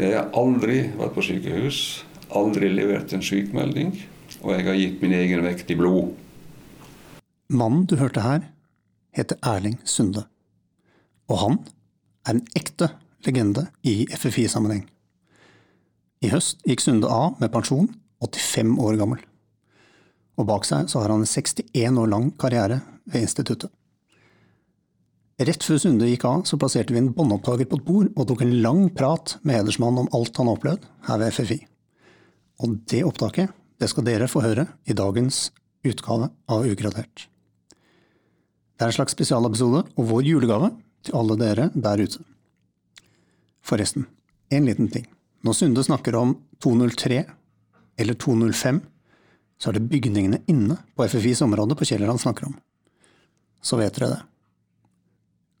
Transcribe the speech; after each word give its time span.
Jeg 0.00 0.14
har 0.16 0.30
aldri 0.32 0.78
vært 0.96 1.12
på 1.12 1.22
sykehus, 1.26 1.78
aldri 2.32 2.70
levert 2.72 3.10
en 3.12 3.20
sykemelding, 3.20 3.90
og 4.40 4.54
jeg 4.54 4.64
har 4.64 4.78
gitt 4.78 5.02
min 5.02 5.12
egen 5.12 5.42
vekt 5.44 5.68
i 5.68 5.76
blod. 5.76 6.14
Mannen 7.52 7.82
du 7.84 7.98
hørte 8.00 8.22
her, 8.24 8.46
heter 9.12 9.36
Erling 9.44 9.76
Sunde. 9.84 10.22
Og 11.28 11.42
han 11.42 11.58
er 12.24 12.32
en 12.32 12.40
ekte 12.56 12.88
legende 13.26 13.66
i 13.84 14.06
FFI-sammenheng. 14.08 14.86
I 16.24 16.32
høst 16.32 16.64
gikk 16.64 16.80
Sunde 16.80 17.10
av 17.12 17.36
med 17.42 17.52
pensjon, 17.52 17.92
85 18.24 18.78
år 18.80 18.96
gammel. 19.02 19.20
Og 20.40 20.48
bak 20.48 20.64
seg 20.64 20.88
så 20.88 21.04
har 21.04 21.12
han 21.12 21.26
en 21.26 21.28
61 21.28 22.00
år 22.00 22.08
lang 22.08 22.32
karriere 22.40 22.80
ved 23.04 23.28
instituttet. 23.28 23.68
Rett 25.40 25.64
før 25.64 25.78
Sunde 25.80 26.04
gikk 26.04 26.26
av, 26.28 26.42
så 26.44 26.58
plasserte 26.60 26.92
vi 26.92 27.00
en 27.00 27.14
båndopptaker 27.16 27.64
på 27.68 27.78
et 27.78 27.84
bord 27.86 28.08
og 28.12 28.26
tok 28.28 28.42
en 28.44 28.58
lang 28.60 28.82
prat 28.92 29.38
med 29.40 29.56
hedersmannen 29.56 30.02
om 30.02 30.10
alt 30.18 30.36
han 30.36 30.50
har 30.50 30.58
opplevd 30.58 30.84
her 31.06 31.20
ved 31.22 31.32
FFI. 31.32 31.56
Og 32.60 32.74
det 32.92 33.00
opptaket 33.08 33.54
det 33.80 33.88
skal 33.88 34.04
dere 34.04 34.28
få 34.28 34.42
høre 34.44 34.66
i 34.84 34.96
dagens 34.96 35.46
utgave 35.88 36.28
av 36.44 36.68
Ugradert. 36.68 37.24
Det 38.76 38.84
er 38.84 38.92
en 38.92 38.98
slags 38.98 39.16
spesialepisode 39.16 39.80
og 39.88 40.10
vår 40.12 40.28
julegave 40.28 40.74
til 41.08 41.16
alle 41.16 41.38
dere 41.40 41.70
der 41.72 42.04
ute. 42.04 42.20
Forresten, 43.64 44.04
en 44.52 44.68
liten 44.68 44.92
ting. 44.92 45.06
Når 45.40 45.56
Sunde 45.56 45.84
snakker 45.86 46.20
om 46.20 46.34
203 46.60 47.22
eller 47.96 48.20
205, 48.20 48.82
så 49.60 49.70
er 49.70 49.78
det 49.78 49.88
bygningene 49.88 50.42
inne 50.52 50.76
på 50.92 51.08
FFIs 51.08 51.40
område 51.48 51.76
på 51.76 51.88
Kjeller 51.88 52.12
han 52.12 52.20
snakker 52.20 52.50
om. 52.50 52.60
Så 53.64 53.80
vet 53.80 53.96
dere 53.96 54.18
det. 54.18 54.20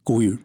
God 0.04 0.22
jul. 0.22 0.38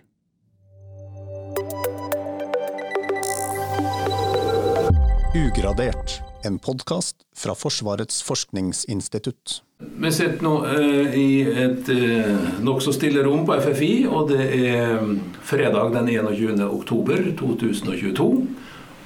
Ugradert, 5.35 6.21
en 6.43 6.59
podkast 6.59 7.15
fra 7.37 7.55
Forsvarets 7.55 8.21
forskningsinstitutt. 8.23 9.61
Vi 9.79 10.11
sitter 10.11 10.43
nå 10.43 10.53
eh, 10.71 11.15
i 11.19 11.29
et 11.43 11.89
eh, 11.91 12.29
nokså 12.63 12.93
stille 12.95 13.23
rom 13.23 13.43
på 13.47 13.57
FFI, 13.63 13.93
og 14.07 14.31
det 14.31 14.45
er 14.55 14.99
mm, 14.99 15.17
fredag 15.43 15.91
den 15.95 16.11
21. 16.11 16.63
oktober 16.67 17.23
2022. 17.39 18.29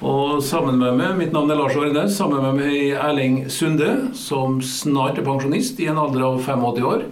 Og 0.00 0.38
sammen 0.42 0.78
med 0.80 0.96
meg, 0.96 1.18
mitt 1.18 1.34
navn 1.34 1.50
er 1.52 1.58
Lars 1.60 1.76
Årenes, 1.76 2.14
sammen 2.16 2.42
med 2.46 2.62
meg 2.62 2.76
er 2.76 3.02
Erling 3.10 3.42
Sunde, 3.52 3.90
som 4.16 4.62
snart 4.64 5.18
er 5.20 5.26
pensjonist 5.26 5.82
i 5.82 5.90
en 5.92 6.00
alder 6.00 6.24
av 6.30 6.40
85 6.40 6.86
år. 6.90 7.04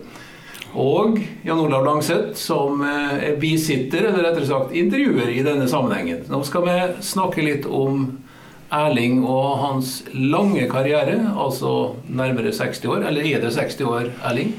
Og 0.79 1.19
Jan 1.43 1.59
Olav 1.59 1.85
Langseth, 1.87 2.37
som 2.39 2.83
eh, 2.87 3.29
er 3.33 3.37
bisitter, 3.41 4.11
eller 4.13 4.29
rettere 4.29 4.47
sagt 4.47 4.75
intervjuer 4.79 5.33
i 5.35 5.43
denne 5.47 5.67
sammenhengen. 5.71 6.25
Nå 6.31 6.43
skal 6.47 6.67
vi 6.69 6.79
snakke 7.05 7.45
litt 7.45 7.67
om 7.67 8.07
Erling 8.75 9.23
og 9.25 9.63
hans 9.63 10.03
lange 10.13 10.67
karriere, 10.69 11.17
altså 11.33 11.97
nærmere 12.07 12.53
60 12.53 12.85
år. 12.93 13.07
Eller 13.11 13.27
er 13.27 13.43
det 13.43 13.55
60 13.57 13.87
år, 13.89 14.11
Erling? 14.29 14.53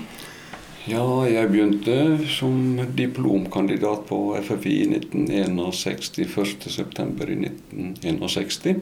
Ja, 0.89 1.05
jeg 1.29 1.51
begynte 1.51 1.95
som 2.33 2.79
diplomkandidat 2.97 4.07
på 4.09 4.33
FFI 4.41 4.75
i 4.79 4.87
1961, 4.97 6.15
1.9. 6.25 7.27
i 7.29 7.51
1961. 7.93 8.81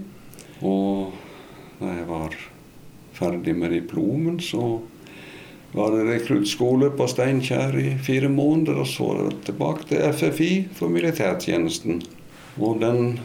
Og 0.64 1.12
da 1.82 1.92
jeg 1.92 2.06
var 2.08 2.38
ferdig 3.18 3.58
med 3.58 3.76
diplomen, 3.76 4.40
så 4.40 4.78
var 5.72 5.92
det 5.92 6.06
rekruttskole 6.08 6.90
på 6.96 7.08
Steinkjer 7.12 7.80
i 7.80 7.90
fire 8.04 8.30
måneder, 8.32 8.80
og 8.82 8.88
så 8.88 9.10
tilbake 9.46 9.90
til 9.90 10.04
FFI 10.14 10.52
for 10.78 10.92
militærtjenesten. 10.94 12.02
Og 12.58 12.80
den 12.82 13.20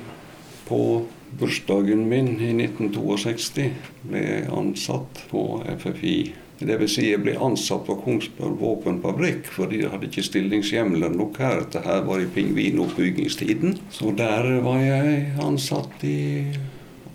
på 0.68 1.02
bursdagen 1.38 2.08
min 2.08 2.34
i 2.40 2.52
1962 2.52 3.68
ble 4.04 4.22
jeg 4.22 4.48
ansatt 4.52 5.22
på 5.30 5.44
FFI. 5.78 6.16
Dvs. 6.62 6.92
Si 6.94 7.08
jeg 7.08 7.22
ble 7.24 7.34
ansatt 7.42 7.86
på 7.88 7.96
Kongsberg 8.04 8.58
våpenfabrikk, 8.60 9.48
for 9.50 9.70
de 9.70 9.80
hadde 9.88 10.06
ikke 10.06 10.26
stillingshjemler 10.26 11.14
nok 11.14 11.40
her. 11.42 11.64
Dette 11.64 11.82
her 11.86 12.04
var 12.06 12.22
i 12.22 12.28
pingvinoppbyggingstiden. 12.30 13.78
Så 13.90 14.12
der 14.18 14.46
var 14.62 14.78
jeg 14.82 15.32
ansatt 15.42 16.04
i 16.06 16.20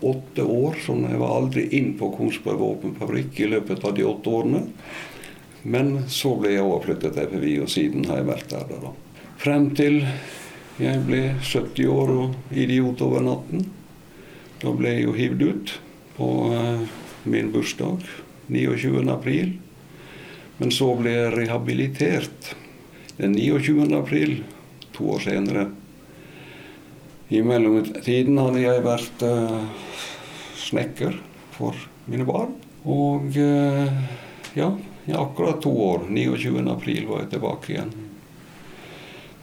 åtte 0.04 0.44
år, 0.44 0.76
så 0.84 0.94
jeg 1.00 1.20
var 1.22 1.36
aldri 1.38 1.64
inn 1.78 1.94
på 1.98 2.10
Kongsberg 2.14 2.60
våpenfabrikk 2.60 3.40
i 3.40 3.48
løpet 3.54 3.86
av 3.88 3.96
de 3.96 4.04
åtte 4.06 4.34
årene. 4.34 4.66
Men 5.62 6.04
så 6.12 6.34
ble 6.38 6.54
jeg 6.54 6.64
overflyttet 6.64 7.16
til 7.16 7.30
FFI, 7.32 7.54
og 7.64 7.70
siden 7.72 8.06
har 8.10 8.20
jeg 8.20 8.28
vært 8.28 8.52
der. 8.52 8.74
da. 8.82 8.92
Frem 9.38 9.70
til 9.78 10.02
jeg 10.78 11.02
ble 11.08 11.22
70 11.42 11.88
år 11.90 12.12
og 12.14 12.54
idiot 12.54 13.02
over 13.02 13.24
natten. 13.26 13.64
Da 14.62 14.70
ble 14.74 14.92
jeg 14.94 15.06
jo 15.08 15.14
hivd 15.16 15.42
ut 15.42 15.72
på 16.18 16.28
uh, 16.52 16.84
min 17.26 17.50
bursdag 17.54 18.06
29. 18.46 19.02
april. 19.10 19.56
Men 20.58 20.74
så 20.74 20.92
ble 20.98 21.14
jeg 21.16 21.34
rehabilitert 21.34 22.52
den 23.18 23.34
29. 23.34 23.88
april 23.98 24.40
to 24.94 25.10
år 25.14 25.26
senere. 25.26 25.68
I 27.34 27.42
mellomtiden 27.44 28.38
hadde 28.38 28.62
jeg 28.62 28.86
vært 28.86 29.26
uh, 29.26 29.66
snekker 30.62 31.18
for 31.58 31.74
mine 32.06 32.26
barn. 32.26 32.54
Og 32.86 33.34
uh, 33.34 33.90
i 35.08 35.12
akkurat 35.16 35.62
to 35.64 35.72
år. 35.72 36.04
29. 36.08 36.68
april 36.68 37.06
var 37.08 37.24
jeg 37.24 37.30
tilbake 37.36 37.72
igjen. 37.72 37.94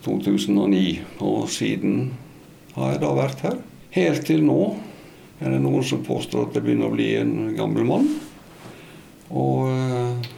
2009. 0.06 1.00
Og 1.26 1.50
siden 1.50 1.96
har 2.76 2.94
jeg 2.94 3.02
da 3.02 3.10
vært 3.16 3.42
her. 3.42 3.58
Helt 3.96 4.26
til 4.28 4.44
nå 4.46 4.60
er 5.40 5.52
det 5.52 5.60
noen 5.64 5.84
som 5.84 6.04
påstår 6.06 6.46
at 6.46 6.56
jeg 6.56 6.64
begynner 6.64 6.88
å 6.88 6.94
bli 6.94 7.10
en 7.18 7.34
gammel 7.58 7.88
mann. 7.88 8.06
Og 9.34 9.66
eh, 9.72 10.30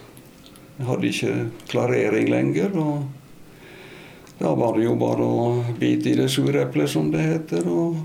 jeg 0.78 0.88
hadde 0.88 1.12
ikke 1.12 1.37
klarering 1.75 2.33
lenger. 2.33 2.75
Og 2.81 4.38
da 4.41 4.55
var 4.56 4.78
det 4.78 4.87
jo 4.87 4.97
bare 4.99 5.28
å 5.28 5.49
bite 5.78 6.12
i 6.12 6.19
det 6.19 6.31
sure 6.33 6.65
eplet, 6.65 6.88
som 6.91 7.12
det 7.12 7.25
heter, 7.27 7.69
og 7.69 7.99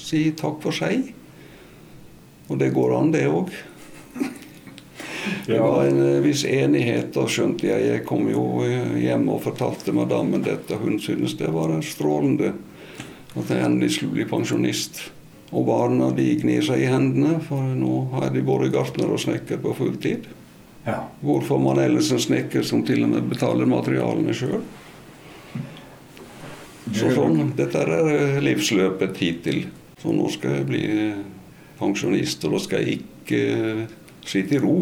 si 0.00 0.30
takk 0.38 0.62
for 0.64 0.72
seg. 0.72 1.10
Og 2.48 2.58
det 2.58 2.72
går 2.74 2.96
an, 2.96 3.12
det 3.12 3.26
òg. 3.28 3.52
Det 5.46 5.58
var 5.58 5.84
en 5.84 6.00
eh, 6.06 6.20
viss 6.24 6.44
enighet, 6.44 7.12
da 7.14 7.26
skjønte 7.28 7.68
jeg. 7.68 7.86
Jeg 7.86 8.04
kom 8.08 8.28
jo 8.30 8.64
eh, 8.64 8.96
hjem 9.04 9.28
og 9.32 9.42
fortalte 9.44 9.94
madammen 9.96 10.44
dette. 10.46 10.78
Hun 10.80 11.00
syntes 11.02 11.36
det 11.40 11.50
var 11.54 11.74
strålende 11.84 12.54
at 13.38 13.50
jeg 13.50 13.64
endelig 13.64 13.96
skulle 13.96 14.18
bli 14.18 14.28
pensjonist. 14.30 15.02
Og 15.50 15.66
barna 15.66 16.10
de 16.14 16.28
gnir 16.38 16.62
seg 16.62 16.84
i 16.84 16.90
hendene, 16.90 17.40
for 17.42 17.62
nå 17.74 18.04
har 18.14 18.30
de 18.34 18.42
både 18.46 18.70
gartner 18.70 19.10
og 19.10 19.20
snekker 19.22 19.58
på 19.62 19.74
fulltid. 19.78 20.28
Ja. 20.86 21.02
Hvorfor 21.20 21.58
man 21.60 21.80
ellers 21.82 22.12
en 22.14 22.22
snekker 22.22 22.64
som 22.66 22.84
til 22.86 23.04
og 23.04 23.12
med 23.12 23.26
betaler 23.30 23.68
materialene 23.68 24.34
sjøl? 24.36 24.62
Så 26.90 27.10
sånn, 27.14 27.52
Dette 27.58 27.82
er 27.84 27.92
eh, 28.00 28.40
livsløpet 28.42 29.20
hittil. 29.20 29.66
Så 30.00 30.14
nå 30.16 30.30
skal 30.32 30.60
jeg 30.60 30.68
bli 30.70 30.84
pensjonist, 31.80 32.44
og 32.46 32.56
da 32.56 32.62
skal 32.64 32.86
jeg 32.86 33.02
ikke 33.02 33.88
sitte 34.26 34.56
i 34.56 34.62
ro. 34.62 34.76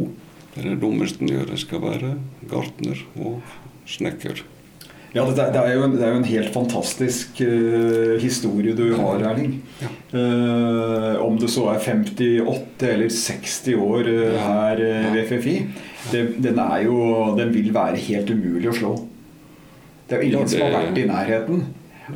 Det 0.59 0.67
er 0.67 0.75
det 0.75 0.83
dummeste 0.83 1.23
en 1.23 1.31
gjør. 1.31 1.51
Det 1.53 1.59
skal 1.63 1.83
være 1.85 2.15
gartner 2.51 3.03
og 3.23 3.59
snekker. 3.87 4.41
Ja, 5.15 5.23
det 5.25 5.39
er, 5.41 5.53
det 5.55 5.61
er, 5.63 5.71
jo, 5.73 5.85
en, 5.87 5.95
det 5.97 6.03
er 6.05 6.11
jo 6.13 6.19
en, 6.19 6.27
helt 6.29 6.51
fantastisk 6.53 7.39
uh, 7.41 8.19
historie 8.21 8.75
du 8.77 8.91
har, 8.99 9.23
Erling. 9.31 9.55
Ja. 9.81 9.93
Uh, 10.13 11.15
om 11.25 11.39
det 11.41 11.49
så 11.55 11.69
er 11.73 11.81
58 11.81 12.91
eller 12.91 13.15
60 13.15 13.79
år 13.79 14.11
uh, 14.11 14.35
her 14.43 14.83
ved 15.15 15.23
FFI. 15.31 15.57
Det, 16.11 16.25
den, 16.43 16.61
jo, 16.85 16.99
den, 17.39 17.55
vil 17.55 17.71
være 17.75 18.03
helt 18.11 18.35
umulig 18.35 18.69
å 18.69 18.77
slå. 18.83 18.93
Det 20.09 20.17
er 20.17 20.25
jo 20.25 20.29
ingen 20.29 20.45
ja, 20.45 20.51
som 20.53 20.67
har 20.67 20.77
vært 20.77 21.01
i 21.01 21.09
nærheten. 21.09 21.65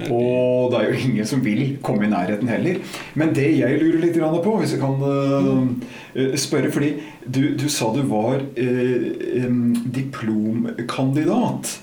Og 0.09 0.73
det 0.73 0.79
er 0.79 0.89
jo 0.89 1.01
ingen 1.05 1.29
som 1.29 1.45
vil 1.45 1.77
komme 1.85 2.07
i 2.07 2.11
nærheten 2.13 2.49
heller. 2.49 2.81
Men 3.19 3.35
det 3.37 3.49
jeg 3.59 3.79
lurer 3.81 4.01
litt 4.07 4.19
på, 4.19 4.57
hvis 4.61 4.75
jeg 4.77 4.81
kan 4.81 4.97
uh, 5.05 6.37
spørre 6.41 6.73
Fordi 6.73 6.93
du, 7.27 7.55
du, 7.59 7.69
sa 7.69 7.93
du 7.93 8.03
var 8.09 8.41
um, 8.41 9.73
diplomkandidat. 9.95 11.79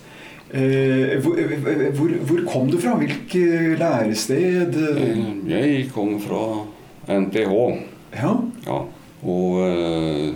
Eh, 0.50 1.20
hvor, 1.22 1.38
hvor, 1.94 2.14
hvor, 2.26 2.40
kom 2.50 2.72
du 2.72 2.80
fra? 2.82 2.96
Hvilket 2.98 3.78
lærested? 3.78 4.74
Jeg 5.48 5.84
kom 5.94 6.16
fra 6.22 6.66
NTH. 7.20 7.54
Ja. 8.18 8.32
ja. 8.66 8.80
Og 9.30 10.34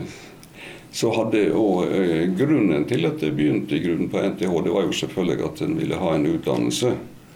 så 0.94 1.10
hadde 1.18 1.48
og 1.58 1.90
Grunnen 2.38 2.86
til 2.86 3.10
at 3.10 3.26
jeg 3.26 3.34
begynte 3.34 3.78
i 3.78 3.82
grunnen 3.82 4.12
på 4.14 4.22
NTH, 4.22 4.54
det 4.68 4.76
var 4.76 4.86
jo 4.86 4.94
selvfølgelig 5.02 5.48
at 5.50 5.66
en 5.66 5.76
ville 5.80 5.98
ha 5.98 6.14
en 6.14 6.30
utdannelse. 6.30 6.94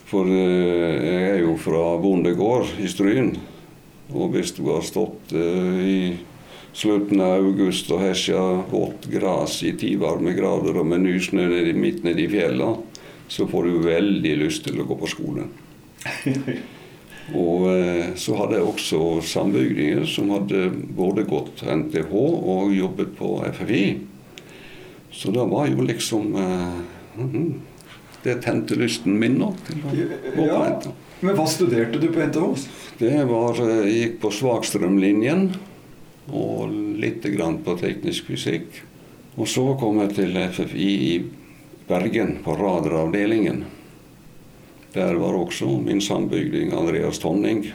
For 0.07 0.29
eh, 0.31 0.95
jeg 1.03 1.23
er 1.33 1.41
jo 1.41 1.57
fra 1.59 1.83
bondegård 1.99 2.77
i 2.79 2.87
Stryn. 2.91 3.33
Og 4.15 4.31
hvis 4.31 4.53
du 4.55 4.63
har 4.69 4.85
stått 4.87 5.33
eh, 5.35 5.81
i 5.83 5.99
slutten 6.77 7.19
av 7.23 7.41
august 7.41 7.91
og 7.91 8.05
hesja 8.05 8.39
vått 8.71 9.09
gress 9.11 9.59
i 9.67 9.73
ti 9.79 9.95
varmegrader 9.99 10.77
og 10.79 10.87
med 10.93 11.03
nysnø 11.03 11.49
midt 11.75 12.05
nede 12.07 12.23
i 12.23 12.31
fjella, 12.31 12.75
så 13.27 13.49
får 13.49 13.67
du 13.67 13.83
veldig 13.83 14.33
lyst 14.45 14.63
til 14.67 14.79
å 14.79 14.87
gå 14.87 14.95
på 15.01 15.11
skolen. 15.11 15.51
Og 17.35 17.65
eh, 17.67 18.13
så 18.15 18.37
hadde 18.39 18.55
jeg 18.55 18.67
også 18.69 18.99
sambygdinger 19.27 20.05
som 20.07 20.29
hadde 20.31 20.69
både 20.95 21.25
gått 21.27 21.65
NTH 21.67 22.13
og 22.15 22.71
jobbet 22.71 23.11
på 23.17 23.33
FFI. 23.57 23.81
Så 25.11 25.33
det 25.35 25.43
var 25.51 25.67
jo 25.67 25.83
liksom 25.83 26.29
mhm, 26.31 27.49
Det 28.27 28.41
tente 28.43 28.75
lysten 28.75 29.15
min 29.21 29.37
nå 29.39 29.53
til 29.63 29.79
å 29.79 29.93
gå 29.93 30.07
på 30.35 30.47
Ja. 30.49 30.59
NTH. 30.73 30.91
Men 31.23 31.37
hva 31.37 31.45
studerte 31.47 31.99
du 32.01 32.09
på 32.11 32.19
NTH? 32.25 32.67
Det 32.99 33.23
var, 33.29 33.55
eh, 33.55 33.87
jeg 33.87 33.95
gikk 34.01 34.19
på 34.21 34.31
svakstrømlinjen 34.35 35.55
og 36.27 36.69
litt 36.99 37.23
grann 37.23 37.59
på 37.63 37.77
teknisk 37.79 38.27
fysikk. 38.27 38.83
Og 39.37 39.47
så 39.47 39.79
kom 39.79 40.01
jeg 40.01 40.15
til 40.17 40.35
FFI 40.35 40.89
i 41.15 41.23
Bergen, 41.87 42.39
på 42.43 42.51
radaravdelingen. 42.57 43.63
Der 44.93 45.15
var 45.15 45.37
også 45.37 45.81
min 45.85 46.01
sambygding 46.01 46.73
Andreas 46.73 47.19
Tonning. 47.19 47.71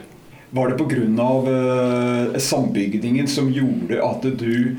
Var 0.51 0.69
det 0.69 0.77
pga. 0.77 1.29
Uh, 1.47 2.37
sambygdingen 2.37 3.27
som 3.27 3.49
gjorde 3.49 4.03
at 4.03 4.21
du 4.37 4.75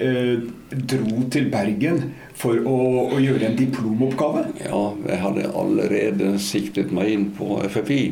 uh, 0.00 0.40
dro 0.72 1.28
til 1.28 1.50
Bergen 1.50 2.14
for 2.38 2.60
å, 2.70 2.76
å 3.16 3.20
gjøre 3.22 3.48
en 3.50 3.56
diplomoppgave? 3.58 4.44
Ja, 4.62 4.82
jeg 5.08 5.20
hadde 5.24 5.48
allerede 5.58 6.34
siktet 6.42 6.92
meg 6.94 7.10
inn 7.14 7.28
på 7.36 7.58
FFI 7.66 8.02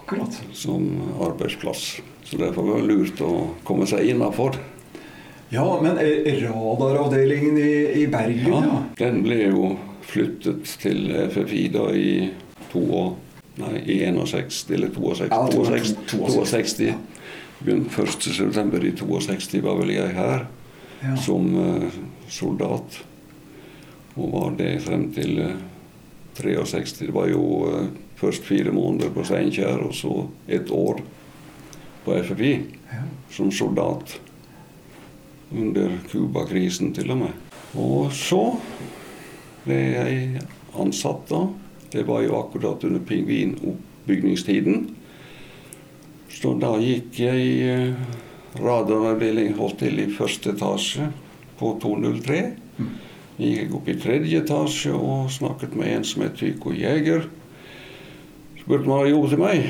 Akkurat. 0.00 0.38
som 0.56 0.86
arbeidsplass. 1.24 1.98
Så 2.24 2.38
derfor 2.40 2.70
var 2.70 2.80
det 2.80 2.88
lurt 2.88 3.20
å 3.24 3.32
komme 3.68 3.86
seg 3.88 4.08
innafor. 4.14 4.56
Ja, 5.52 5.66
men 5.82 5.98
eh, 6.00 6.24
radaravdelingen 6.48 7.58
i, 7.60 7.74
i 8.02 8.06
Bergen, 8.10 8.48
ja. 8.48 8.62
Ja, 8.64 8.80
den 9.04 9.20
ble 9.26 9.42
jo 9.50 9.74
flyttet 10.08 10.64
til 10.82 11.12
FFI 11.30 11.66
da 11.74 11.90
i 11.94 12.30
to 12.72 12.82
år. 12.96 13.12
Nei, 13.60 13.76
i 13.86 14.00
61 14.02 14.72
eller 14.74 14.90
62. 14.90 15.28
Ja, 15.30 15.44
62. 15.52 16.24
62. 16.26 16.46
62. 16.50 16.94
Begynte 17.60 18.02
1.9. 18.02 18.88
i 18.88 18.94
62 18.98 19.60
var 19.62 19.78
vel 19.78 19.92
jeg 19.94 20.14
her 20.16 20.46
Ja. 21.04 21.14
som 21.20 21.50
uh, 21.54 21.84
soldat. 22.32 22.96
Og 24.14 24.30
var 24.32 24.54
det 24.58 24.72
frem 24.84 25.08
til 25.14 25.38
eh, 25.42 25.56
63. 26.38 26.92
Det 27.06 27.14
var 27.14 27.28
jo 27.30 27.44
eh, 27.70 27.88
først 28.18 28.46
fire 28.46 28.72
måneder 28.74 29.10
på 29.14 29.24
Steinkjer, 29.26 29.82
og 29.82 29.94
så 29.94 30.14
et 30.46 30.70
år 30.70 31.02
på 32.04 32.18
FFI 32.22 32.54
som 33.32 33.50
soldat. 33.52 34.20
Under 35.54 35.98
Cuba-krisen 36.10 36.94
til 36.94 37.12
og 37.14 37.20
med. 37.20 37.34
Og 37.78 38.10
så 38.14 38.40
ble 39.64 39.76
jeg 39.78 40.42
ansatt 40.78 41.28
da. 41.30 41.44
Det 41.94 42.02
var 42.08 42.24
jo 42.24 42.38
akkurat 42.40 42.82
under 42.86 43.02
pingvinoppbyggingstiden. 43.06 44.88
Så 46.34 46.56
da 46.58 46.72
gikk 46.82 47.20
jeg 47.22 47.44
eh, 47.70 47.94
radaravdeling 48.58 49.54
holdt 49.58 49.80
til 49.84 50.02
i 50.02 50.10
første 50.10 50.54
etasje 50.54 51.06
på 51.60 51.76
203. 51.82 52.63
Gikk 53.34 53.72
opp 53.74 53.88
i 53.90 53.96
tredje 53.98 54.38
etasje 54.44 54.92
og 54.94 55.32
snakket 55.34 55.72
med 55.74 55.90
en 55.90 56.04
som 56.06 56.22
het 56.22 56.36
Tyko 56.38 56.70
Jæger. 56.70 57.24
Spurte 58.60 58.84
om 58.86 58.92
han 58.92 59.00
hadde 59.00 59.10
jobb 59.10 59.24
til 59.32 59.40
meg. 59.42 59.64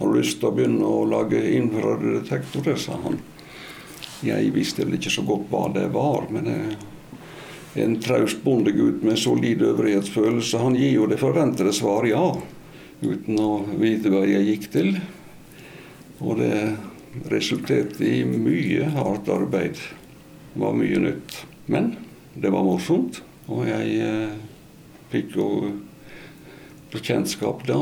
Har 0.00 0.10
du 0.10 0.18
lyst 0.18 0.40
til 0.40 0.48
å 0.48 0.56
begynne 0.56 0.88
å 0.88 1.04
lage 1.06 1.38
infrarøddetektorer, 1.60 2.80
sa 2.80 2.98
han. 3.04 3.20
Jeg 4.26 4.50
visste 4.56 4.82
vel 4.82 4.96
ikke 4.98 5.12
så 5.14 5.22
godt 5.28 5.46
hva 5.52 5.68
det 5.76 5.84
var, 5.94 6.26
men 6.34 6.50
en 7.78 7.94
traust 8.02 8.42
bondegutt 8.42 9.04
med 9.06 9.20
solid 9.20 9.62
øvrighetsfølelse, 9.62 10.58
han 10.58 10.78
gir 10.78 10.96
jo 10.96 11.06
det 11.10 11.20
forventede 11.22 11.70
svar 11.76 12.08
ja, 12.08 12.24
uten 13.04 13.38
å 13.38 13.60
vite 13.78 14.10
hva 14.10 14.24
jeg 14.26 14.48
gikk 14.48 14.66
til. 14.74 14.90
Og 16.18 16.42
det 16.42 16.58
resulterte 17.30 18.02
i 18.02 18.24
mye 18.26 18.90
hardt 18.96 19.30
arbeid. 19.30 19.78
Det 19.78 20.64
var 20.64 20.74
mye 20.74 21.04
nytt. 21.06 21.38
Men 21.70 21.92
det 22.34 22.50
var 22.50 22.66
morsomt, 22.66 23.20
og 23.46 23.66
jeg 23.68 23.98
eh, 24.02 24.36
fikk 25.12 25.36
jo 25.38 25.48
bekjentskap 26.94 27.64
da. 27.68 27.78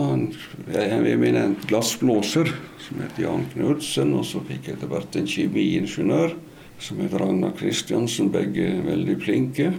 Jeg 0.73 1.01
er 1.13 1.39
en 1.43 1.57
glassblåser 1.69 2.51
som 2.83 3.03
het 3.05 3.21
Jan 3.21 3.47
Knudsen, 3.53 4.13
og 4.17 4.27
så 4.29 4.43
fikk 4.47 4.69
jeg 4.69 4.79
etter 4.79 4.91
hvert 4.91 5.19
en 5.19 5.29
kjemiingeniør 5.29 6.37
som 6.83 7.01
het 7.05 7.15
Ragnar 7.15 7.55
Kristiansen, 7.59 8.33
begge 8.35 8.69
veldig 8.87 9.19
flinke. 9.23 9.71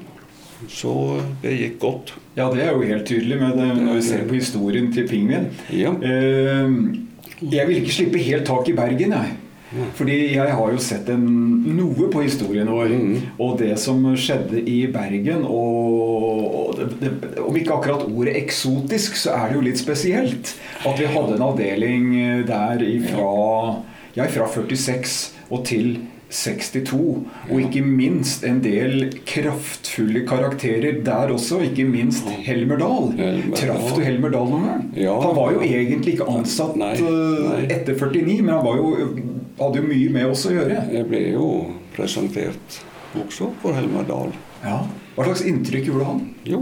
Så 0.72 0.94
det 1.42 1.58
gikk 1.60 1.80
godt. 1.82 2.14
Ja, 2.38 2.48
det 2.54 2.64
er 2.64 2.72
jo 2.72 2.86
helt 2.88 3.08
tydelig 3.10 3.40
med 3.42 3.58
det, 3.60 3.70
når 3.82 3.98
vi 3.98 4.04
ser 4.08 4.28
på 4.30 4.38
historien 4.38 4.88
til 4.96 5.08
pingvin. 5.10 5.50
Ja. 5.76 5.92
Eh, 5.92 6.78
jeg 7.52 7.68
vil 7.68 7.82
ikke 7.82 7.96
slippe 7.98 8.22
helt 8.24 8.48
tak 8.48 8.70
i 8.72 8.78
Bergen, 8.78 9.12
jeg. 9.18 9.34
Fordi 9.98 10.18
jeg 10.36 10.56
har 10.58 10.74
jo 10.74 10.82
sett 10.82 11.10
en, 11.14 11.26
noe 11.78 12.10
på 12.14 12.24
historien 12.26 12.70
vår. 12.70 12.94
Mm. 12.94 13.16
Og 13.42 13.58
det 13.62 13.74
som 13.82 14.04
skjedde 14.20 14.62
i 14.70 14.80
Bergen. 14.94 15.46
Og, 15.48 16.78
det, 16.78 16.90
det, 17.02 17.34
om 17.44 17.58
ikke 17.58 17.78
akkurat 17.78 18.08
ordet 18.08 18.38
eksotisk, 18.44 19.18
så 19.20 19.38
er 19.38 19.50
det 19.50 19.60
jo 19.60 19.68
litt 19.68 19.82
spesielt. 19.82 20.56
At 20.84 21.00
vi 21.00 21.10
hadde 21.10 21.38
en 21.38 21.46
avdeling 21.50 22.10
der 22.50 22.84
ifra, 22.86 23.30
ja, 24.18 24.28
fra 24.30 24.50
46 24.52 25.20
og 25.54 25.64
til 25.70 25.96
62. 26.34 26.94
Og 27.52 27.62
ikke 27.62 27.84
minst 27.86 28.44
en 28.48 28.60
del 28.64 29.06
kraftfulle 29.30 30.24
karakterer 30.28 31.02
der 31.06 31.34
også. 31.34 31.62
Ikke 31.68 31.86
minst 31.88 32.30
Helmer 32.46 32.82
Dahl. 32.82 33.12
Traff 33.58 33.94
du 33.94 34.02
Helmer 34.02 34.34
Dahl 34.34 34.50
noen 34.50 34.68
gang? 34.70 34.88
Ja. 34.98 35.14
Han 35.22 35.38
var 35.38 35.54
jo 35.54 35.62
egentlig 35.66 36.18
ikke 36.18 36.30
ansatt 36.34 36.78
Nei, 36.80 36.96
eh, 36.98 37.08
nei. 37.46 37.62
etter 37.76 37.98
49, 38.00 38.42
men 38.42 38.54
han 38.56 38.66
var 38.66 38.82
jo, 38.82 39.10
hadde 39.60 39.82
jo 39.82 39.88
mye 39.88 40.10
med 40.14 40.32
oss 40.32 40.46
å 40.50 40.54
gjøre. 40.54 40.84
Jeg 40.94 41.08
ble 41.10 41.22
jo 41.34 41.48
presentert 41.96 42.80
også 43.20 43.52
for 43.62 43.78
Helmer 43.78 44.06
Dahl. 44.08 44.34
Ja. 44.64 44.80
Hva 45.14 45.28
slags 45.28 45.44
inntrykk 45.46 45.92
gjorde 45.92 46.08
han? 46.08 46.22
Jo, 46.50 46.62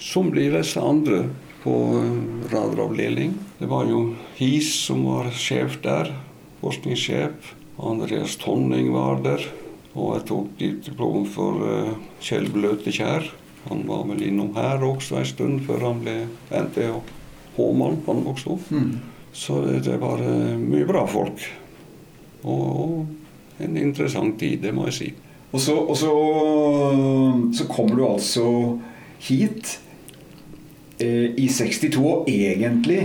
som 0.00 0.30
de 0.32 0.46
fleste 0.48 0.80
andre 0.80 1.26
på 1.64 1.74
eh, 1.98 2.52
radaravdeling. 2.52 3.34
Det 3.58 3.68
var 3.68 3.88
jo 3.88 4.14
His 4.38 4.70
som 4.86 5.04
var 5.08 5.30
sjef 5.36 5.80
der, 5.84 6.12
forskningssjef. 6.62 7.54
Andreas 7.84 8.36
Tonning 8.40 8.92
var 8.94 9.20
der. 9.24 9.44
Og 9.94 10.16
jeg 10.16 10.26
tok 10.30 10.52
diplom 10.60 11.26
for 11.30 11.64
eh, 11.68 11.96
Kjell 12.24 12.48
Bløtekjær. 12.52 13.28
Han 13.68 13.84
var 13.88 14.04
vel 14.10 14.24
innom 14.28 14.52
her 14.56 14.82
også 14.84 15.20
en 15.20 15.28
stund 15.28 15.62
før 15.64 15.86
han 15.88 16.00
ble 16.04 16.16
NTH-mann, 16.52 18.00
han 18.06 18.24
også. 18.28 18.58
Mm. 18.68 18.90
Så 19.34 19.60
det, 19.64 19.84
det 19.88 20.00
var 20.02 20.20
eh, 20.22 20.56
mye 20.60 20.88
bra 20.88 21.06
folk. 21.10 21.44
Og, 22.44 23.06
en 23.58 23.76
interessant 23.80 24.38
tid, 24.40 24.58
det 24.64 24.72
må 24.74 24.88
jeg 24.90 24.96
si. 24.98 25.08
Og 25.54 25.60
så, 25.62 25.74
og 25.78 25.96
så, 25.96 26.10
så 27.54 27.66
kommer 27.70 27.96
du 27.96 28.04
altså 28.08 28.44
hit 29.22 29.76
eh, 30.98 31.30
i 31.38 31.48
62, 31.48 31.98
og 32.02 32.28
egentlig 32.30 33.04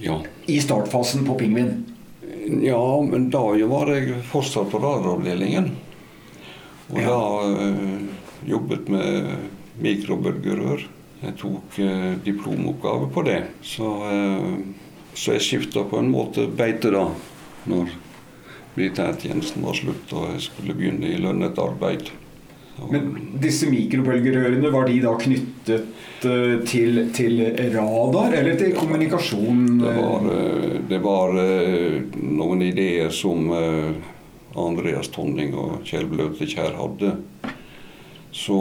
Ja. 0.00 0.20
i 0.48 0.60
startfasen 0.62 1.26
på 1.26 1.34
Pingvin. 1.36 1.72
Ja, 2.64 2.80
men 3.04 3.28
da 3.30 3.42
var 3.68 3.90
jeg 3.92 4.22
fortsatt 4.30 4.70
på 4.72 4.78
radaravdelingen. 4.80 5.72
Og 6.90 6.98
Ja. 7.02 7.06
da 7.10 7.66
eh, 7.66 8.06
jobbet 8.48 8.88
med 8.88 9.34
mikrobølgerør. 9.82 10.86
Jeg 11.20 11.34
tok 11.36 11.76
eh, 11.78 12.14
diplomoppgave 12.24 13.10
på 13.12 13.22
det. 13.26 13.42
Så, 13.62 13.90
eh, 14.08 14.62
så 15.14 15.34
jeg 15.36 15.44
skifta 15.44 15.84
på 15.84 15.98
en 16.00 16.08
måte 16.10 16.46
beite 16.48 16.90
da, 16.94 17.08
når 17.68 17.90
militærtjenesten 18.80 19.64
var 19.64 19.76
slutt 19.76 20.12
og 20.16 20.34
jeg 20.34 20.48
skulle 20.48 20.74
begynne 20.76 21.12
i 21.12 21.20
lønnet 21.20 21.58
arbeid. 21.60 22.10
Men 22.88 23.10
disse 23.42 23.68
mikrobølgerørene, 23.68 24.70
var 24.72 24.86
de 24.88 25.00
da 25.02 25.12
knyttet 25.20 26.24
eh, 26.24 26.54
til, 26.64 27.02
til 27.12 27.42
radar 27.74 28.32
eller 28.38 28.56
til 28.56 28.72
kommunikasjon? 28.72 29.66
Det 29.82 29.96
var, 29.98 30.28
eh, 30.32 30.78
det 30.88 31.00
var 31.04 31.36
eh, 31.42 31.98
noen 32.16 32.64
ideer 32.64 33.12
som 33.12 33.52
Andreas 34.56 35.12
Tonning 35.12 35.52
og 35.58 35.84
Kjell 35.84 36.08
Bløtekjær 36.08 36.78
hadde. 36.80 37.12
Så 38.32 38.56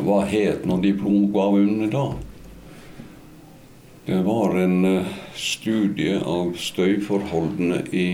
hva 0.00 0.22
het 0.30 0.64
nå 0.64 0.78
diplomoppgaven 0.80 1.90
da? 1.92 2.06
Det 4.04 4.22
var 4.22 4.56
en 4.58 4.84
eh, 4.84 5.06
studie 5.38 6.16
av 6.18 6.56
støyforholdene 6.58 7.84
i 7.94 8.06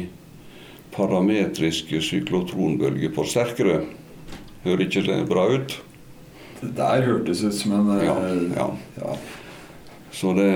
parametriske 0.93 2.03
syklotronbølger 2.05 3.15
for 3.17 3.29
sterkere. 3.29 3.87
Hører 4.67 4.85
ikke 4.85 5.07
det 5.07 5.23
bra 5.31 5.47
ut? 5.55 5.79
Det 6.61 6.75
der 6.77 7.07
hørtes 7.07 7.41
ut 7.41 7.57
som 7.57 7.73
en 7.79 7.89
eh, 7.95 8.05
Ja, 8.05 8.19
ja. 8.59 8.69
ja. 9.01 9.17
Så, 10.13 10.35
det, 10.37 10.51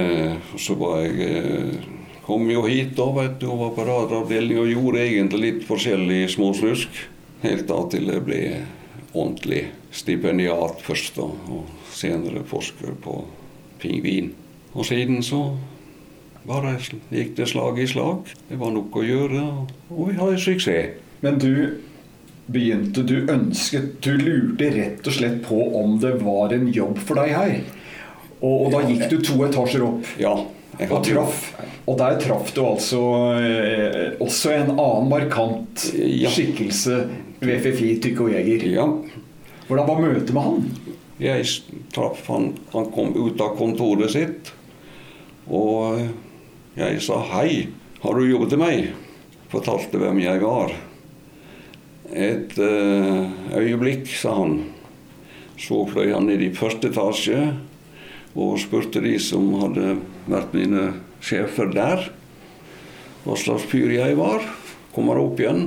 så 0.61 0.77
var 0.77 1.01
jeg 1.07 1.25
eh, 1.31 1.89
Kom 2.23 2.45
jo 2.53 2.67
hit 2.69 2.93
da, 3.01 3.09
vet 3.17 3.41
du, 3.41 3.49
og 3.51 3.65
var 3.65 3.73
på 3.75 3.89
radaravdeling 3.89 4.61
og 4.63 4.69
gjorde 4.71 5.01
egentlig 5.03 5.41
litt 5.43 5.65
forskjellig 5.67 6.21
småslusk. 6.37 7.01
Helt 7.43 7.67
da 7.67 7.81
til 7.91 8.13
jeg 8.13 8.23
ble 8.29 8.43
ordentlig 9.11 9.65
stipendiat 9.91 10.85
først, 10.87 11.17
da, 11.19 11.27
og 11.27 11.91
senere 11.91 12.45
forsker 12.47 12.95
på 13.03 13.17
pingvin. 13.83 14.31
Og 14.73 14.87
siden 14.89 15.23
så 15.25 15.43
bare 16.49 16.75
gikk 17.13 17.37
det 17.39 17.49
slag 17.53 17.79
i 17.79 17.87
slag. 17.87 18.31
Det 18.49 18.59
var 18.59 18.73
nok 18.75 18.97
å 18.99 19.05
gjøre, 19.07 19.43
og 19.93 20.09
vi 20.09 20.17
hadde 20.19 20.41
suksess. 20.43 20.97
Men 21.23 21.39
du 21.39 21.79
begynte, 22.53 23.05
du 23.07 23.29
ønsket 23.31 24.01
Du 24.03 24.17
lurte 24.19 24.73
rett 24.75 25.07
og 25.07 25.15
slett 25.15 25.39
på 25.47 25.61
om 25.79 26.01
det 26.03 26.17
var 26.25 26.53
en 26.57 26.67
jobb 26.75 26.99
for 26.99 27.21
deg 27.21 27.31
her. 27.37 27.61
Og, 28.43 28.67
og 28.67 28.73
da 28.75 28.81
gikk 28.89 29.05
du 29.13 29.21
to 29.23 29.39
etasjer 29.47 29.85
opp. 29.87 30.09
Ja. 30.21 30.35
Og, 30.89 31.03
traff, 31.05 31.45
og 31.87 31.99
der 32.01 32.17
traff 32.19 32.49
du 32.57 32.63
altså 32.65 33.01
eh, 33.37 34.15
også 34.25 34.55
en 34.57 34.73
annen 34.73 35.11
markant 35.11 35.85
Ja. 35.95 36.31
skikkelse 36.33 37.03
ved 37.43 37.61
FFI 37.61 37.91
og 38.17 38.33
Jeger. 38.33 38.65
Ja. 38.73 38.87
Hvordan 39.69 39.87
var 39.87 40.01
møtet 40.03 40.33
med 40.35 40.43
han? 40.43 40.65
Jeg 41.23 41.47
traff 41.95 42.25
han, 42.33 42.49
han 42.73 42.89
kom 42.95 43.13
ut 43.15 43.41
av 43.45 43.55
kontoret 43.61 44.11
sitt, 44.17 44.51
og 45.51 46.03
jeg 46.79 47.01
sa 47.05 47.19
hei, 47.35 47.69
har 48.03 48.15
du 48.17 48.27
jobbet 48.27 48.53
til 48.55 48.61
meg? 48.63 48.93
Fortalte 49.53 49.99
hvem 50.01 50.23
jeg 50.23 50.41
var. 50.43 50.73
Et 52.13 52.55
eh, 52.59 53.59
øyeblikk, 53.59 54.07
sa 54.09 54.37
han. 54.39 54.57
Så 55.61 55.85
fløy 55.91 56.13
han 56.15 56.27
ned 56.27 56.43
i 56.43 56.55
første 56.57 56.91
etasje 56.91 57.53
og 58.33 58.57
spurte 58.61 59.03
de 59.05 59.13
som 59.21 59.51
hadde 59.61 59.99
vært 60.31 60.55
mine 60.57 60.87
sjefer 61.23 61.69
der, 61.75 62.07
hva 63.23 63.37
slags 63.39 63.67
fyr 63.69 63.93
jeg 63.93 64.17
var. 64.19 64.45
Kom 64.95 65.11
han 65.13 65.21
opp 65.21 65.41
igjen 65.41 65.67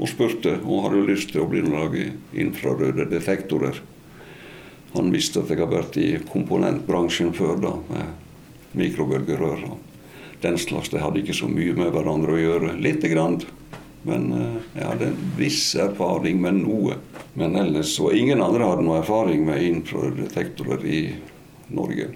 og 0.00 0.10
spurte 0.10 0.56
om 0.64 0.82
hadde 0.84 1.04
lyst 1.06 1.32
til 1.32 1.44
å 1.44 1.48
bli 1.50 1.62
lage 1.64 2.10
infrarøde 2.34 3.06
detektorer. 3.10 3.78
Han 4.96 5.12
visste 5.14 5.44
at 5.44 5.52
jeg 5.52 5.62
har 5.62 5.70
vært 5.70 5.96
i 6.02 6.10
komponentbransjen 6.32 7.30
før, 7.36 7.56
da, 7.62 7.76
med 7.92 8.29
mikrobølgerør 8.78 9.64
og 9.70 9.78
den 10.40 10.58
slags. 10.58 10.90
Det 10.92 11.02
hadde 11.02 11.22
ikke 11.22 11.36
så 11.36 11.48
mye 11.50 11.74
med 11.76 11.92
hverandre 11.94 12.36
å 12.36 12.40
gjøre. 12.40 12.76
Lite 12.80 13.10
grann. 13.12 13.40
Men 14.02 14.30
eh, 14.32 14.56
jeg 14.78 14.86
hadde 14.88 15.10
en 15.10 15.18
viss 15.38 15.64
erfaring 15.80 16.40
med 16.40 16.62
noe. 16.62 16.96
Men 17.38 17.58
ellers 17.60 17.94
så 17.96 18.12
ingen 18.16 18.42
andre 18.42 18.68
hadde 18.70 18.86
noe 18.86 19.00
erfaring 19.02 19.44
med 19.48 19.62
infradetektorer 19.66 20.86
i 20.86 21.02
Norge. 21.76 22.10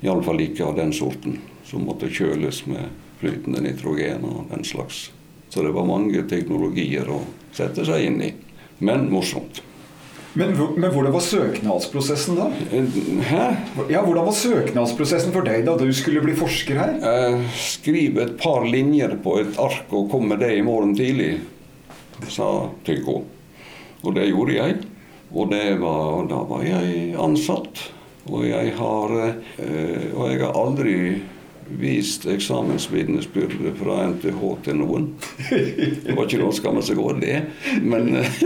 Iallfall 0.00 0.42
ikke 0.44 0.66
av 0.66 0.76
den 0.80 0.92
sorten, 0.96 1.38
som 1.68 1.86
måtte 1.86 2.10
kjøles 2.12 2.64
med 2.68 2.88
flytende 3.20 3.62
nitrogen 3.64 4.24
og 4.28 4.46
den 4.50 4.64
slags. 4.64 5.10
Så 5.50 5.64
det 5.64 5.72
var 5.76 5.88
mange 5.88 6.22
teknologier 6.30 7.08
å 7.10 7.20
sette 7.56 7.84
seg 7.86 8.06
inn 8.06 8.22
i. 8.24 8.30
Men 8.80 9.10
morsomt. 9.12 9.60
Men, 10.38 10.52
men 10.76 10.92
hvordan 10.94 11.12
var 11.12 11.24
søknadsprosessen 11.26 12.36
da? 12.38 12.44
Hæ? 13.26 13.46
Ja, 13.90 14.02
Hvordan 14.04 14.28
var 14.28 14.36
søknadsprosessen 14.38 15.34
for 15.34 15.46
deg 15.46 15.64
da 15.66 15.74
du 15.80 15.88
skulle 15.96 16.22
bli 16.22 16.36
forsker 16.38 16.78
her? 16.78 16.92
Eh, 17.02 17.48
skriv 17.58 18.20
et 18.22 18.36
par 18.38 18.62
linjer 18.68 19.16
på 19.24 19.40
et 19.42 19.58
ark 19.58 19.90
og 19.90 20.06
komme 20.12 20.34
med 20.36 20.44
det 20.44 20.52
i 20.60 20.62
morgen 20.66 20.94
tidlig, 20.98 21.40
sa 22.30 22.68
Tycho. 22.86 23.24
Og 24.04 24.14
det 24.16 24.28
gjorde 24.30 24.54
jeg. 24.54 24.78
Og 25.34 25.50
det 25.50 25.66
var, 25.82 26.22
da 26.30 26.40
var 26.46 26.62
jeg 26.66 27.10
ansatt. 27.18 27.82
Og 28.30 28.46
jeg 28.46 28.72
har, 28.78 29.18
eh, 29.58 30.08
og 30.14 30.30
jeg 30.30 30.40
har 30.44 30.56
aldri 30.62 30.96
vist 31.80 32.24
eksamensvitnesbyrde 32.30 33.74
fra 33.78 34.00
NTH 34.10 34.40
til 34.66 34.78
noen. 34.80 35.10
Det 35.50 36.14
var 36.16 36.26
ikke 36.26 36.40
noe 36.42 36.50
å 36.50 36.56
skamme 36.56 36.82
seg 36.86 36.98
over 37.02 37.18
det. 37.22 37.44
Men 37.82 38.14
eh, 38.22 38.42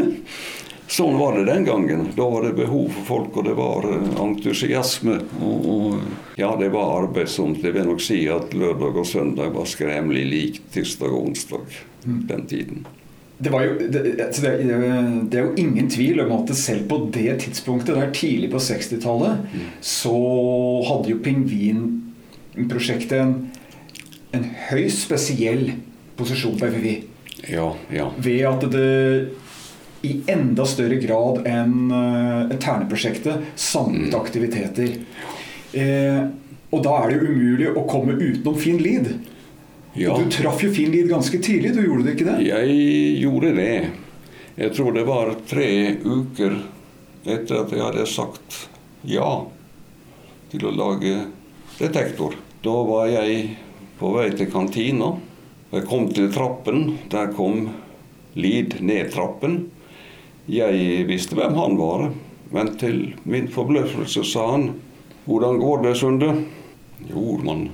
sånn 0.90 1.16
var 1.18 1.38
det 1.38 1.46
den 1.48 1.64
gangen. 1.64 2.08
Da 2.16 2.26
var 2.30 2.44
det 2.46 2.56
behov 2.58 2.90
for 2.98 3.06
folk, 3.08 3.38
og 3.40 3.48
det 3.48 3.54
var 3.58 3.86
eh, 3.88 4.10
entusiasme. 4.24 5.20
Og, 5.40 5.68
og 5.74 6.40
ja, 6.40 6.50
det 6.60 6.70
var 6.74 6.98
arbeidsomt. 7.04 7.62
Jeg 7.64 7.76
vil 7.76 7.88
nok 7.88 8.02
si 8.04 8.20
at 8.32 8.54
lørdag 8.56 9.00
og 9.00 9.08
søndag 9.08 9.54
var 9.54 9.70
skremmelig 9.70 10.26
lik 10.28 10.60
tirsdag 10.74 11.10
og 11.12 11.30
onsdag 11.30 11.80
den 12.04 12.46
tiden. 12.50 12.84
Det, 13.38 13.50
var 13.50 13.64
jo, 13.66 13.74
det, 13.78 14.02
det, 14.16 14.28
det 15.30 15.38
er 15.38 15.42
jo 15.48 15.54
ingen 15.58 15.88
tvil 15.90 16.20
om 16.22 16.32
at 16.36 16.52
selv 16.56 16.86
på 16.88 17.00
det 17.14 17.40
tidspunktet, 17.42 17.96
der 17.96 18.12
tidlig 18.14 18.50
på 18.52 18.60
60-tallet, 18.62 19.56
så 19.82 20.14
hadde 20.88 21.10
jo 21.10 21.22
pingvinprosjektet 21.24 23.18
en, 23.18 23.34
en 24.36 24.46
høyst 24.68 25.02
spesiell 25.08 25.72
posisjon 26.18 26.54
på 26.60 26.70
FFI. 26.70 26.94
Ja, 27.50 27.74
ja. 27.92 28.06
Ved 28.22 28.46
at 28.48 28.68
det 28.72 29.34
i 30.04 30.12
enda 30.30 30.66
større 30.68 30.99
grad 31.02 31.42
enn 31.49 31.90
uh, 31.90 32.54
Terneprosjektet 32.61 33.54
samlet 33.58 34.14
aktiviteter. 34.16 34.99
Eh, 35.75 36.20
og 36.75 36.82
da 36.84 36.94
er 37.00 37.11
det 37.11 37.16
jo 37.18 37.32
umulig 37.32 37.70
å 37.70 37.84
komme 37.90 38.16
utenom 38.18 38.58
Finn 38.58 38.80
Lied. 38.82 39.11
ja. 39.94 40.12
Og 40.12 40.25
du 40.25 40.30
traff 40.34 40.62
jo 40.62 40.70
Finn 40.75 40.92
Lied 40.94 41.11
ganske 41.11 41.38
tidlig, 41.42 41.75
du 41.75 41.82
gjorde 41.82 42.06
det 42.06 42.16
ikke 42.16 42.28
det? 42.30 42.38
Jeg 42.46 42.78
gjorde 43.23 43.52
det. 43.58 43.75
Jeg 44.54 44.75
tror 44.76 44.94
det 44.94 45.04
var 45.06 45.34
tre 45.50 45.68
uker 46.04 46.61
etter 47.25 47.62
at 47.62 47.73
jeg 47.75 47.82
hadde 47.82 48.06
sagt 48.06 48.58
ja 49.02 49.28
til 50.52 50.68
å 50.68 50.75
lage 50.75 51.14
detektor. 51.78 52.37
Da 52.62 52.75
var 52.87 53.08
jeg 53.11 53.56
på 53.99 54.12
vei 54.14 54.28
til 54.37 54.50
kantina. 54.52 55.14
Jeg 55.75 55.87
kom 55.90 56.06
til 56.14 56.30
trappen. 56.32 56.84
Der 57.11 57.32
kom 57.34 57.66
Lid 58.38 58.78
ned 58.82 59.11
trappen. 59.14 59.64
Jeg 60.44 61.06
visste 61.08 61.38
hvem 61.38 61.54
han 61.56 61.78
var, 61.80 62.10
men 62.52 62.74
til 62.76 63.14
min 63.24 63.46
forbløffelse 63.48 64.26
sa 64.28 64.50
han 64.50 64.74
Hvordan 65.24 65.56
går 65.56 65.86
det, 65.86 65.94
Sunde? 65.96 66.28
Jo, 67.08 67.38
man 67.40 67.70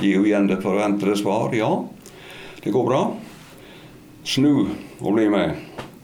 gir 0.00 0.16
jo 0.16 0.24
igjen 0.24 0.48
det 0.48 0.62
forventede 0.64 1.18
svar. 1.20 1.52
Ja, 1.52 1.68
det 2.64 2.72
går 2.72 2.86
bra. 2.88 3.02
Snu 4.24 4.70
og 5.02 5.10
bli 5.18 5.28
med. 5.28 5.52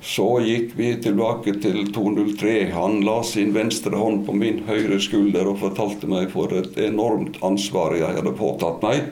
Så 0.04 0.26
gikk 0.44 0.74
vi 0.76 0.90
tilbake 1.00 1.54
til 1.60 1.88
203. 1.92 2.54
Han 2.76 3.00
la 3.04 3.22
sin 3.24 3.54
venstre 3.56 3.96
hånd 3.96 4.26
på 4.26 4.36
min 4.36 4.60
høyre 4.68 5.00
skulder 5.00 5.48
og 5.48 5.62
fortalte 5.64 6.08
meg 6.08 6.28
for 6.36 6.52
et 6.56 6.76
enormt 6.84 7.40
ansvar 7.44 7.96
jeg 7.96 8.20
hadde 8.20 8.36
påtatt 8.36 8.84
meg 8.84 9.08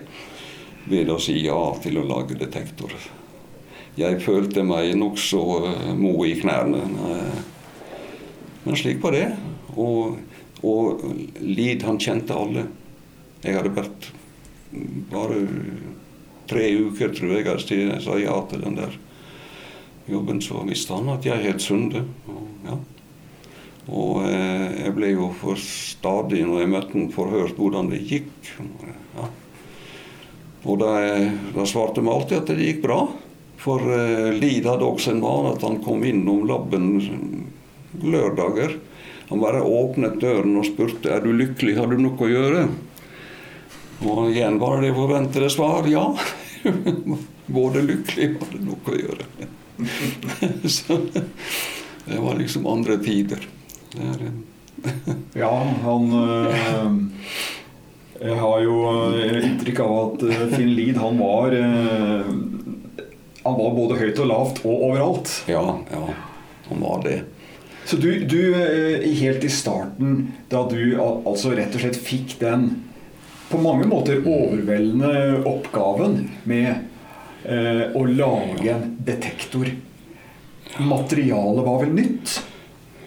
ved 0.88 1.08
å 1.08 1.16
si 1.20 1.40
ja 1.44 1.60
til 1.80 2.00
å 2.00 2.08
lage 2.08 2.36
detektor. 2.36 2.92
Jeg 3.98 4.20
følte 4.22 4.62
meg 4.62 4.92
nokså 4.98 5.40
uh, 5.64 5.88
mo 5.98 6.12
i 6.26 6.36
knærne. 6.38 6.84
Eh, 6.86 7.38
Men 8.62 8.76
slik 8.76 9.00
var 9.02 9.16
det. 9.16 9.26
Og, 9.74 10.18
og 10.62 11.02
Lid, 11.40 11.82
han 11.86 11.98
kjente 11.98 12.36
alle. 12.36 12.66
Jeg 13.42 13.56
hadde 13.56 13.72
vært 13.74 14.08
bare 15.10 15.40
tre 16.50 16.68
uker, 16.76 17.14
tror 17.16 17.34
jeg, 17.38 17.46
siden 17.64 17.94
jeg 17.94 18.04
sa 18.04 18.18
ja 18.20 18.36
til 18.50 18.62
den 18.66 18.76
der 18.76 18.96
jobben, 20.08 20.40
så 20.44 20.62
visste 20.68 20.96
han 20.96 21.10
at 21.14 21.26
jeg 21.26 21.44
het 21.44 21.62
Sunde. 21.64 22.04
Og, 22.28 22.46
ja. 22.68 22.78
og 23.88 24.24
eh, 24.28 24.66
jeg 24.84 24.96
ble 24.96 25.14
jo 25.14 25.30
for 25.40 25.60
stadig, 25.62 26.44
når 26.46 26.62
jeg 26.64 26.72
møtte 26.74 26.94
han, 26.94 27.08
forhørt 27.14 27.58
hvordan 27.58 27.90
det 27.92 28.04
gikk. 28.08 28.52
Ja. 29.16 29.30
Og 30.68 30.82
da, 30.82 30.92
da 31.54 31.66
svarte 31.68 32.04
vi 32.04 32.12
alltid 32.12 32.42
at 32.42 32.52
det 32.52 32.68
gikk 32.68 32.84
bra. 32.84 33.06
For 33.58 33.82
eh, 33.82 34.32
Lid 34.38 34.66
hadde 34.68 34.86
også 34.86 35.14
en 35.14 35.24
vane 35.24 35.54
at 35.56 35.64
han 35.66 35.80
kom 35.84 36.04
innom 36.06 36.44
laben 36.48 36.92
lørdager. 38.02 38.78
Han 39.28 39.42
bare 39.42 39.60
åpnet 39.64 40.20
døren 40.22 40.56
og 40.56 40.68
spurte 40.68 41.10
er 41.12 41.24
du 41.24 41.32
lykkelig, 41.36 41.76
har 41.76 41.90
du 41.90 41.98
noe 42.00 42.16
å 42.16 42.30
gjøre. 42.30 42.62
Og 44.08 44.28
igjen 44.30 44.60
var 44.62 44.80
det 44.82 44.94
forventede 44.96 45.50
svar 45.50 45.88
ja. 45.90 46.06
Både 47.58 47.82
lykkelig 47.82 48.30
og 48.36 48.44
hadde 48.46 48.64
noe 48.68 48.92
å 48.94 49.00
gjøre. 49.02 49.26
Så 50.78 51.00
det 52.08 52.20
var 52.22 52.38
liksom 52.38 52.66
andre 52.70 52.98
tider. 53.02 53.42
Er, 53.98 54.28
eh, 54.28 54.36
Ja, 55.42 55.52
han 55.82 56.12
øh, 56.12 56.94
Jeg 58.20 58.38
har 58.38 58.60
jo 58.62 58.76
øh, 58.92 59.34
inntrykk 59.42 59.82
av 59.84 59.96
at 59.98 60.24
Finn 60.54 60.72
Lid, 60.76 60.96
han 60.98 61.18
var 61.20 61.54
øh, 61.58 62.32
Han 63.48 63.58
var 63.58 63.76
både 63.76 63.98
høyt 64.02 64.20
og 64.22 64.30
lavt 64.30 64.62
og 64.64 64.86
overalt. 64.90 65.32
ja, 65.48 65.64
ja, 65.92 66.04
han 66.68 66.84
var 66.84 67.02
det. 67.06 67.22
Så 67.88 67.96
du, 67.96 68.10
du 68.28 68.52
øh, 68.52 69.04
helt 69.16 69.44
i 69.44 69.48
starten, 69.48 70.34
da 70.52 70.66
du 70.68 70.98
altså 71.00 71.54
rett 71.56 71.72
og 71.72 71.80
slett 71.80 71.96
fikk 71.96 72.36
den 72.42 72.68
på 73.48 73.60
mange 73.64 73.88
måter 73.88 74.20
overveldende 74.28 75.40
oppgaven 75.48 76.18
med 76.44 76.68
eh, 77.48 77.86
å 77.96 78.04
lage 78.04 78.74
en 78.74 78.90
detektor 79.08 79.72
Materialet 80.78 81.64
var 81.64 81.80
vel 81.80 81.94
nytt? 81.96 82.34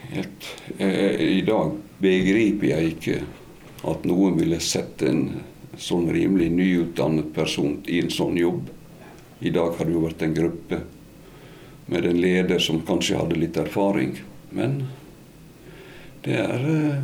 Helt, 0.10 0.48
eh, 0.78 1.22
I 1.38 1.42
dag 1.46 1.76
begriper 2.02 2.68
jeg 2.68 2.96
ikke 2.96 3.20
at 3.88 4.06
noen 4.10 4.36
ville 4.42 4.58
sette 4.66 5.08
en 5.08 5.22
sånn 5.80 6.10
rimelig 6.12 6.50
nyutdannet 6.58 7.30
person 7.38 7.78
i 7.86 8.02
en 8.02 8.12
sånn 8.12 8.36
jobb. 8.42 8.66
I 9.42 9.50
dag 9.50 9.74
har 9.78 9.88
det 9.88 9.96
jo 9.96 10.06
vært 10.06 10.22
en 10.26 10.36
gruppe 10.38 10.82
med 11.92 12.06
en 12.06 12.22
leder 12.22 12.60
som 12.62 12.84
kanskje 12.86 13.18
hadde 13.18 13.40
litt 13.42 13.58
erfaring. 13.58 14.16
Men 14.54 14.84
det 16.26 16.38
er 16.38 16.68
eh, 16.70 17.00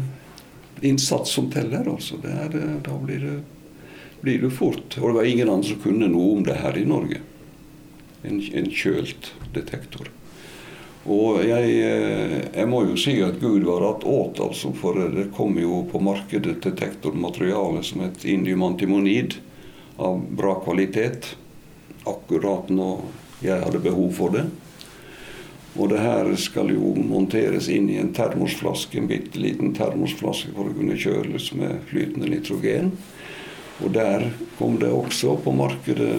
innsats 0.85 1.33
som 1.33 1.49
teller, 1.51 1.89
altså. 1.89 2.19
Er, 2.23 2.53
eh, 2.53 2.75
da 2.85 2.97
blir 3.01 3.23
det 3.25 3.37
blir 4.21 4.41
det, 4.41 4.49
fort. 4.49 4.97
Og 5.01 5.09
det 5.09 5.15
var 5.15 5.25
ingen 5.25 5.49
andre 5.49 5.69
som 5.69 5.81
kunne 5.81 6.09
noe 6.11 6.37
om 6.37 6.45
det 6.45 6.59
her 6.61 6.77
i 6.77 6.85
Norge. 6.85 7.21
En, 8.25 8.39
en 8.41 8.69
kjølt 8.69 9.31
detektor. 9.55 10.09
Og 11.07 11.39
jeg, 11.45 11.73
eh, 11.87 12.37
jeg, 12.51 12.67
må 12.67 12.83
jo 12.89 12.97
si 12.99 13.15
at 13.23 13.39
Gud 13.39 13.63
var 13.67 13.83
rett 13.85 14.05
åt, 14.09 14.41
altså, 14.43 14.73
for 14.75 14.99
det 15.13 15.29
kom 15.37 15.55
jo 15.61 15.85
på 15.91 16.01
markedet 16.03 16.57
detektormateriale 16.65 17.83
som 17.85 18.03
het 18.03 18.25
indium 18.27 18.65
antimonid 18.67 19.37
av 19.97 20.19
bra 20.37 20.57
kvalitet. 20.65 21.35
Akkurat 22.07 22.71
når 22.73 23.03
jeg 23.43 23.61
hadde 23.61 23.83
behov 23.83 24.09
for 24.17 24.33
det. 24.33 24.47
Og 25.77 25.91
det 25.91 25.99
her 26.01 26.29
skal 26.41 26.71
jo 26.73 26.95
monteres 26.97 27.67
inn 27.69 27.89
i 27.93 27.99
en 28.01 28.09
termosflaske, 28.15 28.97
en 28.97 29.09
bitte 29.09 29.37
liten 29.37 29.75
termosflaske 29.77 30.55
for 30.55 30.69
å 30.69 30.73
kunne 30.73 30.97
kjøles 30.97 31.51
med 31.57 31.83
flytende 31.91 32.31
nitrogen. 32.31 32.95
Og 33.85 33.93
der 33.93 34.25
kom 34.57 34.79
det 34.81 34.89
også 34.89 35.37
på 35.43 35.53
markedet 35.53 36.15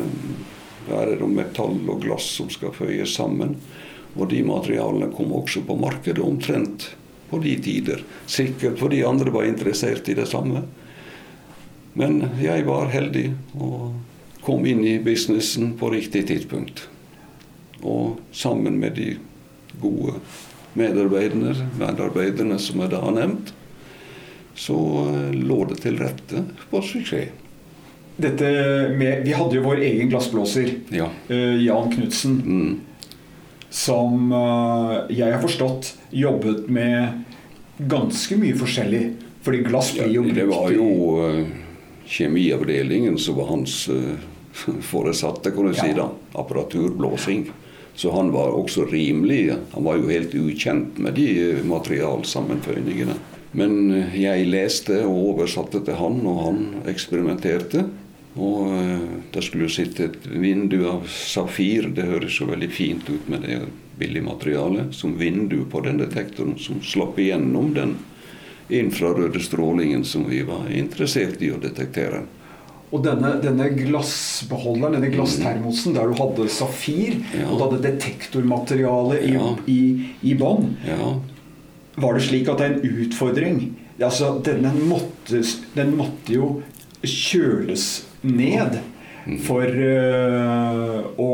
Der 0.88 1.10
er 1.10 1.18
det 1.20 1.26
metall 1.28 1.82
og 1.90 1.98
glass 2.00 2.30
som 2.38 2.48
skal 2.48 2.70
føyes 2.72 3.12
sammen. 3.18 3.58
Og 4.16 4.30
de 4.30 4.38
materialene 4.46 5.10
kom 5.12 5.34
også 5.36 5.60
på 5.66 5.76
markedet 5.76 6.22
omtrent 6.24 6.86
på 7.28 7.40
de 7.44 7.56
tider. 7.60 8.00
Sikkert 8.24 8.78
fordi 8.80 9.02
andre 9.04 9.34
var 9.34 9.44
interessert 9.44 10.08
i 10.08 10.16
det 10.16 10.24
samme. 10.30 10.62
Men 11.92 12.22
jeg 12.40 12.64
var 12.64 12.88
heldig 12.94 13.26
og 13.58 13.98
kom 14.48 14.64
inn 14.66 14.80
i 14.80 14.96
businessen 15.04 15.74
på 15.76 15.90
riktig 15.92 16.22
tidspunkt. 16.30 16.86
Og 17.84 18.16
sammen 18.32 18.78
med 18.80 18.94
de 18.96 19.10
gode 19.76 20.14
medarbeiderne, 20.72 21.52
medarbeiderne 21.76 22.56
som 22.58 22.80
jeg 22.80 22.94
da 22.94 23.02
har 23.02 23.12
nevnt, 23.18 23.52
så 24.56 24.78
eh, 25.10 25.34
lå 25.36 25.58
det 25.68 25.82
til 25.82 26.00
rette 26.00 26.46
for 26.70 26.80
suksess. 26.80 27.28
Med, 28.18 29.20
vi 29.26 29.34
hadde 29.36 29.58
jo 29.58 29.66
vår 29.66 29.82
egen 29.84 30.08
glassblåser, 30.10 30.72
ja. 30.96 31.10
uh, 31.28 31.60
Jan 31.62 31.92
Knutsen, 31.92 32.40
mm. 32.40 33.12
som 33.70 34.32
uh, 34.32 35.04
jeg 35.12 35.28
har 35.28 35.44
forstått 35.44 35.92
jobbet 36.10 36.72
med 36.72 37.20
ganske 37.78 38.40
mye 38.40 38.56
forskjellig. 38.58 39.04
Fordi 39.44 39.62
glass 39.68 39.92
blir 39.92 40.16
jo 40.16 40.24
brukt 40.24 40.40
Det 40.40 40.48
var 40.50 40.74
jo 40.74 40.88
uh, 41.20 41.46
kjemiavdelingen 42.08 43.20
som 43.22 43.38
var 43.38 43.52
hans 43.52 43.84
foresatte, 44.92 45.52
kan 45.54 45.70
du 45.70 45.72
ja. 45.72 45.84
si. 45.84 45.94
da, 45.96 46.10
Apparaturblåsing. 46.38 47.48
Så 47.98 48.12
han 48.14 48.30
var 48.30 48.52
også 48.54 48.84
rimelig 48.84 49.56
Han 49.72 49.84
var 49.84 49.96
jo 49.98 50.06
helt 50.06 50.34
ukjent 50.34 51.00
med 51.02 51.16
de 51.18 51.56
materialsammenføyningene. 51.66 53.16
Men 53.58 53.72
jeg 54.14 54.46
leste 54.46 55.00
og 55.02 55.32
oversatte 55.32 55.80
til 55.82 55.96
han, 55.98 56.20
og 56.28 56.42
han 56.44 56.60
eksperimenterte. 56.86 57.82
Og 58.38 58.68
eh, 58.70 59.08
det 59.34 59.42
skulle 59.42 59.70
sitte 59.72 60.06
et 60.06 60.28
vindu 60.30 60.82
av 60.90 61.08
safir. 61.10 61.90
Det 61.94 62.06
høres 62.06 62.38
jo 62.38 62.50
veldig 62.52 62.70
fint 62.70 63.08
ut 63.10 63.26
med 63.32 63.48
det 63.48 63.62
billige 63.98 64.28
materialet. 64.28 64.94
Som 64.94 65.18
vindu 65.18 65.64
på 65.70 65.82
den 65.86 65.98
detektoren 66.02 66.54
som 66.60 66.82
slapp 66.84 67.18
igjennom 67.18 67.72
den 67.74 67.96
infrarøde 68.68 69.40
strålingen 69.40 70.04
som 70.04 70.28
vi 70.28 70.42
var 70.46 70.68
interessert 70.70 71.42
i 71.42 71.50
å 71.50 71.60
detektere. 71.60 72.26
Og 72.88 73.02
denne, 73.04 73.34
denne, 73.42 73.66
glassbeholderen, 73.76 74.96
denne 74.96 75.10
glasstermosen 75.12 75.96
der 75.96 76.08
du 76.08 76.14
hadde 76.16 76.46
safir, 76.52 77.18
ja. 77.36 77.48
og 77.50 77.58
du 77.58 77.64
hadde 77.66 77.82
detektormateriale 77.84 79.18
i, 79.26 79.34
ja. 79.34 79.50
i, 79.68 79.80
i 80.24 80.36
bånn, 80.38 80.70
ja. 80.88 81.10
var 82.00 82.16
det 82.16 82.24
slik 82.30 82.48
at 82.48 82.62
det 82.62 82.70
er 82.70 82.78
en 82.78 83.04
utfordring 83.04 83.60
altså, 84.04 84.40
den, 84.44 84.66
måtte, 84.88 85.42
den 85.74 85.96
måtte 85.98 86.34
jo 86.34 86.50
kjøles 87.02 88.06
ned 88.22 88.80
mm. 89.26 89.38
for 89.46 89.64
uh, 89.66 91.00
å 91.18 91.30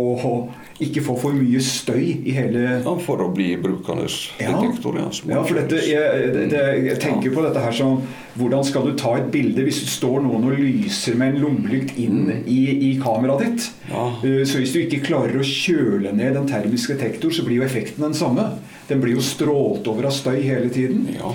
ikke 0.82 1.04
få 1.06 1.14
for 1.20 1.36
mye 1.36 1.60
støy 1.62 2.26
i 2.26 2.32
hele 2.34 2.62
Ja, 2.66 2.94
For 3.04 3.22
å 3.22 3.28
bli 3.34 3.52
brukernes 3.62 4.16
detektor. 4.40 4.98
Ja, 4.98 5.06
ja 5.30 5.42
for 5.46 5.60
dette, 5.60 5.78
jeg, 5.86 6.32
det, 6.50 6.62
jeg 6.88 6.98
tenker 7.02 7.30
ja. 7.30 7.34
på 7.36 7.44
dette 7.46 7.62
her 7.62 7.76
som 7.78 8.00
Hvordan 8.34 8.66
skal 8.66 8.88
du 8.88 8.96
ta 8.98 9.12
et 9.20 9.28
bilde 9.30 9.62
hvis 9.62 9.84
du 9.84 9.90
står 9.92 10.24
noen 10.24 10.48
og 10.48 10.58
lyser 10.58 11.14
med 11.20 11.36
en 11.36 11.44
lommelykt 11.44 11.94
inn 12.02 12.24
mm. 12.26 12.42
i, 12.50 12.60
i, 12.88 12.92
kameraet 12.98 13.44
ditt? 13.44 13.68
Ja. 13.92 14.08
Uh, 14.24 14.42
så 14.42 14.58
hvis 14.58 14.74
du 14.74 14.80
ikke 14.82 15.04
klarer 15.06 15.38
å 15.38 15.46
kjøle 15.46 16.10
ned 16.10 16.34
den 16.34 16.50
termiske 16.50 16.96
detektor, 16.98 17.30
så 17.30 17.46
blir 17.46 17.62
jo 17.62 17.68
effekten 17.68 18.02
den 18.02 18.18
samme. 18.18 18.48
Den 18.88 19.04
blir 19.04 19.14
jo 19.14 19.22
strålt 19.22 19.86
over 19.86 20.10
av 20.10 20.16
støy 20.16 20.40
hele 20.42 20.72
tiden. 20.74 21.06
Ja. 21.14 21.30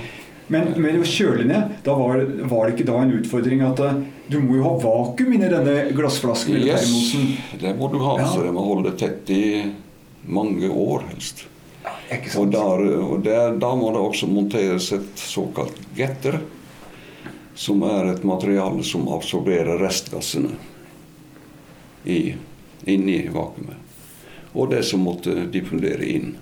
Men, 0.51 0.73
men 0.81 0.99
å 0.99 1.07
kjøle 1.07 1.45
ned, 1.47 1.79
da 1.85 1.95
var, 1.95 2.25
var, 2.49 2.67
det 2.67 2.75
ikke 2.75 2.89
da 2.89 2.99
en 3.03 3.15
utfordring 3.19 3.63
at 3.63 3.79
du 4.29 4.39
må 4.39 4.59
jo 4.59 4.63
ha 4.67 4.75
vakuum 4.77 5.33
inni 5.33 5.49
denne 5.49 5.89
glassflasken 5.97 6.55
eller 6.55 6.67
yes, 6.75 6.83
termosen? 6.85 7.29
det 7.61 7.71
må 7.79 7.87
du 7.89 7.97
ha. 8.03 8.19
Ja. 8.21 8.27
Så 8.29 8.43
det 8.45 8.51
må 8.53 8.61
holde 8.61 8.91
tett 8.97 9.29
i 9.33 9.45
mange 10.29 10.69
år 10.69 11.07
helst. 11.09 11.47
Og, 12.37 12.51
der, 12.53 12.83
og 13.01 13.23
der, 13.25 13.55
da 13.57 13.71
må 13.77 13.89
det 13.93 14.01
også 14.01 14.29
monteres 14.29 14.91
et 14.93 15.21
såkalt 15.21 15.77
getter, 15.97 16.39
som 17.57 17.81
er 17.85 18.11
et 18.13 18.25
materiale 18.25 18.85
som 18.85 19.07
absorberer 19.13 19.81
restgassene 19.81 20.53
i, 22.05 22.35
inni 22.85 23.17
vakuumet. 23.33 23.81
Og 24.53 24.69
det 24.71 24.83
som 24.89 25.01
måtte 25.05 25.47
diffundere 25.53 26.05
inn. 26.05 26.35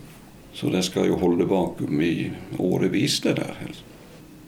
Så 0.56 0.72
det 0.74 0.84
skal 0.88 1.08
jo 1.08 1.20
holde 1.22 1.48
vakuum 1.48 2.02
i 2.04 2.32
årevis, 2.60 3.20
det 3.24 3.38
der. 3.40 3.56
helst. 3.62 3.84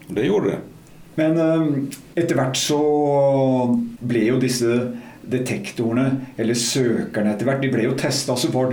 Og 0.10 0.16
det 0.18 0.28
gjorde 0.28 0.54
det. 0.54 0.62
Men 1.18 1.38
ehm, 1.42 1.70
etter 2.16 2.38
hvert 2.38 2.58
så 2.60 2.80
ble 4.00 4.26
jo 4.30 4.40
disse 4.42 4.76
detektorene, 5.30 6.06
eller 6.42 6.58
søkerne 6.58 7.34
etter 7.36 7.50
hvert, 7.50 7.62
de 7.62 7.72
ble 7.74 7.84
jo 7.86 7.98
testa. 8.00 8.38
Så 8.40 8.50
var, 8.54 8.72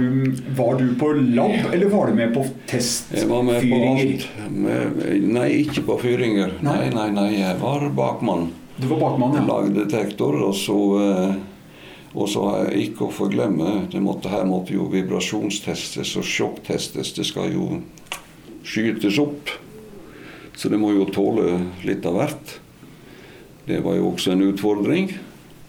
var, 0.56 0.78
du 0.80 0.94
på 1.00 1.10
lab, 1.16 1.72
eller 1.72 1.90
var 1.92 2.08
du 2.08 2.16
med 2.16 2.32
på 2.36 2.46
testfyringer? 2.70 3.24
Jeg 3.24 3.32
var 3.32 3.42
med 3.48 3.66
på 3.66 3.80
alt. 3.90 4.28
Med, 4.54 5.02
nei, 5.36 5.50
ikke 5.64 5.84
på 5.90 5.98
fyringer. 6.04 6.56
Nei. 6.64 6.78
nei, 6.86 6.94
nei, 6.94 7.10
nei, 7.18 7.28
jeg 7.40 7.58
var 7.60 7.84
bakmann. 7.96 8.48
Du 8.76 8.88
var 8.92 9.04
bakmann, 9.04 9.36
ja. 9.36 9.44
Lagde 9.48 9.84
detektor, 9.84 10.38
og 10.48 10.56
så 10.56 10.80
eh, 11.02 11.36
og 12.16 12.30
så 12.32 12.42
ikke 12.72 13.10
å 13.10 13.12
forglemme, 13.12 13.90
det 13.92 14.00
måtte, 14.00 14.30
her 14.32 14.46
måtte 14.48 14.72
jo 14.72 14.86
vibrasjonstestes 14.88 16.14
og 16.16 16.24
sjokktestes. 16.24 17.12
Det 17.12 17.26
skal 17.28 17.52
jo 17.52 17.82
skytes 18.64 19.18
opp. 19.20 19.52
Så 20.56 20.70
det 20.72 20.80
må 20.80 20.94
jo 20.96 21.04
tåle 21.12 21.58
litt 21.84 22.06
av 22.08 22.16
hvert. 22.16 22.54
Det 23.66 23.82
var 23.84 23.98
jo 23.98 24.12
også 24.12 24.32
en 24.32 24.46
utfordring 24.46 25.10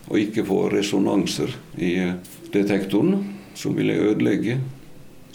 å 0.08 0.20
ikke 0.22 0.46
få 0.48 0.68
resonanser 0.72 1.52
i 1.76 1.94
detektoren 2.54 3.34
som 3.58 3.76
ville 3.76 3.98
ødelegge, 4.00 4.62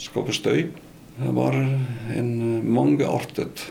skape 0.01 0.33
støy. 0.33 0.65
Det 1.19 1.33
var 1.35 1.53
en 1.53 2.31
mangeartet 2.65 3.67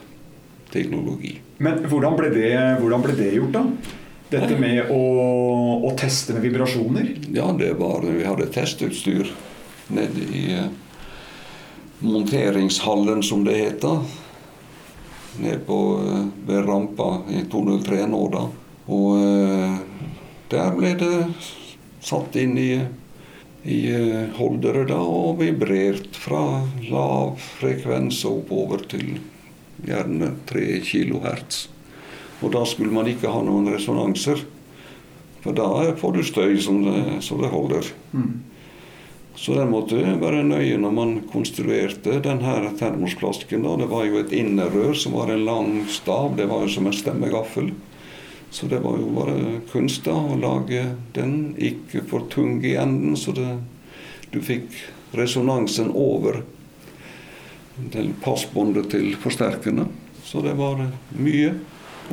teknologi. 0.72 1.34
Men 1.58 1.82
hvordan 1.90 2.14
ble 2.18 2.30
det, 2.36 2.52
hvordan 2.78 3.02
ble 3.02 3.16
det 3.18 3.32
gjort, 3.34 3.56
da? 3.56 3.64
Dette 4.32 4.56
med 4.56 4.88
å, 4.88 5.00
å, 5.84 5.90
teste 5.98 6.36
med 6.36 6.46
vibrasjoner? 6.46 7.10
Ja, 7.34 7.50
det 7.52 7.74
var 7.76 8.06
Vi 8.06 8.22
hadde 8.24 8.46
testutstyr 8.54 9.28
nede 9.92 10.24
i 10.32 10.44
eh, 10.56 10.70
monteringshallen, 12.00 13.20
som 13.26 13.44
det 13.44 13.58
heter 13.58 14.00
ned 15.40 15.66
på, 15.66 16.00
eh, 16.06 16.26
ved 16.46 16.66
rampa 16.66 17.22
i 17.30 17.44
203 17.50 18.06
nå, 18.06 18.22
da. 18.32 18.46
Og 18.92 19.22
eh, 19.22 19.76
der 20.52 20.74
ble 20.76 20.94
det 21.00 21.16
satt 22.02 22.36
inn 22.36 22.56
i, 22.58 22.72
i 23.62 23.78
eh, 23.94 24.32
holdere 24.38 24.84
da, 24.90 24.98
og 25.00 25.40
vibrert 25.40 26.16
fra 26.18 26.62
lav 26.90 27.36
frekvens 27.60 28.24
og 28.28 28.42
oppover 28.42 28.86
til 28.92 29.18
gjerne 29.86 30.34
3 30.50 30.66
kHz. 30.84 31.66
Og 32.42 32.50
da 32.54 32.64
skulle 32.66 32.94
man 32.94 33.08
ikke 33.10 33.30
ha 33.30 33.42
noen 33.46 33.70
resonanser, 33.72 34.42
for 35.42 35.54
da 35.58 35.92
får 35.98 36.16
du 36.16 36.24
støy 36.26 36.56
som 36.62 36.82
det, 36.86 37.22
så 37.26 37.38
det 37.38 37.50
holder. 37.50 37.86
Mm. 38.12 38.51
Så 39.34 39.54
den 39.56 39.70
måtte 39.72 39.96
være 40.20 40.42
nøye 40.44 40.76
når 40.80 40.92
man 40.92 41.14
konstruerte 41.32 42.18
denne 42.24 42.72
termosflasken. 42.78 43.64
Det 43.80 43.88
var 43.90 44.04
jo 44.06 44.20
et 44.20 44.34
innerrør 44.36 44.92
som 44.98 45.16
var 45.16 45.32
en 45.32 45.46
lang 45.46 45.72
stav. 45.90 46.34
Det 46.36 46.46
var 46.50 46.66
jo 46.66 46.74
som 46.74 46.86
en 46.86 46.96
stemmegaffel. 46.96 47.72
Så 48.52 48.68
det 48.68 48.82
var 48.84 48.98
jo 49.00 49.08
bare 49.16 49.60
kunst 49.72 50.04
da, 50.04 50.12
å 50.12 50.36
lage 50.36 50.84
den 51.16 51.54
ikke 51.56 52.02
for 52.04 52.28
tung 52.28 52.58
i 52.60 52.74
enden, 52.76 53.16
så 53.16 53.32
det, 53.32 53.48
du 54.28 54.42
fikk 54.44 54.76
resonansen 55.16 55.88
over 55.96 56.42
til 57.94 58.10
passbåndet 58.20 58.90
til 58.92 59.14
forsterkerne. 59.22 59.86
Så 60.28 60.44
det 60.44 60.52
var 60.58 60.84
mye 61.16 61.54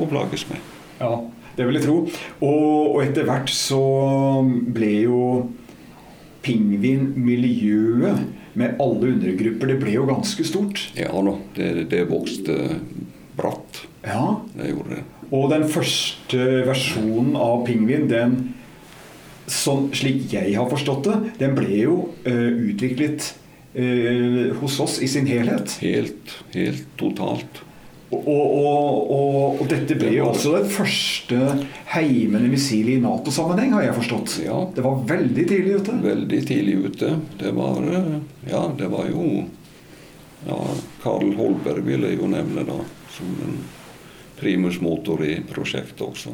å 0.00 0.08
plages 0.08 0.46
med. 0.48 0.64
Ja, 0.96 1.12
det 1.58 1.68
vil 1.68 1.76
jeg 1.76 1.84
tro. 1.84 1.98
Og, 2.40 2.96
og 2.96 2.98
etter 3.04 3.28
hvert 3.28 3.52
så 3.52 3.84
ble 4.72 4.90
jo 5.04 5.20
pingvinmiljøet 6.44 8.20
med 8.58 8.80
alle 8.82 9.12
undergrupper, 9.14 9.70
det 9.70 9.78
ble 9.82 9.94
jo 9.94 10.06
ganske 10.08 10.44
stort? 10.46 10.82
Ja 10.98 11.12
da, 11.12 11.34
det, 11.56 11.70
det 11.92 12.04
vokste 12.10 12.56
bratt. 13.38 13.84
Ja. 14.04 14.40
Det 14.54 14.72
gjorde 14.72 14.96
det. 14.96 15.04
Og 15.30 15.50
den 15.52 15.66
første 15.70 16.46
versjonen 16.66 17.36
av 17.38 17.62
pingvin, 17.68 18.08
den 18.10 18.38
sånn 19.50 19.90
slik 19.96 20.32
jeg 20.34 20.54
har 20.56 20.68
forstått 20.70 21.06
det, 21.06 21.18
den 21.42 21.56
ble 21.58 21.70
jo 21.82 21.96
uh, 22.26 22.50
utviklet 22.70 23.32
uh, 23.76 24.50
hos 24.60 24.78
oss 24.82 24.98
i 25.02 25.08
sin 25.10 25.28
helhet. 25.30 25.76
Helt, 25.82 26.38
helt 26.54 26.86
totalt. 27.00 27.62
Og, 28.10 28.26
og, 28.26 29.10
og, 29.14 29.60
og 29.62 29.68
dette 29.70 29.94
ble 29.94 30.10
jo 30.16 30.32
også 30.32 30.56
det 30.56 30.72
første 30.74 31.38
heimende 31.92 32.50
missilet 32.50 32.96
i 32.96 33.02
Nato-sammenheng, 33.04 33.76
har 33.76 33.84
jeg 33.86 33.98
forstått. 34.00 34.34
Ja. 34.42 34.56
Det 34.74 34.82
var 34.82 35.04
veldig 35.06 35.44
tidlig 35.46 35.76
ute. 35.78 35.94
Veldig 36.02 36.40
tidlig 36.48 36.76
ute. 36.88 37.12
Det 37.38 37.54
var, 37.54 37.78
ja, 38.50 38.64
det 38.78 38.90
var 38.90 39.06
jo 39.12 39.44
ja, 40.48 40.58
Karl 41.02 41.34
Holberg 41.36 41.84
vil 41.84 42.06
jeg 42.08 42.18
jo 42.18 42.28
nevne 42.30 42.64
da, 42.64 42.78
som 43.12 43.34
en 43.44 43.58
primus 44.40 44.80
motor 44.80 45.20
i 45.24 45.36
prosjektet 45.46 46.00
også. 46.06 46.32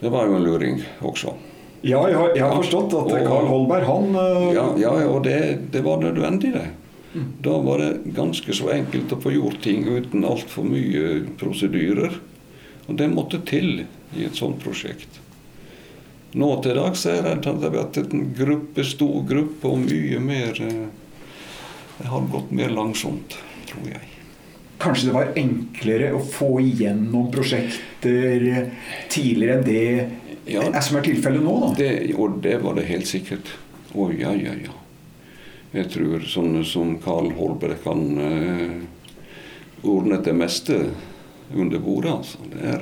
Det 0.00 0.12
var 0.12 0.28
jo 0.28 0.36
en 0.36 0.44
luring 0.44 0.82
også. 1.00 1.32
Ja, 1.80 2.02
jeg 2.10 2.18
har, 2.18 2.34
jeg 2.36 2.44
har 2.44 2.58
forstått 2.60 2.94
at 2.98 3.14
Karl 3.24 3.48
Holberg, 3.48 3.86
han 3.88 4.12
uh... 4.12 4.50
Ja, 4.52 4.66
ja, 4.76 4.92
og 5.08 5.24
det, 5.24 5.40
det 5.72 5.80
var 5.84 6.02
nødvendig, 6.02 6.52
det. 6.52 6.66
Da 7.12 7.56
var 7.58 7.78
det 7.82 8.12
ganske 8.14 8.54
så 8.54 8.70
enkelt 8.70 9.12
å 9.12 9.18
få 9.20 9.32
gjort 9.34 9.62
ting 9.64 9.88
uten 9.88 10.24
altfor 10.26 10.66
mye 10.68 11.24
prosedyrer. 11.40 12.20
Og 12.86 12.98
det 12.98 13.08
måtte 13.10 13.40
til 13.46 13.82
i 14.14 14.26
et 14.26 14.38
sånt 14.38 14.62
prosjekt. 14.62 15.18
Nå 16.38 16.50
til 16.62 16.78
dags 16.78 17.02
er 17.10 17.24
det 17.24 17.32
at 17.40 17.46
det 17.48 17.66
har 17.66 17.74
vært 17.74 17.98
en 18.04 18.28
gruppe, 18.38 18.84
stor 18.86 19.24
gruppe 19.26 19.66
og 19.66 19.82
mye 19.82 20.20
mer 20.22 20.60
eh, 20.62 20.86
Det 22.00 22.08
har 22.08 22.28
gått 22.32 22.52
mer 22.56 22.70
langsomt, 22.72 23.34
tror 23.68 23.88
jeg. 23.90 24.06
Kanskje 24.80 25.10
det 25.10 25.16
var 25.18 25.34
enklere 25.36 26.14
å 26.16 26.22
få 26.24 26.54
igjennom 26.62 27.26
prosjekter 27.34 28.46
tidligere 29.12 29.58
enn 29.58 29.66
det 29.66 29.82
ja, 30.48 30.62
er 30.64 30.80
som 30.80 30.96
er 30.96 31.04
tilfellet 31.10 31.44
nå? 31.44 31.56
da? 31.66 31.72
Det, 31.76 31.90
og 32.16 32.38
det 32.46 32.56
var 32.62 32.78
det 32.78 32.86
helt 32.88 33.10
sikkert. 33.10 33.52
Å 33.92 34.08
ja, 34.14 34.32
ja, 34.38 34.54
ja. 34.56 34.79
Jeg 35.70 35.86
tror 35.92 36.24
sånne 36.26 36.64
som 36.66 36.96
Carl 36.98 37.28
Holberg 37.38 37.76
kan 37.84 38.00
uh, 38.18 38.80
ordne 39.86 40.18
det 40.18 40.32
meste 40.34 40.78
under 41.54 41.78
bordet. 41.78 42.10
Altså. 42.10 42.38
Det, 42.50 42.80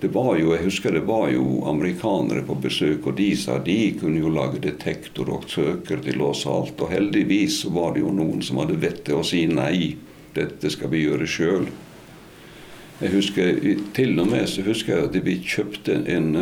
det, 0.00 0.10
var 0.14 0.36
jo, 0.38 0.52
jeg 0.54 0.68
husker 0.68 0.94
det 0.94 1.02
var 1.08 1.26
jo 1.34 1.64
amerikanere 1.66 2.44
på 2.46 2.54
besøk, 2.62 3.08
og 3.10 3.18
de 3.18 3.32
sa 3.34 3.58
de 3.58 3.80
kunne 3.98 4.22
jo 4.22 4.30
lage 4.30 4.62
detektor 4.62 5.32
og 5.34 5.50
søker 5.50 6.04
til 6.06 6.22
oss 6.22 6.44
alt. 6.46 6.78
Og 6.78 6.94
heldigvis 6.94 7.64
var 7.74 7.98
det 7.98 8.06
jo 8.06 8.14
noen 8.14 8.46
som 8.46 8.62
hadde 8.62 8.78
vett 8.78 9.02
til 9.10 9.18
å 9.18 9.26
si 9.26 9.42
nei, 9.50 9.96
dette 10.38 10.70
skal 10.70 10.94
vi 10.94 11.02
gjøre 11.08 11.26
sjøl. 11.26 11.66
Jeg 13.00 13.14
husker, 13.16 13.62
Til 13.96 14.18
og 14.22 14.30
med 14.30 14.46
så 14.46 14.62
husker 14.62 15.00
jeg 15.00 15.10
at 15.10 15.22
vi 15.26 15.38
kjøpte 15.42 15.98
en, 16.14 16.34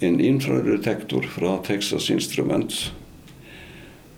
en 0.00 0.20
infradetektor 0.32 1.26
fra 1.36 1.58
Texas 1.68 2.08
Instruments 2.08 2.86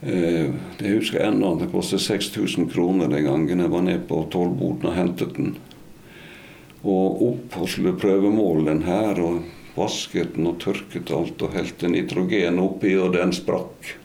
Eh, 0.06 0.50
det 0.78 0.92
husker 0.94 1.18
jeg 1.18 1.32
ennå. 1.32 1.56
Det 1.58 1.72
kostet 1.72 2.04
6000 2.04 2.68
kroner 2.70 3.10
den 3.10 3.26
gangen 3.26 3.62
jeg 3.64 3.72
var 3.72 3.82
nede 3.82 4.04
på 4.06 4.20
tollboden 4.30 4.86
og 4.86 4.94
hentet 4.94 5.34
den. 5.34 5.56
Og 6.86 7.22
opp 7.26 7.56
og 7.58 7.70
skulle 7.72 7.96
prøvemåle 7.98 8.68
den 8.68 8.84
her, 8.86 9.18
og 9.18 9.42
vasket 9.74 10.36
den 10.36 10.46
og 10.46 10.60
tørket 10.62 11.10
alt 11.10 11.42
og 11.42 11.56
helte 11.56 11.90
nitrogen 11.90 12.60
oppi, 12.62 12.94
og 12.94 13.16
den 13.16 13.34
sprakk. 13.34 13.96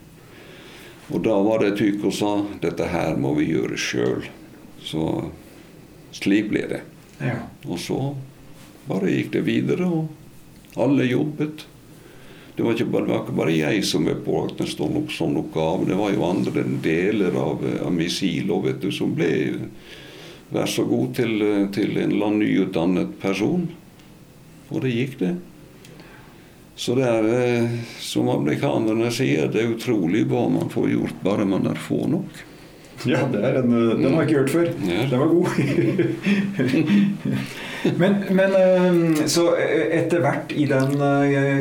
Og 1.11 1.21
da 1.27 1.35
var 1.43 1.61
det 1.61 1.91
og 2.01 2.13
sa 2.15 2.31
dette 2.63 2.87
her 2.87 3.19
må 3.19 3.35
vi 3.37 3.51
gjøre 3.51 3.77
sjøl. 3.77 4.25
Så 4.81 5.05
slik 6.15 6.49
ble 6.49 6.65
det. 6.71 6.81
Ja. 7.21 7.43
Og 7.67 7.77
så 7.77 7.99
bare 8.87 9.11
gikk 9.11 9.35
det 9.35 9.45
videre, 9.45 9.85
og 9.85 10.79
alle 10.81 11.05
jobbet. 11.05 11.67
Det 12.55 12.63
var, 12.63 12.75
ikke 12.75 12.91
bare, 12.91 13.05
det 13.07 13.13
var 13.13 13.21
ikke 13.23 13.37
bare 13.37 13.55
jeg 13.55 13.83
som 13.87 14.05
ble 14.05 14.15
pålagt 14.25 14.59
en 14.61 14.69
sånn, 14.69 15.37
oppgave. 15.39 15.87
Det 15.87 15.97
var 15.97 16.11
jo 16.11 16.25
andre 16.27 16.63
deler 16.83 17.37
av, 17.39 17.63
av 17.85 17.93
missilet 17.95 18.65
vet 18.67 18.81
du, 18.83 18.91
som 18.93 19.15
ble 19.15 19.31
Vær 20.51 20.67
så 20.67 20.83
god 20.83 21.13
til, 21.15 21.37
til 21.71 21.93
en 21.95 22.11
eller 22.11 22.27
annen 22.27 22.41
nyutdannet 22.43 23.13
person. 23.21 23.69
Og 24.67 24.81
det 24.83 24.89
gikk, 24.91 25.13
det. 25.21 25.29
Så 26.75 26.95
det 26.97 27.05
er, 27.07 27.27
eh, 27.37 27.75
som 28.03 28.27
amerikanerne 28.33 29.07
sier, 29.15 29.47
det 29.47 29.61
er 29.61 29.71
utrolig 29.77 30.25
hva 30.27 30.47
man 30.51 30.67
får 30.73 30.89
gjort 30.91 31.23
bare 31.23 31.47
man 31.47 31.71
er 31.71 31.79
få 31.79 32.03
nok. 32.11 32.41
Ja, 33.09 33.19
det 33.31 33.39
en, 33.61 33.71
eh, 33.73 33.95
den 34.01 34.13
har 34.13 34.21
jeg 34.23 34.29
ikke 34.29 34.41
hørt 34.41 34.53
før. 34.53 34.67
Ja. 34.87 35.01
Den 35.09 35.19
var 35.19 35.27
god. 35.27 35.47
men, 38.01 38.13
men, 38.37 38.51
eh, 38.59 38.91
så 39.31 39.43
etter 39.57 40.19
hvert 40.21 40.51
i 40.53 40.65
den 40.69 40.91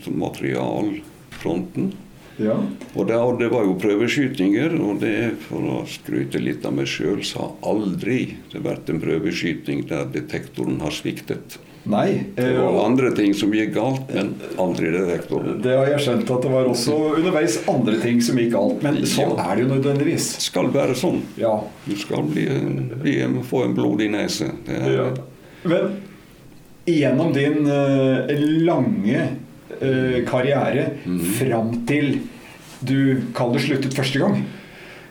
materialfronten. 0.07 1.91
Ja. 2.39 2.56
Og 2.95 3.08
det, 3.10 3.17
og 3.19 3.39
det 3.41 3.49
var 3.52 3.65
jo 3.67 3.78
prøveskytinger, 3.80 4.75
og 4.80 5.02
det, 5.04 5.15
for 5.47 5.65
å 5.75 5.80
skryte 5.89 6.41
litt 6.41 6.65
av 6.67 6.78
meg 6.78 6.88
sjøl, 6.89 7.23
så 7.28 7.43
har 7.43 7.73
aldri 7.73 8.19
det 8.54 8.63
vært 8.65 8.91
en 8.91 9.02
prøveskyting 9.04 9.86
der 9.89 10.08
detektoren 10.13 10.80
har 10.84 10.95
sviktet. 10.95 11.60
Nei. 11.89 12.25
Det 12.36 12.43
eh, 12.43 12.60
var 12.60 12.86
andre 12.86 13.12
ting 13.15 13.34
som 13.38 13.54
gikk 13.56 13.71
galt, 13.78 14.12
men 14.13 14.34
aldri 14.60 14.91
detektoren. 14.93 15.62
det 15.63 15.78
har 15.78 15.88
jeg 15.93 16.04
skjønt 16.06 16.32
at 16.36 16.45
det 16.45 16.52
var 16.52 16.67
også 16.69 16.97
underveis 17.17 17.58
andre 17.71 17.97
ting 18.04 18.19
som 18.23 18.39
gikk 18.39 18.54
galt. 18.56 18.84
Men 18.86 18.99
sånn 19.10 19.36
er 19.39 19.56
det 19.56 19.65
jo 19.65 19.71
nødvendigvis. 19.71 20.30
Skal 20.49 20.69
være 20.75 20.97
sånn. 20.99 21.23
Ja. 21.39 21.56
Du 21.88 21.95
skal 21.99 22.28
bli, 22.30 22.45
bli, 22.99 23.15
få 23.47 23.65
en 23.67 23.75
blodig 23.78 24.12
nese. 24.15 24.52
Det 24.67 24.80
er, 24.80 24.95
Ja. 24.99 25.10
Men 25.69 25.97
gjennom 26.88 27.34
din 27.36 27.65
eh, 27.67 28.30
lange 28.63 29.25
karriere 30.28 30.89
mm. 31.06 31.24
fram 31.39 31.72
til 31.88 32.18
du 32.80 33.22
kan 33.36 33.54
det 33.54 33.62
sluttet 33.63 33.96
første 33.96 34.20
gang 34.20 34.44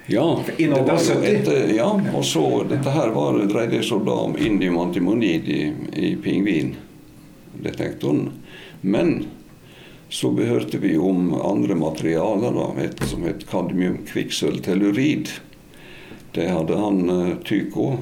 Ja, 0.08 0.40
det 0.56 0.68
var 0.72 1.02
jo 1.04 1.20
et, 1.20 1.48
ja, 1.76 2.00
og 2.16 2.24
så 2.24 2.64
dette 2.68 2.90
her 2.94 3.10
var, 3.12 3.36
dreide 3.50 3.82
seg 3.84 4.06
da 4.06 4.14
om 4.24 4.36
indium 4.40 4.78
antimonid 4.80 5.48
i, 5.52 5.72
i 5.92 6.16
pingvindetektoren. 6.24 8.30
Men 8.80 9.26
så 10.08 10.30
behørte 10.32 10.80
vi 10.80 10.96
om 10.96 11.34
andre 11.34 11.74
materialer, 11.76 12.56
da, 12.56 12.72
et 12.80 13.04
som 13.10 13.22
het 13.28 13.44
kadmium-kvikksølv-tellurid. 13.50 15.28
Det 16.32 16.48
hadde 16.48 16.80
han 16.80 17.04
eh, 17.12 17.36
Tycho, 17.44 17.98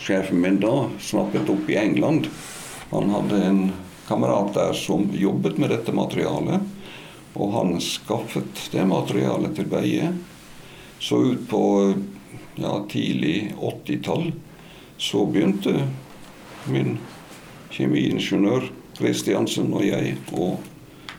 sjefen 0.00 0.40
min 0.40 0.64
da, 0.64 0.88
snappet 0.96 1.52
opp 1.52 1.68
i 1.68 1.76
England. 1.76 2.32
Han 2.94 3.12
hadde 3.12 3.44
en 3.44 3.60
kamerat 4.10 4.54
der 4.58 4.72
som 4.74 5.06
jobbet 5.14 5.58
med 5.62 5.70
dette 5.70 5.94
materialet. 5.94 6.66
Og 7.38 7.52
han 7.54 7.76
skaffet 7.80 8.66
det 8.72 8.84
materialet 8.90 9.54
til 9.54 9.68
veie. 9.70 10.10
Så 10.98 11.20
ut 11.30 11.44
på 11.48 11.62
ja, 12.58 12.72
tidlig 12.90 13.52
80-tall 13.56 14.32
så 15.00 15.22
begynte 15.30 15.86
min 16.68 16.98
kjemiingeniør 17.72 18.66
Kristiansen 18.98 19.70
og 19.72 19.86
jeg 19.86 20.18
å 20.36 20.50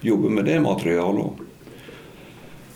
jobbe 0.05 0.29
med 0.35 0.45
det 0.51 0.59
materialet. 0.61 1.39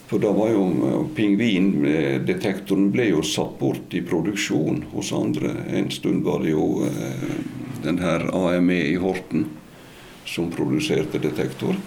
For 0.08 0.22
da 0.22 0.32
var 0.38 0.54
jo 0.54 0.64
eh, 0.70 1.04
pingvindetektoren 1.18 2.88
ble 2.94 3.10
jo 3.10 3.22
satt 3.26 3.58
bort 3.60 3.94
i 3.98 4.04
produksjon 4.06 4.84
hos 4.94 5.12
andre. 5.18 5.52
En 5.76 5.92
stund 5.94 6.24
var 6.26 6.46
det 6.46 6.56
jo 6.56 6.86
eh, 6.88 7.38
den 7.84 8.00
her 8.02 8.30
AME 8.32 8.80
i 8.86 8.98
Horten 9.02 9.48
som 10.26 10.50
produserte 10.54 11.22
detektor 11.22 11.78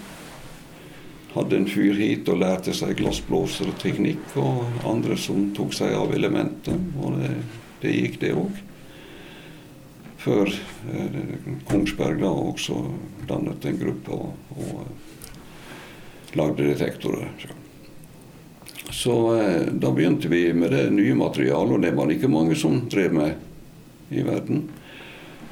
hadde 1.33 1.57
en 1.57 1.67
fyr 1.69 1.93
hit 1.99 2.29
og 2.31 2.41
lærte 2.41 2.73
seg 2.75 2.97
glassblåserteknikk, 2.99 4.33
og 4.41 4.81
andre 4.89 5.17
som 5.19 5.51
tok 5.57 5.75
seg 5.77 5.93
av 5.93 6.13
elementet. 6.15 6.89
Og 6.97 7.19
det, 7.19 7.35
det 7.83 7.93
gikk, 7.93 8.17
det 8.23 8.33
òg. 8.37 8.63
Før 10.19 10.49
eh, 10.49 11.21
Kongsberg 11.69 12.19
da 12.23 12.31
også 12.33 12.81
dannet 13.29 13.69
en 13.69 13.79
gruppe 13.79 14.17
og, 14.17 14.57
og 14.57 16.35
lagde 16.39 16.73
detektorer. 16.73 17.29
Så 18.89 19.15
eh, 19.37 19.69
da 19.69 19.93
begynte 19.95 20.31
vi 20.33 20.49
med 20.53 20.73
det 20.75 20.89
nye 20.91 21.15
materialet, 21.15 21.77
og 21.77 21.85
det 21.85 21.93
var 21.95 22.09
det 22.09 22.17
ikke 22.17 22.33
mange 22.33 22.57
som 22.59 22.81
drev 22.89 23.15
med 23.15 24.11
i 24.17 24.25
verden. 24.25 24.65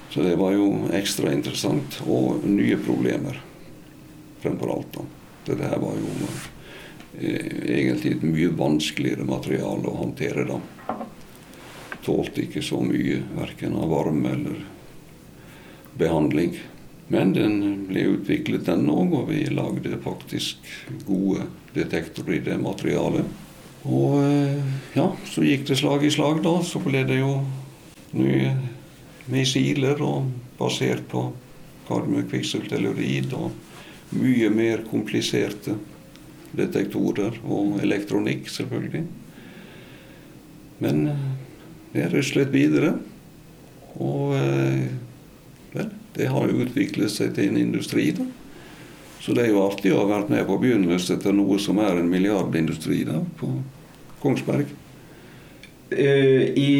Så 0.09 0.23
det 0.23 0.35
var 0.39 0.53
jo 0.55 0.87
ekstra 0.95 1.33
interessant. 1.33 1.99
Og 2.07 2.45
nye 2.47 2.77
problemer, 2.79 3.41
fremfor 4.41 4.73
alt. 4.77 4.93
da. 4.99 5.07
Dette 5.47 5.71
her 5.71 5.81
var 5.81 5.97
jo 5.99 6.13
eh, 7.19 7.77
egentlig 7.79 8.17
et 8.17 8.25
mye 8.27 8.53
vanskeligere 8.57 9.27
materiale 9.27 9.87
å 9.87 9.99
håndtere 10.01 10.47
da. 10.47 10.61
Tålte 12.07 12.45
ikke 12.45 12.63
så 12.63 12.79
mye, 12.83 13.21
verken 13.35 13.75
av 13.75 13.91
varme 13.91 14.33
eller 14.35 14.65
behandling. 15.99 16.55
Men 17.07 17.31
den 17.35 17.59
ble 17.87 18.03
utviklet, 18.17 18.65
den 18.67 18.87
òg, 18.91 19.13
og 19.15 19.29
vi 19.31 19.45
lagde 19.51 19.99
faktisk 20.03 20.67
gode 21.07 21.47
detektorer 21.75 22.35
i 22.35 22.43
det 22.43 22.57
materialet. 22.59 23.27
Og 23.87 24.17
eh, 24.19 24.73
ja, 24.97 25.11
så 25.29 25.43
gikk 25.45 25.67
det 25.69 25.77
slag 25.79 26.03
i 26.03 26.11
slag, 26.11 26.41
da. 26.43 26.57
Så 26.67 26.81
ble 26.83 27.05
det 27.07 27.21
jo 27.21 27.37
nye 28.17 28.51
missiler 29.31 30.01
og 30.03 30.31
basert 30.59 31.05
på 31.11 31.27
kadmium-kvikksølvtellurid 31.87 33.35
og 33.37 33.51
mye 34.17 34.49
mer 34.53 34.83
kompliserte 34.87 35.75
detektorer 36.57 37.35
og 37.43 37.79
elektronikk, 37.83 38.47
selvfølgelig. 38.51 39.03
Men 40.83 41.03
jeg 41.07 42.09
det 42.11 42.13
ruslet 42.13 42.51
videre. 42.53 42.95
Og 43.97 44.35
eh, 44.37 44.87
vel, 45.73 45.93
det 46.17 46.29
har 46.31 46.49
jo 46.49 46.65
utviklet 46.65 47.13
seg 47.13 47.33
til 47.35 47.51
en 47.51 47.61
industri, 47.61 48.11
da. 48.17 48.25
Så 49.17 49.33
det 49.33 49.47
er 49.47 49.55
jo 49.55 49.63
artig 49.65 49.91
å 49.91 50.03
ha 50.03 50.09
vært 50.11 50.29
med 50.31 50.45
på 50.47 50.59
begynnelsen 50.61 51.17
til 51.23 51.33
noe 51.35 51.57
som 51.59 51.79
er 51.81 51.97
en 51.97 52.09
milliardindustri 52.11 53.01
da, 53.07 53.17
på 53.39 53.49
Kongsberg. 54.21 54.69
Eh, 55.89 56.53
I, 56.53 56.71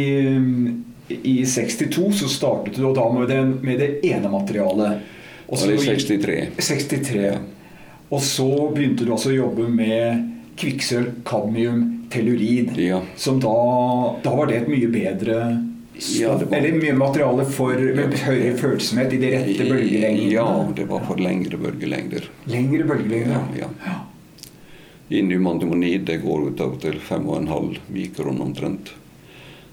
I 1.10 1.46
62 1.46 2.12
så 2.20 2.28
startet 2.28 2.76
du 2.76 2.88
da 2.93 3.06
med, 3.13 3.30
den, 3.30 3.54
med 3.63 3.80
det 3.80 3.91
ene 4.08 4.30
materialet. 4.32 5.06
Og 5.48 5.58
så 5.62 5.72
i 5.72 5.78
63. 5.80 6.48
63. 6.58 7.22
Ja. 7.24 7.38
Og 8.10 8.22
så 8.24 8.48
begynte 8.76 9.06
du 9.08 9.12
altså 9.15 9.32
å 9.32 9.38
jobbe 9.38 9.67
med 9.72 10.26
kvikksølv, 10.60 11.22
kadmium, 11.28 11.86
tellurid. 12.12 12.74
Ja. 12.80 13.02
Som 13.20 13.39
da, 13.43 13.54
da 14.24 14.36
var 14.36 14.48
det 14.52 14.62
et 14.63 14.70
mye 14.72 14.88
bedre 14.91 15.39
Ja, 16.13 16.36
var- 16.38 16.54
Eller 16.54 16.76
mye 16.78 16.93
materiale 16.93 17.46
for 17.50 17.74
høyere 17.74 18.52
følsomhet 18.60 19.15
i 19.15 19.17
de 19.17 19.32
rette 19.34 19.65
bølgelengdene. 19.65 20.28
Ja, 20.30 20.46
det 20.78 20.86
var 20.91 21.02
for 21.08 21.17
lengre 21.17 21.58
bølgelengder. 21.58 22.28
Lengre 22.46 22.86
bølgelengder. 22.86 23.48
Ja, 23.58 23.70
ja. 23.88 23.96
Indiumantimonid 25.10 26.06
det 26.06 26.17
går 26.22 26.50
ut 26.52 26.62
til 26.84 27.00
5,5 27.02 27.78
mikron 27.96 28.41
omtrent. 28.43 28.91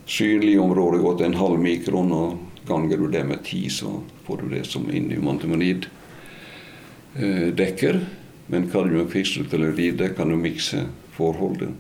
Synlig 0.07 0.59
området 0.61 1.01
går 1.01 1.17
til 1.19 1.27
en 1.31 1.39
halv 1.41 1.61
mikron, 1.61 2.13
og 2.13 2.67
ganger 2.69 3.01
du 3.01 3.07
det 3.13 3.25
med 3.27 3.45
ti, 3.45 3.69
så 3.73 4.01
får 4.27 4.43
du 4.43 4.51
det 4.53 4.65
som 4.69 4.85
indiumantimonid 4.91 5.89
eh, 7.17 7.49
dekker. 7.57 8.01
Men 8.53 8.69
kadmium 8.69 9.07
og 9.07 9.13
kvikksølvtellurid 9.15 9.97
det 10.01 10.13
kan 10.19 10.29
du 10.29 10.37
mikse 10.37 10.85
forholdet 11.17 11.73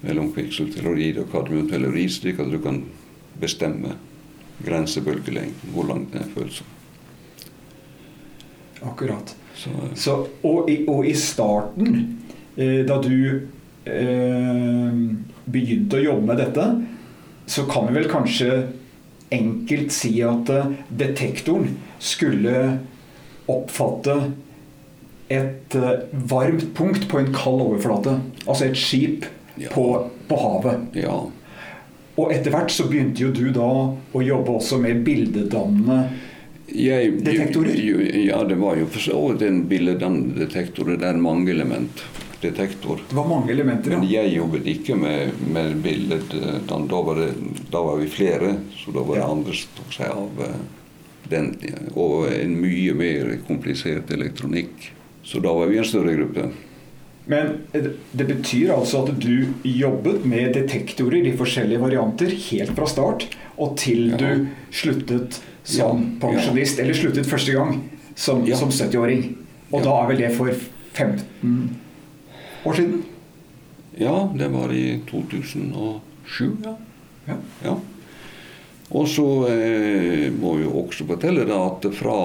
mellom 0.00 0.30
kvikksølvtellurid 0.32 1.18
og 1.20 1.32
kadmiumtellurid, 1.32 2.12
slik 2.14 2.38
at 2.40 2.52
du 2.52 2.60
kan 2.62 2.84
bestemme 3.40 3.96
grensebølgelengden, 4.64 5.74
hvor 5.74 5.88
langt 5.88 6.12
den 6.12 6.22
er 6.22 6.30
følsom. 6.34 6.66
Akkurat. 8.86 9.34
Så, 9.54 9.70
Så, 9.94 10.14
og, 10.42 10.70
i, 10.70 10.84
og 10.88 11.06
i 11.06 11.14
starten, 11.14 12.22
eh, 12.56 12.86
da 12.88 12.96
du 13.02 13.40
eh, 13.84 15.00
begynte 15.44 15.98
å 15.98 16.04
jobbe 16.04 16.30
med 16.30 16.40
dette, 16.40 16.66
så 17.50 17.64
kan 17.70 17.88
vi 17.90 17.96
vel 17.98 18.06
kanskje 18.10 18.50
enkelt 19.34 19.90
si 19.94 20.12
at 20.26 20.48
eh, 20.54 20.70
detektoren 21.02 21.74
skulle 22.02 22.54
oppfatte 23.50 24.16
et 25.30 25.74
eh, 25.78 26.06
varmt 26.30 26.68
punkt 26.78 27.08
på 27.10 27.18
en 27.20 27.32
kald 27.34 27.62
overflate. 27.66 28.16
Altså 28.46 28.70
et 28.70 28.78
skip 28.78 29.28
Ja. 29.60 29.68
på, 29.74 29.82
på 30.30 30.36
havet. 30.40 30.94
ja. 30.96 31.18
Og 32.20 32.30
etter 32.32 32.52
hvert 32.52 32.70
så 32.72 32.84
begynte 32.88 33.22
jo 33.22 33.30
du 33.32 33.50
da 33.52 33.66
å 34.16 34.20
jobbe 34.24 34.54
også 34.58 34.78
med 34.80 35.02
bildedannende 35.06 35.98
Jeg, 36.70 37.14
Detektorer? 37.24 37.74
Jo, 37.80 37.98
ja, 38.24 38.38
det 38.48 38.56
var 38.60 38.76
jo 38.78 38.86
for 38.92 39.00
så 39.04 39.20
vidt 39.30 39.42
en 39.46 39.62
billeddetektor. 39.70 40.90
Det 40.96 41.06
er 41.06 41.14
en 41.16 41.22
mangeelementdetektor. 42.42 43.00
Det 43.08 43.14
var 43.16 43.28
mange 43.28 43.52
elementer. 43.52 43.90
Men 43.90 44.08
jeg 44.08 44.32
jobbet 44.34 44.66
ikke 44.66 44.94
med, 44.96 45.30
med 45.52 45.76
bildet. 45.82 46.30
Da, 46.68 47.02
var 47.02 47.14
det, 47.20 47.32
da 47.70 47.82
var 47.82 47.96
vi 48.00 48.08
flere, 48.08 48.54
så 48.76 48.90
da 48.92 49.00
var 49.02 49.14
det 49.16 49.20
Ja. 49.22 49.30
andre 49.30 49.52
som 49.52 49.70
tok 49.76 49.92
seg 49.92 50.10
av 50.10 50.40
eh, 50.40 50.56
den. 51.30 51.50
Og 51.94 52.28
en 52.32 52.56
mye 52.60 52.94
mer 52.94 53.36
komplisert 53.46 54.10
elektronikk. 54.10 54.90
Så 55.22 55.40
da 55.40 55.52
var 55.52 55.66
vi 55.68 55.78
en 55.78 55.84
større 55.84 56.14
gruppe. 56.16 56.48
Men 57.26 57.58
det 57.72 58.26
betyr 58.26 58.72
altså 58.74 59.04
at 59.04 59.18
du 59.20 59.52
jobbet 59.62 60.24
med 60.26 60.54
detektorer 60.56 61.26
i 61.28 61.36
forskjellige 61.36 61.78
varianter 61.80 62.32
helt 62.50 62.72
fra 62.74 62.86
start 62.88 63.28
og 63.60 63.76
til 63.78 64.10
Ja. 64.10 64.16
du 64.16 64.46
sluttet 64.72 65.40
som 65.62 66.00
Ja, 66.00 66.26
pensjonist, 66.26 66.80
eller 66.80 66.94
sluttet 66.94 67.26
første 67.28 67.52
gang 67.52 67.82
som, 68.16 68.44
Ja. 68.46 68.56
som 68.56 68.70
70-åring. 68.70 69.36
Og 69.70 69.80
Ja. 69.80 69.84
da 69.84 70.02
er 70.02 70.08
vel 70.08 70.16
det 70.16 70.32
for 70.34 70.48
15 70.94 71.76
år 72.64 72.78
siden? 72.78 73.02
Ja, 73.98 74.30
det 74.38 74.48
var 74.48 74.72
i 74.72 75.00
2007, 75.10 76.56
ja. 76.64 76.76
Ja. 77.26 77.36
Ja. 77.64 77.76
Og 78.90 79.08
så 79.08 79.26
eh, 79.50 80.30
må 80.34 80.56
vi 80.58 80.66
også 80.66 81.06
fortelle 81.06 81.44
da 81.46 81.60
at 81.68 81.86
fra 81.94 82.16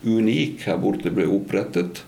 Unik 0.00 0.64
her 0.64 0.78
borte 0.80 1.12
ble 1.12 1.26
opprettet, 1.28 2.04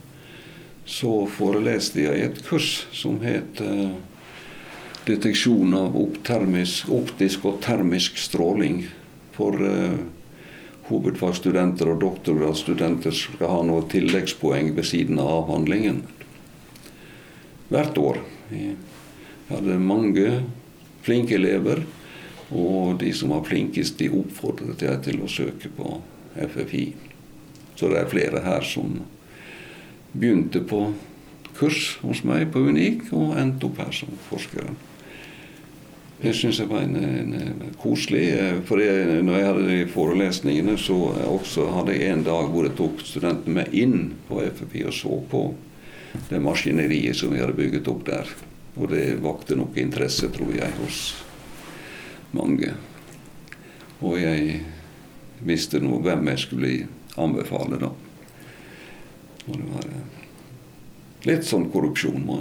så 0.89 1.27
foreleste 1.29 2.07
jeg 2.07 2.25
et 2.25 2.41
kurs 2.47 2.87
som 2.97 3.21
het 3.25 3.61
eh, 3.61 3.93
Deteksjon 5.03 5.73
av 5.75 5.97
optisk 5.99 7.47
og 7.51 7.57
termisk 7.65 8.21
stråling 8.23 8.85
for 9.35 9.59
eh, 9.67 9.97
hovedfagsstudenter 10.87 11.91
og 11.91 12.01
doktorgradsstudenter 12.05 13.15
som 13.15 13.35
skal 13.35 13.51
ha 13.51 13.65
noen 13.67 13.89
tilleggspoeng 13.91 14.71
ved 14.77 14.87
siden 14.87 15.19
av 15.19 15.33
avhandlingen. 15.41 16.05
Hvert 17.73 17.99
år. 17.99 18.19
Jeg 18.53 18.77
hadde 19.49 19.79
mange 19.81 20.27
flinke 21.05 21.39
elever. 21.39 21.81
Og 22.53 22.99
de 23.01 23.13
som 23.17 23.33
var 23.33 23.47
flinkest, 23.49 23.97
de 23.97 24.11
oppfordret 24.13 24.85
jeg 24.85 25.01
til 25.07 25.23
å 25.25 25.31
søke 25.31 25.71
på 25.73 25.95
FFI. 26.37 26.85
Så 27.79 27.89
det 27.89 28.03
er 28.03 28.13
flere 28.13 28.43
her 28.45 28.67
som 28.67 28.99
begynte 30.13 30.61
på 30.69 30.91
kurs 31.57 31.97
hos 32.05 32.21
meg 32.29 32.51
på 32.53 32.61
Unik, 32.69 33.09
og 33.17 33.39
endte 33.41 33.69
opp 33.69 33.81
her 33.81 33.93
som 33.97 34.13
forskere. 34.29 34.75
Det 36.23 36.37
syns 36.37 36.61
jeg 36.61 36.71
var 36.71 36.85
en, 36.85 36.95
en, 37.03 37.73
koselig. 37.83 38.29
eh, 38.37 38.61
For 38.69 38.79
jeg, 38.79 39.23
når 39.25 39.39
jeg 39.39 39.49
hadde 39.49 39.65
de 39.71 39.81
forelesningene, 39.91 40.77
så 40.79 40.99
jeg 41.17 41.33
også 41.33 41.67
hadde 41.73 41.97
jeg 41.97 42.13
en 42.13 42.25
dag 42.29 42.53
hvor 42.53 42.69
jeg 42.69 42.77
tok 42.79 43.03
studentene 43.03 43.57
med 43.63 43.75
inn 43.75 44.13
på 44.29 44.45
FFI 44.45 44.85
og 44.87 44.95
så 44.95 45.19
på 45.33 45.47
det 46.29 46.41
maskineriet 46.41 47.17
som 47.17 47.33
vi 47.33 47.41
hadde 47.41 47.57
bygget 47.57 47.89
opp 47.89 48.05
der. 48.07 48.29
Og 48.77 48.89
det 48.93 49.21
vakte 49.25 49.57
nok 49.57 49.77
interesse, 49.81 50.29
tror 50.33 50.53
jeg, 50.57 50.71
hos 50.81 51.01
mange. 52.37 52.73
Og 54.01 54.19
jeg 54.21 54.63
visste 55.45 55.81
nå 55.83 56.01
hvem 56.03 56.31
jeg 56.33 56.43
skulle 56.47 56.73
anbefale, 57.21 57.79
da. 57.83 57.91
Og 59.43 59.59
det 59.59 59.69
var 59.75 59.89
eh, 59.91 60.21
litt 61.29 61.47
sånn 61.47 61.69
korrupsjon, 61.73 62.23
må 62.25 62.39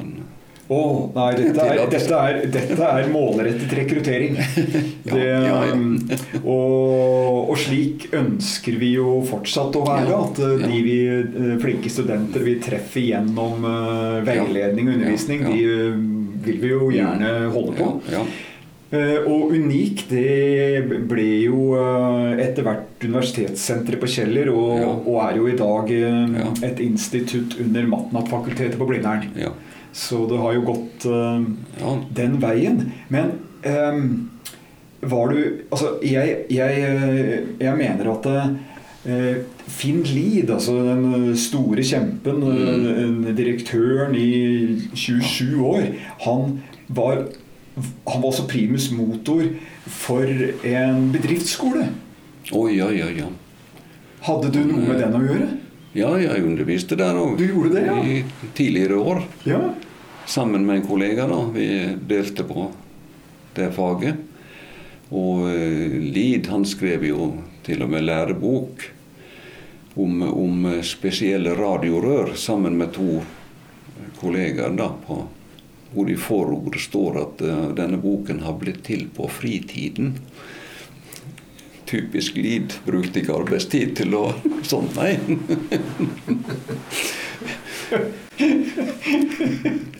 Å, 0.72 0.82
nei, 1.12 1.32
dette 1.36 1.64
er, 1.68 1.80
dette, 1.92 2.16
er, 2.16 2.38
dette 2.48 2.86
er 2.88 3.08
målrettet 3.12 3.74
rekruttering. 3.76 4.38
Det, 5.12 5.26
um, 5.74 5.98
Og, 6.46 7.50
og 7.52 7.58
slik 7.60 8.06
ønsker 8.16 8.78
vi 8.80 8.94
jo 8.96 9.18
fortsatt 9.28 9.76
å 9.76 9.82
være. 9.84 10.14
At 10.16 10.40
uh, 10.40 10.54
de 10.62 10.78
vi, 10.86 10.96
uh, 11.12 11.58
flinke 11.60 11.92
studenter 11.92 12.46
vi 12.46 12.54
treffer 12.64 13.04
gjennom 13.04 13.66
uh, 13.68 14.22
veiledning 14.24 14.88
og 14.88 14.96
undervisning, 14.96 15.44
de 15.52 15.66
vil 16.46 16.62
vi 16.62 16.72
jo 16.72 16.88
gjerne 16.96 17.34
holde 17.52 17.76
på. 17.76 17.90
Og 18.92 19.52
Unik 19.56 20.02
det 20.10 20.82
ble 21.08 21.28
jo 21.46 21.78
etter 22.44 22.66
hvert 22.66 23.06
universitetssenteret 23.06 24.02
på 24.02 24.10
Kjeller, 24.12 24.50
og, 24.52 25.06
og 25.08 25.20
er 25.24 25.38
jo 25.40 25.46
i 25.48 25.56
dag 25.60 25.94
Ja. 25.96 26.50
et 26.68 26.82
institutt 26.84 27.56
under 27.64 27.88
Matnat-fakultetet 27.94 28.76
på 28.80 28.90
Blindern. 28.90 29.30
Så 29.94 30.26
det 30.30 30.40
har 30.40 30.56
jo 30.56 30.66
gått 30.72 31.06
uh, 31.12 31.42
ja. 31.82 31.96
den 32.16 32.38
veien. 32.42 32.84
Men 33.12 33.34
um, 33.66 34.30
var 35.02 35.34
du 35.34 35.40
Altså, 35.72 35.96
jeg, 36.06 36.46
jeg, 36.54 36.84
eh, 36.86 37.40
jeg 37.60 37.78
mener 37.78 38.12
at 38.12 38.28
uh, 38.32 39.40
Finn 39.68 40.04
Lied, 40.06 40.52
altså 40.54 40.78
den 40.86 41.36
store 41.36 41.84
kjempen, 41.84 42.44
Mm. 42.46 43.24
direktøren 43.36 44.14
i 44.16 44.78
27 44.94 45.66
år, 45.66 45.88
han 46.22 46.60
var 46.88 47.24
han 48.08 48.22
var 48.22 48.28
også 48.28 48.48
primus 48.48 48.92
motor 48.92 49.44
for 49.88 50.28
en 50.68 51.12
bedriftsskole. 51.14 51.88
Oi, 52.52 52.82
oi, 52.82 53.02
oi, 53.02 53.14
ja. 53.22 53.30
Hadde 54.28 54.52
du 54.54 54.60
noe 54.68 54.84
med 54.84 55.00
den 55.00 55.16
å 55.16 55.22
gjøre? 55.24 55.48
Ja, 55.94 56.14
jeg 56.22 56.46
underviste 56.48 56.96
der 56.96 57.18
òg. 57.20 57.36
Du 57.40 57.44
gjorde 57.50 57.74
det, 57.76 57.86
ja? 57.90 57.98
I 58.00 58.48
tidligere 58.56 58.96
år. 58.96 59.26
Ja. 59.44 59.60
Sammen 60.26 60.64
med 60.66 60.80
en 60.80 60.88
kollega. 60.88 61.28
da. 61.28 61.42
Vi 61.52 61.68
delte 62.08 62.46
på 62.48 62.70
det 63.58 63.68
faget. 63.76 64.16
Og 65.12 65.50
eh, 65.52 66.00
Lid 66.16 66.48
han 66.48 66.64
skrev 66.66 67.04
jo 67.10 67.34
til 67.66 67.84
og 67.84 67.92
med 67.92 68.08
lærebok 68.08 68.88
om, 70.00 70.22
om 70.24 70.70
spesielle 70.88 71.58
radiorør 71.60 72.36
sammen 72.40 72.78
med 72.80 72.94
to 72.96 73.20
kollegaer. 74.22 74.72
da, 74.78 74.94
på, 75.08 75.26
Hvor 75.92 76.10
i 76.10 76.16
forordet 76.16 76.82
står 76.82 77.18
at 77.20 77.42
uh, 77.44 77.72
denne 77.76 78.00
boken 78.00 78.40
har 78.46 78.56
blitt 78.56 78.86
til 78.88 79.10
på 79.12 79.28
fritiden. 79.28 80.14
Typisk 81.92 82.38
Lid 82.40 82.74
brukte 82.86 83.20
ikke 83.20 83.36
arbeidstid 83.36 83.98
til 84.00 84.16
å 84.16 84.32
Sånn, 84.64 84.88
nei. 84.96 85.18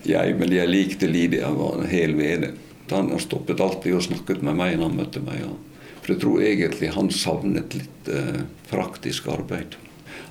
jeg, 0.08 0.36
men 0.38 0.54
jeg 0.54 0.70
likte 0.70 1.10
Lid. 1.10 1.36
Jeg 1.36 1.58
var 1.58 1.84
hel 1.90 2.14
ved 2.16 2.46
det. 2.46 2.52
Han 2.92 3.12
stoppet 3.20 3.60
alltid 3.60 3.96
og 3.96 4.06
snakket 4.06 4.40
med 4.44 4.56
meg 4.56 4.78
når 4.78 4.88
han 4.88 4.98
møtte 5.02 5.20
meg. 5.24 5.44
For 6.02 6.14
jeg 6.14 6.22
tror 6.24 6.42
egentlig 6.44 6.90
han 6.96 7.12
savnet 7.14 7.76
litt 7.76 8.08
eh, 8.10 8.40
praktisk 8.70 9.28
arbeid. 9.32 9.76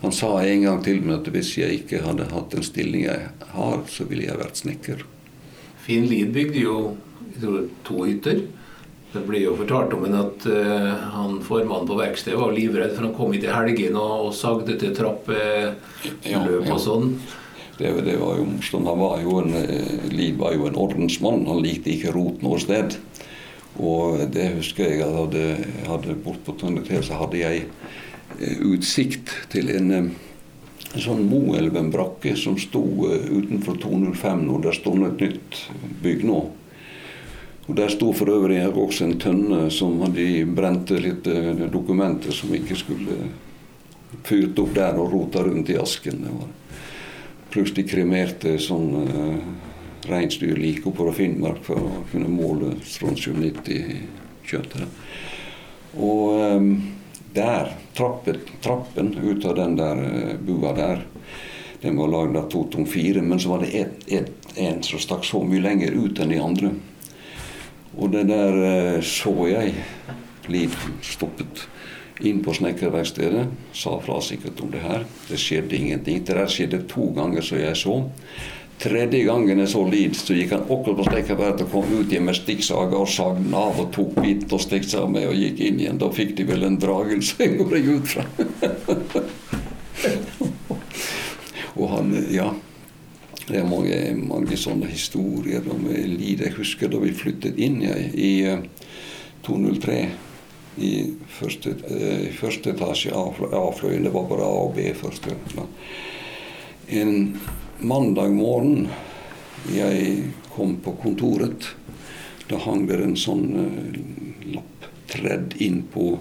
Han 0.01 0.13
sa 0.15 0.33
en 0.41 0.65
gang 0.65 0.81
til 0.85 1.03
meg 1.05 1.19
at 1.19 1.29
hvis 1.33 1.53
jeg 1.59 1.83
ikke 1.83 2.01
hadde 2.07 2.29
hatt 2.33 2.53
den 2.55 2.65
stilling 2.65 3.05
jeg 3.05 3.29
har, 3.53 3.77
så 3.85 4.07
ville 4.09 4.25
jeg 4.27 4.41
vært 4.41 4.61
snekker. 4.63 5.05
Finn 5.85 6.09
Lid 6.09 6.33
bygde 6.33 6.65
jo 6.65 6.77
tror, 7.37 7.69
to 7.85 8.03
hytter. 8.05 8.43
Det 9.11 9.25
blir 9.27 9.43
jo 9.43 9.57
fortalt 9.59 9.91
om 9.97 10.05
en 10.07 10.15
at 10.21 10.45
uh, 10.47 10.91
han 11.11 11.41
formannen 11.43 11.87
på 11.89 11.97
verkstedet 11.99 12.39
var 12.39 12.53
livredd, 12.55 12.93
for 12.95 13.09
han 13.09 13.15
kom 13.17 13.33
hit 13.35 13.43
i 13.43 13.51
helgene 13.51 13.99
og, 13.99 14.29
og 14.29 14.35
sagde 14.37 14.77
til 14.79 14.93
trappeløp 14.95 16.27
ja, 16.29 16.39
ja. 16.39 16.61
og 16.63 16.79
sånn. 16.79 17.15
Det, 17.81 17.91
det, 18.05 18.15
var 18.21 18.37
jo 18.37 18.45
morsomt. 18.45 18.87
Han 18.87 19.01
var 19.01 19.19
jo 19.23 19.39
en, 19.41 19.55
eh, 19.57 20.07
Liv 20.13 20.37
var 20.39 20.53
jo 20.55 20.67
en 20.69 20.77
ordensmann. 20.77 21.47
Han 21.49 21.63
likte 21.63 21.91
ikke 21.95 22.13
rot 22.15 22.43
noe 22.45 22.59
sted. 22.61 22.95
Og 23.81 24.21
det 24.31 24.51
husker 24.59 24.91
jeg 24.91 25.03
at 25.03 25.15
hadde, 25.15 25.45
hadde 25.87 26.17
bort 26.23 26.43
på 26.45 26.55
Trøndelag 26.59 27.03
så 27.07 27.17
hadde 27.23 27.41
jeg 27.41 27.63
eh, 28.37 28.63
utsikt 28.69 29.33
til 29.51 29.71
en, 29.73 29.91
en 29.97 31.03
sånn 31.03 31.25
Moelven-brakke 31.31 32.35
som 32.39 32.59
sto 32.61 32.83
utenfor 33.09 33.79
205 33.81 34.45
når 34.45 34.67
det 34.67 34.77
stod 34.77 35.07
et 35.09 35.25
nytt 35.25 35.61
bygg 36.05 36.27
nå. 36.29 36.41
Og 37.71 37.77
Der 37.77 37.87
sto 37.87 38.09
for 38.11 38.27
øvrig 38.27 38.65
også 38.67 39.05
en 39.05 39.19
tønne 39.19 39.69
som 39.71 40.01
hadde 40.03 40.43
brente 40.51 40.97
litt 40.99 41.27
eh, 41.31 41.61
dokumenter 41.71 42.35
som 42.35 42.51
ikke 42.51 42.75
skulle 42.75 43.15
fyrt 44.27 44.59
opp 44.59 44.73
der 44.75 44.99
og 44.99 45.13
rota 45.13 45.45
rundt 45.45 45.71
i 45.71 45.77
asken. 45.79 46.25
Pluss 47.53 47.71
de 47.71 47.85
kremerte 47.87 48.57
sånn 48.59 48.91
uh, 49.07 49.39
reinsdyr 50.11 50.59
like 50.59 50.83
oppover 50.91 51.15
Finnmark 51.15 51.63
for 51.63 51.79
å 51.79 52.03
kunne 52.11 52.27
måle 52.27 52.73
strontium-90 52.83 53.71
i 53.71 54.01
kjøttet. 54.51 54.99
Og 55.95 56.43
um, 56.59 56.69
der, 57.31 57.71
trappen, 57.95 58.43
trappen 58.63 59.15
ut 59.15 59.47
av 59.47 59.55
den 59.63 59.79
der 59.79 60.03
uh, 60.03 60.37
bua 60.43 60.75
der, 60.75 61.07
den 61.87 62.03
var 62.03 62.11
lagd 62.19 62.35
av 62.35 62.51
224, 62.51 63.23
men 63.23 63.39
så 63.39 63.55
var 63.55 63.63
det 63.63 64.23
en 64.59 64.83
som 64.83 64.99
stakk 64.99 65.23
så 65.23 65.39
mye 65.47 65.63
lenger 65.63 65.95
ut 65.95 66.19
enn 66.19 66.35
de 66.35 66.47
andre. 66.51 66.77
Og 67.97 68.11
det 68.13 68.27
der 68.29 68.55
eh, 68.63 69.03
så 69.03 69.33
jeg. 69.49 69.73
Liv 70.51 70.75
stoppet 71.05 71.67
inn 72.25 72.41
på 72.43 72.53
snekkerverkstedet. 72.53 73.45
Sa 73.73 73.97
fra 74.03 74.21
sikkert 74.23 74.61
om 74.63 74.71
det 74.71 74.81
her. 74.83 75.05
Det 75.27 75.39
skjedde 75.39 75.77
ingenting. 75.77 76.23
Det 76.25 76.35
der 76.37 76.49
skjedde 76.49 76.83
to 76.89 77.11
ganger 77.15 77.41
som 77.45 77.59
jeg 77.61 77.77
så. 77.77 77.97
Tredje 78.81 79.23
gangen 79.27 79.59
jeg 79.61 79.69
så 79.69 79.83
Lid, 79.85 80.15
så 80.17 80.33
gikk 80.33 80.55
han 80.55 80.63
akkurat 80.65 80.97
på 80.97 81.03
snekkerverket 81.05 81.67
og 81.67 81.73
kom 81.75 81.91
ut 81.99 82.09
igjen 82.09 82.25
med 82.25 82.37
stikksaga 82.39 82.97
og 82.97 83.35
den 83.37 83.53
av 83.53 83.77
og 83.83 83.91
tok 83.93 84.15
bit 84.23 84.47
og 84.49 84.61
stikksag 84.63 85.05
med 85.11 85.27
og 85.29 85.37
gikk 85.37 85.61
inn 85.67 85.79
igjen. 85.83 86.01
Da 86.01 86.09
fikk 86.09 86.33
de 86.39 86.47
vel 86.49 86.65
en 86.65 86.79
dragelse, 86.81 87.51
går 87.59 87.77
jeg 87.77 87.85
ut 87.99 88.07
fra. 88.09 88.25
og 91.77 91.85
han, 91.93 92.07
ja 92.33 92.49
det 93.47 93.57
er 93.57 93.67
mange, 93.67 93.97
mange 94.15 94.57
sånne 94.59 94.89
historier 94.91 95.65
om 95.71 95.87
livet. 95.89 96.45
Jeg 96.45 96.57
husker 96.59 96.91
da 96.91 96.99
vi 97.01 97.13
flyttet 97.15 97.57
inn 97.61 97.79
jeg, 97.83 98.11
i 98.13 98.31
203 99.45 99.95
eh, 99.97 100.11
i 100.81 100.91
første, 101.27 101.73
uh, 101.89 102.27
første 102.37 102.71
etasje 102.71 103.11
av 103.15 103.41
A-fløyen. 103.51 104.05
Det 104.05 104.13
var 104.13 104.29
bare 104.29 104.47
A 104.47 104.59
og 104.67 104.75
B 104.77 104.85
først. 104.95 105.27
En 106.87 107.39
mandag 107.79 108.31
morgen 108.35 108.87
jeg 109.71 110.31
kom 110.53 110.77
på 110.83 110.95
kontoret, 111.01 111.73
da 112.49 112.59
hang 112.63 112.85
det 112.87 113.01
en 113.03 113.17
sånn 113.19 113.47
uh, 113.57 113.99
lapp 114.53 114.87
tredd 115.11 115.57
inn 115.59 115.81
på 115.91 116.13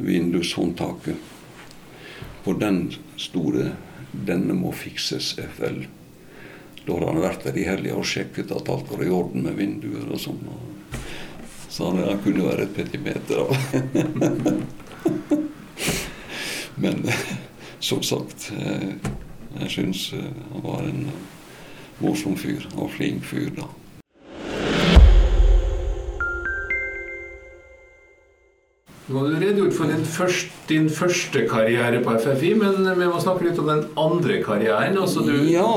vindushåndtaket. 0.00 1.32
På 2.44 2.52
den 2.60 2.86
sto 3.16 3.50
det 3.52 3.72
'Denne 4.14 4.54
må 4.54 4.70
fikses 4.72 5.34
FL'. 5.58 6.03
Da 6.84 6.92
hadde 6.92 7.06
han 7.08 7.22
vært 7.22 7.44
der 7.46 7.56
i 7.56 7.64
helga 7.64 7.94
og 7.96 8.04
sjekket 8.08 8.50
at 8.52 8.68
alt 8.68 8.90
var 8.92 9.04
i 9.04 9.10
orden 9.12 9.42
med 9.46 9.54
vinduer 9.56 10.04
og 10.04 10.20
sånn. 10.20 10.40
Så 11.72 11.84
han, 11.88 11.98
han 12.04 12.20
kunne 12.24 12.44
være 12.44 12.62
et 12.66 12.76
petimeter. 12.76 13.40
Men 16.84 16.96
som 17.80 18.02
sagt, 18.04 18.52
eh, 18.58 18.88
jeg 19.62 19.70
syns 19.70 20.12
eh, 20.12 20.28
han 20.52 20.62
var 20.66 20.82
en 20.90 21.08
morsom 22.02 22.36
fyr 22.36 22.66
og 22.74 22.90
flink 22.98 23.24
fyr 23.28 23.50
da. 23.56 23.64
Nå 29.04 29.20
har 29.20 29.26
du 29.28 29.34
redegjort 29.36 29.74
for 29.76 29.84
din 29.92 30.04
første, 30.08 30.50
din 30.68 30.86
første, 30.88 31.44
karriere 31.48 32.00
på 32.04 32.14
FFI, 32.16 32.54
men 32.56 32.86
vi 32.88 33.08
må 33.08 33.20
snakke 33.20 33.44
litt 33.48 33.58
om 33.60 33.68
den 33.68 33.84
andre 34.00 34.38
karrieren. 34.44 34.96
Altså 35.00 35.20
du, 35.26 35.34
ja. 35.48 35.68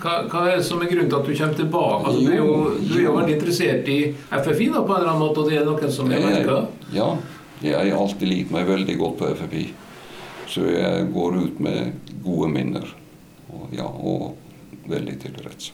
Hva, 0.00 0.14
hva, 0.30 0.46
er 0.48 0.60
det 0.60 0.64
som 0.64 0.80
er 0.80 0.88
grunnen 0.90 1.10
til 1.10 1.18
at 1.18 1.26
du 1.28 1.34
kommer 1.36 1.58
tilbake? 1.58 1.98
Altså, 2.08 2.20
du, 2.24 2.30
er 2.32 2.38
jo, 2.40 2.54
du 2.80 2.94
er 2.96 3.04
jo 3.04 3.16
veldig 3.18 3.36
interessert 3.36 3.90
i 3.92 3.98
FFI 4.30 4.70
da, 4.72 4.80
på 4.80 4.94
en 4.94 5.02
eller 5.02 5.12
annen 5.12 5.24
måte, 5.26 5.42
og 5.42 5.50
det 5.50 5.60
er 5.60 5.68
noen 5.68 5.92
som 5.92 6.10
er 6.10 6.24
merka? 6.24 6.60
Ja, 6.94 7.10
jeg 7.60 7.92
har 7.92 7.98
alltid 8.00 8.30
likt 8.30 8.54
meg 8.54 8.68
veldig 8.70 8.96
godt 9.00 9.18
på 9.20 9.32
FFI. 9.36 9.64
Så 10.50 10.64
jeg 10.66 11.10
går 11.14 11.36
ut 11.44 11.60
med 11.62 12.14
gode 12.24 12.48
minner. 12.50 12.86
Og, 13.50 13.68
ja, 13.76 13.86
og 13.86 14.38
veldig 14.90 15.18
tilfreds. 15.22 15.72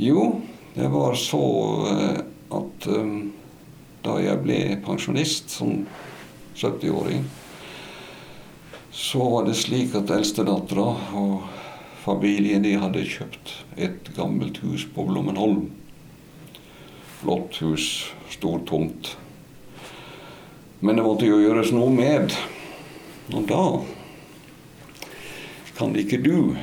Jo, 0.00 0.26
det 0.74 0.88
var 0.92 1.14
så 1.20 1.44
eh, 1.92 2.18
at 2.52 2.88
um, 2.88 3.32
da 4.02 4.16
jeg 4.20 4.40
ble 4.42 4.58
pensjonist 4.84 5.52
som 5.52 5.84
70-åring, 6.56 7.24
så 8.92 9.24
var 9.36 9.46
det 9.46 9.56
slik 9.56 9.94
at 9.96 10.10
eldstedattera 10.12 10.88
og 11.16 11.44
Familien 12.02 12.64
de 12.64 12.72
hadde 12.82 13.04
kjøpt 13.06 13.50
et 13.78 14.08
gammelt 14.16 14.56
hus 14.64 14.82
på 14.90 15.04
Blommenholm. 15.06 15.68
Flott 17.20 17.60
hus, 17.62 17.84
stor 18.32 18.64
tomt. 18.66 19.12
Men 20.80 20.98
det 20.98 21.04
måtte 21.06 21.28
jo 21.28 21.38
gjøres 21.38 21.70
noe 21.70 21.92
med. 21.94 22.34
Og 23.30 23.46
da 23.46 23.66
kan 25.76 25.94
ikke 25.94 26.18
du 26.24 26.56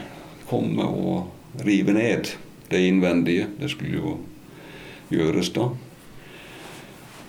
komme 0.50 0.84
og 0.84 1.64
rive 1.64 1.96
ned 1.96 2.34
det 2.68 2.82
innvendige. 2.90 3.48
Det 3.62 3.72
skulle 3.72 4.02
jo 4.02 4.18
gjøres 5.14 5.54
da. 5.56 5.70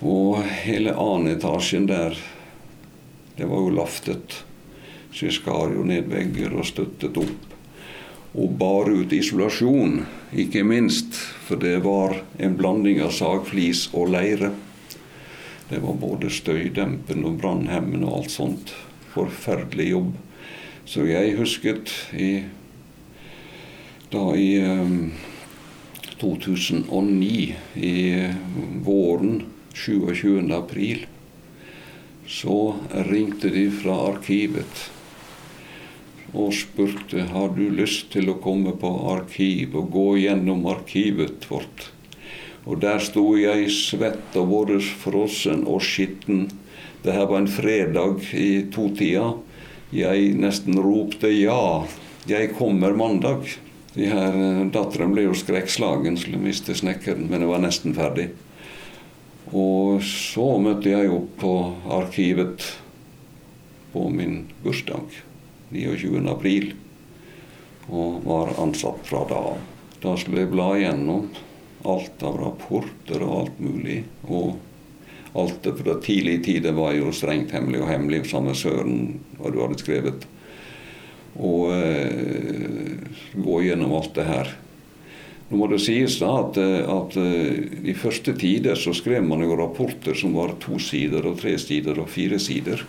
Og 0.03 0.41
hele 0.65 0.97
annen 0.99 1.37
etasjen 1.37 1.87
der, 1.87 2.19
det 3.39 3.47
var 3.47 3.63
jo 3.63 3.71
laftet. 3.79 4.41
Så 5.15 5.29
jeg 5.29 5.37
skar 5.39 5.71
jo 5.71 5.87
ned 5.87 6.11
vegger 6.11 6.59
og 6.59 6.67
støttet 6.67 7.23
opp 7.23 7.50
og 8.31 8.53
bar 8.59 8.89
ut 8.91 9.11
isolasjon, 9.13 10.05
ikke 10.31 10.63
minst. 10.63 11.17
For 11.47 11.59
det 11.59 11.81
var 11.83 12.21
en 12.39 12.55
blanding 12.59 13.01
av 13.03 13.11
sagflis 13.15 13.89
og 13.91 14.13
leire. 14.15 14.53
Det 15.71 15.81
var 15.83 15.99
både 15.99 16.31
støydempende 16.31 17.27
og 17.27 17.39
brannhemmende 17.41 18.07
og 18.07 18.21
alt 18.21 18.33
sånt. 18.33 18.73
Forferdelig 19.11 19.91
jobb. 19.91 20.15
Så 20.87 21.05
jeg 21.07 21.37
husket 21.39 21.91
i 22.15 22.31
da 24.11 24.23
i 24.35 24.59
um, 24.59 25.11
2009, 26.19 27.55
i 27.79 27.95
våren, 28.83 29.45
27. 29.73 30.51
april, 30.51 31.05
så 32.27 32.57
ringte 33.07 33.49
de 33.55 33.69
fra 33.71 33.95
arkivet 34.09 34.89
og 36.31 36.53
spurte 36.55 37.25
har 37.31 37.51
du 37.57 37.65
lyst 37.75 38.11
til 38.13 38.31
å 38.31 38.39
komme 38.43 38.73
på 38.79 38.91
arkiv 39.11 39.75
og 39.79 39.89
gå 39.91 40.07
gjennom 40.23 40.63
arkivet 40.71 41.47
vårt 41.51 41.89
Og 42.65 42.77
der 42.79 43.01
sto 43.01 43.23
jeg 43.35 43.71
svett 43.73 44.35
og 44.37 44.47
både 44.51 44.77
frossen 44.79 45.63
og 45.65 45.81
skitten. 45.81 46.43
Det 47.01 47.15
her 47.15 47.25
var 47.25 47.41
en 47.41 47.49
fredag 47.49 48.21
i 48.37 48.69
totida. 48.69 49.33
Jeg 49.91 50.35
nesten 50.37 50.77
ropte 50.77 51.31
ja. 51.33 51.87
Jeg 52.29 52.53
kommer 52.59 52.93
mandag. 52.93 53.49
De 53.95 54.05
her 54.07 54.37
eh, 54.37 54.61
Datteren 54.71 55.11
ble 55.11 55.25
jo 55.25 55.33
skrekkslagen, 55.35 56.19
skulle 56.21 56.39
miste 56.39 56.75
snekkeren, 56.77 57.25
men 57.31 57.43
det 57.43 57.49
var 57.49 57.63
nesten 57.65 57.97
ferdig. 57.97 58.29
Og 59.51 59.99
så 60.05 60.45
møtte 60.63 60.93
jeg 60.93 61.11
opp 61.11 61.33
på 61.41 61.55
arkivet 61.97 62.69
på 63.91 64.05
min 64.13 64.45
bursdag, 64.63 65.09
29. 65.71 66.21
april, 66.31 66.73
og 67.91 68.21
var 68.27 68.53
ansatt 68.61 69.07
fra 69.07 69.23
da 69.29 69.39
av. 69.53 69.63
Da 70.01 70.15
skulle 70.17 70.45
jeg 70.45 70.51
bla 70.53 70.71
igjennom 70.77 71.27
alt 71.87 72.23
av 72.25 72.37
rapporter 72.41 73.23
og 73.25 73.33
alt 73.39 73.59
mulig. 73.61 74.01
Og 74.29 74.57
alt 75.37 75.61
det 75.63 75.75
fra 75.79 75.97
tidlig 76.03 76.41
tid 76.45 76.67
var 76.75 76.95
jo 76.97 77.13
strengt 77.15 77.53
hemmelig 77.55 77.83
og 77.83 77.91
hemmelig, 77.91 78.25
samme 78.29 78.55
søren 78.57 79.21
hva 79.37 79.51
du 79.53 79.61
hadde 79.63 79.79
skrevet. 79.81 80.25
Og 81.39 81.71
eh, 81.75 82.97
gå 83.37 83.61
gjennom 83.67 83.95
alt 83.97 84.13
det 84.17 84.27
her. 84.27 84.51
Nå 85.51 85.59
må 85.59 85.67
det 85.71 85.81
sies 85.83 86.17
da 86.21 86.31
at, 86.41 86.59
eh, 86.59 86.81
at 86.87 87.15
eh, 87.19 87.87
i 87.91 87.95
første 87.97 88.35
tider 88.39 88.77
så 88.79 88.93
skrev 88.95 89.23
man 89.27 89.43
jo 89.45 89.57
rapporter 89.59 90.17
som 90.17 90.35
var 90.35 90.57
to 90.63 90.79
sider 90.79 91.27
og 91.27 91.39
tre 91.41 91.57
sider 91.59 91.99
og 91.99 92.11
fire 92.11 92.39
sider. 92.39 92.83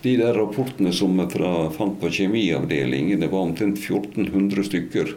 De 0.00 0.14
der 0.16 0.32
rapportene 0.32 0.94
som 0.96 1.18
jeg 1.20 1.72
fant 1.76 1.98
på 2.00 2.08
kjemiavdelingen, 2.08 3.20
det 3.20 3.28
var 3.28 3.44
omtrent 3.44 3.76
1400 3.82 4.64
stykker. 4.64 5.10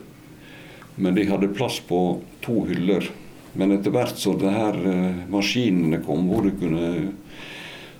Men 0.95 1.15
de 1.15 1.23
hadde 1.29 1.53
plass 1.55 1.77
på 1.87 1.99
to 2.43 2.65
hyller. 2.67 3.07
Men 3.55 3.71
etter 3.71 3.93
hvert 3.93 4.17
så 4.19 4.33
det 4.35 4.51
her 4.51 4.75
eh, 4.89 5.21
maskinene 5.31 6.01
kom 6.03 6.25
hvor 6.27 6.43
du 6.43 6.51
kunne 6.57 6.89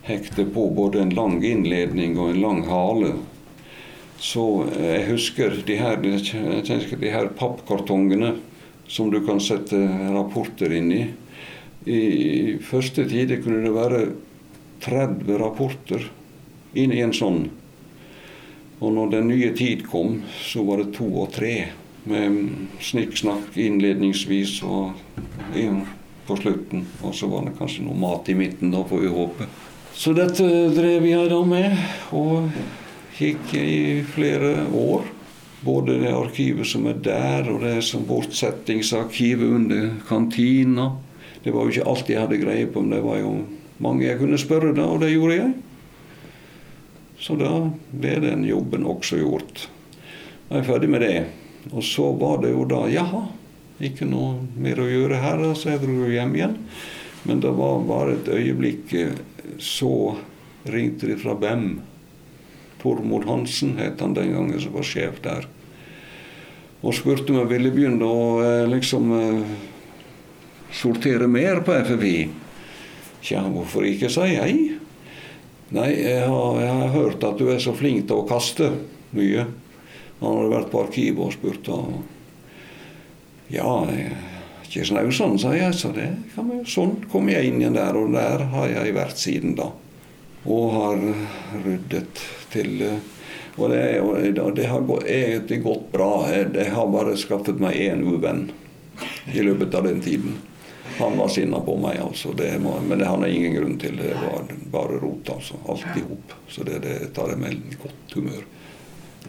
hekte 0.04 0.44
på 0.52 0.66
både 0.76 1.06
en 1.06 1.14
lang 1.16 1.38
innledning 1.46 2.18
og 2.20 2.34
en 2.34 2.42
lang 2.44 2.60
hale, 2.68 3.14
så 4.20 4.66
eh, 4.74 4.90
jeg 4.98 5.06
husker 5.14 5.56
de 5.68 5.78
her, 5.80 6.02
de 6.04 7.14
her 7.14 7.30
pappkartongene 7.40 8.34
som 8.92 9.14
du 9.14 9.22
kan 9.24 9.40
sette 9.40 9.80
rapporter 10.12 10.74
inn 10.76 10.92
i. 10.92 11.06
I 11.88 12.02
første 12.64 13.08
tid 13.08 13.32
kunne 13.46 13.64
det 13.64 13.72
være 13.78 14.04
30 14.84 15.40
rapporter 15.40 16.10
inn 16.74 16.94
i 16.94 17.02
en 17.06 17.14
sånn. 17.16 17.48
Og 18.84 18.92
når 18.94 19.14
den 19.14 19.30
nye 19.32 19.54
tid 19.56 19.86
kom, 19.88 20.22
så 20.44 20.64
var 20.68 20.82
det 20.82 20.94
to 20.98 21.08
og 21.24 21.32
tre. 21.36 21.56
Med 22.10 22.68
snikksnakk 22.84 23.56
innledningsvis 23.56 24.58
og 24.68 24.98
på 26.28 26.38
slutten. 26.40 26.88
Og 27.04 27.16
så 27.16 27.30
var 27.32 27.48
det 27.48 27.58
kanskje 27.60 27.86
noe 27.86 28.00
mat 28.00 28.30
i 28.32 28.36
midten, 28.36 28.74
da 28.74 28.84
får 28.88 29.06
vi 29.06 29.12
håpe. 29.14 29.48
Så 29.94 30.16
dette 30.18 30.46
drev 30.74 31.06
jeg 31.06 31.30
da 31.32 31.44
med. 31.46 31.78
og 32.12 32.50
gikk 33.18 33.54
i 33.56 34.04
flere 34.14 34.66
år. 34.74 35.06
Både 35.64 36.00
det 36.02 36.12
arkivet 36.12 36.68
som 36.68 36.88
er 36.92 36.98
der, 37.00 37.48
og 37.52 37.62
det 37.64 37.78
som 37.88 38.04
bortsettingsarkivet 38.08 39.48
under 39.48 39.92
kantina. 40.08 40.90
Det 41.44 41.54
var 41.54 41.64
jo 41.64 41.72
ikke 41.72 41.90
alt 41.90 42.10
jeg 42.10 42.20
hadde 42.20 42.42
greie 42.42 42.68
på, 42.68 42.82
men 42.82 42.98
det 42.98 43.04
var 43.04 43.22
jo 43.22 43.38
mange 43.84 44.08
jeg 44.08 44.20
kunne 44.20 44.40
spørre 44.40 44.74
da, 44.76 44.90
og 44.92 45.00
det 45.04 45.14
gjorde 45.14 45.38
jeg. 45.38 45.54
Så 47.24 47.38
da 47.40 47.54
ble 47.92 48.18
den 48.20 48.44
jobben 48.44 48.84
også 48.84 49.22
gjort. 49.22 49.68
Da 50.50 50.58
er 50.58 50.60
jeg 50.60 50.68
ferdig 50.68 50.90
med 50.92 51.06
det. 51.06 51.16
Og 51.72 51.86
så 51.88 52.10
var 52.20 52.42
det 52.44 52.52
jo 52.52 52.66
da 52.68 52.82
Jaha, 52.92 53.22
ikke 53.84 54.08
noe 54.10 54.42
mer 54.60 54.82
å 54.84 54.90
gjøre 54.90 55.22
her, 55.24 55.46
så 55.56 55.72
jeg 55.72 55.86
dro 55.86 56.10
hjem 56.12 56.36
igjen. 56.36 56.58
Men 57.24 57.40
det 57.40 57.54
var 57.56 57.88
bare 57.88 58.18
et 58.18 58.28
øyeblikk 58.28 58.92
eh, 59.00 59.16
så 59.64 60.18
ringte 60.68 61.08
de 61.08 61.16
fra 61.20 61.36
BEM 61.40 61.78
Tormod 62.84 63.24
Hansen 63.30 63.78
het 63.80 64.02
han 64.04 64.16
den 64.18 64.34
gangen, 64.36 64.60
som 64.60 64.76
var 64.76 64.88
sjef 64.88 65.22
der. 65.24 65.48
Og 66.84 66.96
spurte 66.98 67.32
om 67.32 67.40
jeg 67.40 67.52
ville 67.54 67.72
begynne 67.72 68.04
å 68.04 68.24
eh, 68.44 68.68
liksom 68.68 69.12
eh, 69.16 69.58
sortere 70.76 71.32
mer 71.32 71.64
på 71.64 71.80
FFI. 71.88 72.18
Tja, 73.24 73.48
hvorfor 73.48 73.88
ikke, 73.88 74.12
sa 74.12 74.28
jeg. 74.28 74.83
Nei, 75.74 75.90
jeg 76.04 76.28
har, 76.30 76.58
jeg 76.62 76.74
har, 76.78 76.90
hørt 76.94 77.24
at 77.26 77.40
du 77.42 77.48
er 77.50 77.62
så 77.62 77.72
flink 77.74 78.06
til 78.06 78.22
å 78.22 78.28
kaste 78.30 78.68
mye. 79.18 79.48
Han 80.20 80.36
hadde 80.38 80.52
vært 80.52 80.70
på 80.70 80.84
arkivet 80.84 81.24
og 81.26 81.34
spurt. 81.34 81.70
Og, 81.74 81.96
ja, 83.50 83.72
ikke 84.68 84.86
snau 84.86 85.10
sånn, 85.10 85.40
sa 85.42 85.56
jeg. 85.58 85.74
Så 85.74 85.90
det 85.96 86.12
kan 86.36 86.52
vi, 86.52 86.60
sånn 86.70 87.00
kom 87.10 87.32
jeg 87.32 87.50
inn 87.50 87.58
igjen 87.64 87.80
der, 87.80 87.98
og 87.98 88.14
der 88.14 88.46
har 88.54 88.70
jeg 88.70 88.94
vært 89.00 89.18
siden 89.22 89.58
da. 89.58 89.72
Og 90.46 90.78
har 90.78 91.04
ryddet 91.66 92.22
til 92.54 92.82
eh, 92.84 93.12
Og 93.54 93.70
det, 93.70 94.34
det 94.58 94.66
har 94.66 94.82
egentlig 95.06 95.60
gått 95.62 95.92
bra. 95.94 96.26
Det 96.54 96.70
har 96.74 96.88
bare 96.90 97.18
skaffet 97.18 97.62
meg 97.62 97.78
én 97.78 98.02
uvenn 98.02 98.48
i 99.34 99.42
løpet 99.46 99.78
av 99.78 99.86
den 99.86 100.02
tiden. 100.02 100.38
Han 101.00 101.18
var 101.18 101.28
sinna 101.28 101.60
på 101.60 101.78
meg, 101.78 102.00
altså. 102.02 102.34
Det 102.38 102.50
må, 102.62 102.76
men 102.88 103.00
det 103.00 103.08
hadde 103.10 103.30
jeg 103.30 103.40
ingen 103.40 103.56
grunn 103.58 103.78
til. 103.82 103.96
Det 103.98 104.16
var 104.20 104.50
bare 104.74 105.00
rot, 105.02 105.30
altså. 105.36 105.60
Alt 105.70 105.98
i 105.98 106.04
hop. 106.08 106.36
Så 106.48 106.66
det, 106.68 106.82
det, 106.84 106.98
tar 107.16 107.34
jeg 107.34 107.42
med 107.42 107.78
godt 107.82 108.18
humør. 108.18 108.44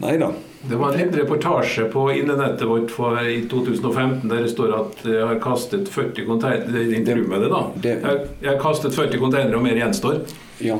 Nei 0.03 0.17
da. 0.19 0.31
Det 0.67 0.75
var 0.75 0.97
en 0.99 1.13
reportasje 1.15 1.85
på 1.93 2.03
innenettet 2.11 2.67
vårt 2.67 2.91
for, 2.91 3.15
i 3.21 3.45
2015 3.51 4.27
der 4.27 4.43
det 4.43 4.51
står 4.51 4.73
at 4.75 5.05
jeg 5.07 5.21
har 5.23 5.39
kastet 5.39 5.87
40 5.93 6.25
containere 6.27 6.83
Intervju 6.97 7.29
med 7.31 7.45
det, 7.45 7.51
da. 7.53 7.61
Det, 7.75 7.93
jeg, 8.03 8.27
jeg 8.41 8.51
har 8.51 8.59
kastet 8.61 8.97
40 8.97 9.21
containere, 9.21 9.55
og 9.55 9.63
mer 9.63 9.79
gjenstår. 9.79 10.19
Ja. 10.65 10.79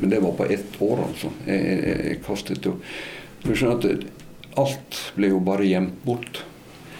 Men 0.00 0.12
det 0.12 0.20
var 0.24 0.34
på 0.40 0.48
ett 0.50 0.80
år, 0.82 1.06
altså. 1.06 1.30
Jeg, 1.46 1.62
jeg, 1.62 2.02
jeg 2.10 2.20
kastet 2.26 2.66
jo 2.68 2.74
Du 3.44 3.52
skjønner 3.54 3.78
at 3.78 4.12
alt 4.58 5.00
ble 5.14 5.30
jo 5.30 5.40
bare 5.44 5.68
gjemt 5.68 6.02
bort. 6.04 6.42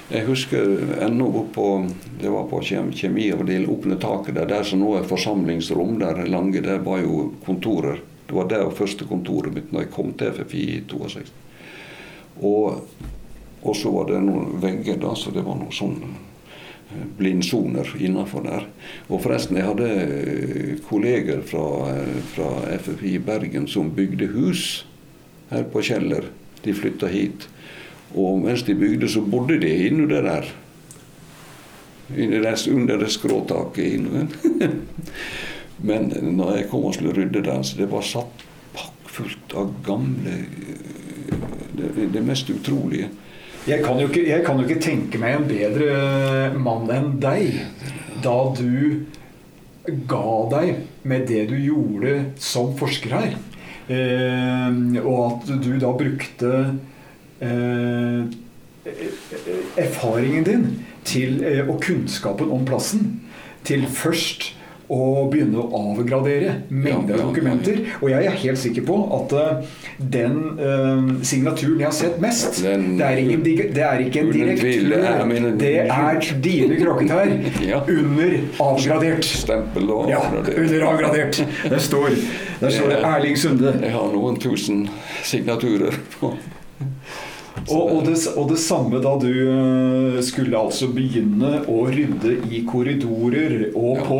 Jeg 0.06 0.22
husker 0.28 1.00
ennå 1.02 1.46
på 1.54 1.88
Det 2.20 2.30
var 2.30 2.44
på 2.46 2.60
kjemiavdelingen, 2.62 3.70
åpne 3.70 3.96
taket 3.98 4.36
der, 4.36 4.46
der 4.46 4.62
som 4.62 4.78
nå 4.80 4.92
er 5.00 5.08
forsamlingsrom. 5.08 5.98
Der 5.98 6.22
lange, 6.30 6.62
der 6.62 6.78
var 6.78 7.02
jo 7.02 7.32
kontorer. 7.44 7.98
Det 8.26 8.34
var 8.34 8.46
der 8.50 8.70
første 8.70 9.06
kontoret 9.06 9.54
mitt 9.54 9.72
når 9.72 9.86
jeg 9.86 9.94
kom 9.94 10.12
til 10.18 10.30
FFI 10.34 10.62
i 10.76 10.78
62. 10.90 11.32
Og, 12.42 12.86
og 13.62 13.76
så 13.76 13.90
var 13.90 14.08
det 14.12 14.22
noen 14.22 14.56
vegger, 14.62 14.98
da, 15.02 15.14
så 15.18 15.34
det 15.34 15.44
var 15.46 15.58
noen 15.58 15.74
sånne 15.74 16.14
blindsoner 17.18 17.90
innafor 17.98 18.46
der. 18.46 18.66
Og 19.10 19.24
forresten, 19.24 19.58
jeg 19.58 19.66
hadde 19.66 19.90
eh, 19.90 20.72
kolleger 20.86 21.42
fra, 21.46 21.66
eh, 21.96 22.22
fra 22.34 22.50
FFI 22.78 23.18
Bergen 23.26 23.66
som 23.70 23.90
bygde 23.94 24.30
hus 24.36 24.84
her 25.50 25.66
på 25.72 25.82
Kjeller. 25.82 26.30
De 26.62 26.74
flytta 26.74 27.10
hit. 27.10 27.48
Og 28.16 28.40
mens 28.40 28.64
de 28.64 28.74
bygde, 28.74 29.08
så 29.12 29.20
bodde 29.20 29.60
de 29.60 29.72
innunder 29.88 30.24
der. 30.24 30.48
Under 32.16 32.96
det 32.96 33.10
skråtaket. 33.12 34.06
Men 35.88 36.12
når 36.22 36.56
jeg 36.56 36.68
kom 36.70 36.86
og 36.88 36.94
skulle 36.94 37.12
rydde 37.16 37.42
der, 37.44 37.62
så 37.62 37.76
det 37.76 37.90
var 37.90 38.04
satt 38.06 38.44
pakkfullt 38.76 39.56
av 39.56 39.74
gamle 39.84 40.38
det, 41.76 42.08
det 42.14 42.22
mest 42.24 42.50
utrolige. 42.50 43.10
Jeg 43.66 43.82
kan, 43.82 43.98
ikke, 44.00 44.22
jeg 44.28 44.44
kan, 44.46 44.60
jo 44.60 44.68
ikke, 44.68 44.80
tenke 44.80 45.18
meg 45.18 45.36
en 45.36 45.48
bedre 45.48 46.52
mann 46.54 46.86
enn 46.94 47.16
deg 47.20 47.58
da 48.22 48.36
du 48.54 49.02
ga 50.06 50.28
deg 50.52 50.84
med 51.06 51.26
det 51.28 51.48
du 51.50 51.56
gjorde 51.58 52.14
som 52.42 52.72
forsker 52.78 53.16
her. 53.16 53.34
Eh, 53.90 54.78
og 55.02 55.18
at 55.26 55.50
du 55.62 55.72
da 55.82 55.90
brukte 55.98 56.52
eh, 56.62 56.95
erfaringen 59.76 60.44
din 60.44 60.68
til, 61.04 61.44
eh, 61.44 61.68
og 61.68 61.80
kunnskapen 61.82 62.50
om 62.50 62.64
plassen 62.66 63.20
til 63.66 63.86
først 63.90 64.52
å 64.86 65.26
begynne 65.26 65.58
å 65.58 65.78
avgradere 65.90 66.52
mengder 66.70 67.16
av 67.18 67.32
dokumenter. 67.32 67.80
Og 67.98 68.10
jeg 68.12 68.28
er 68.28 68.36
helt 68.38 68.60
sikker 68.60 68.84
på 68.86 68.98
at 69.16 69.32
uh, 69.34 69.72
den 69.98 70.36
uh, 70.60 71.08
signaturen 71.26 71.82
jeg 71.82 71.88
har 71.88 71.96
sett 71.96 72.20
mest, 72.22 72.60
den, 72.62 72.92
det, 73.00 73.08
er 73.08 73.22
ingen, 73.24 73.42
det, 73.42 73.82
er 73.82 74.04
ikke 74.04 74.22
en 74.22 74.30
direktør. 74.30 75.56
Det 75.58 75.72
er 75.82 76.30
dine 76.44 76.78
kråketær 76.78 77.34
ja. 77.72 77.82
under 77.82 78.36
avgradert. 78.68 79.26
Stempel 79.26 79.90
og 79.90 80.12
ja, 80.12 80.22
under 80.54 80.90
avgradert. 80.92 81.42
Der 81.66 81.82
står, 81.82 82.14
der 82.62 82.76
står 82.78 83.00
Erling 83.00 83.40
Sunde. 83.42 83.74
Jeg 83.82 83.96
har 83.96 84.14
noen 84.14 84.38
tusen 84.38 84.86
signaturer 85.26 85.98
på 86.14 86.36
Og, 87.66 87.88
og, 87.96 88.00
det, 88.06 88.14
og 88.38 88.44
det 88.52 88.58
samme 88.62 89.00
da 89.02 89.16
du 89.18 89.26
eh, 89.26 90.20
skulle 90.22 90.54
altså 90.58 90.86
begynne 90.94 91.64
å 91.66 91.80
rydde 91.90 92.36
i 92.54 92.60
korridorer 92.68 93.72
og 93.72 93.96
Ja. 93.96 94.04
på 94.06 94.18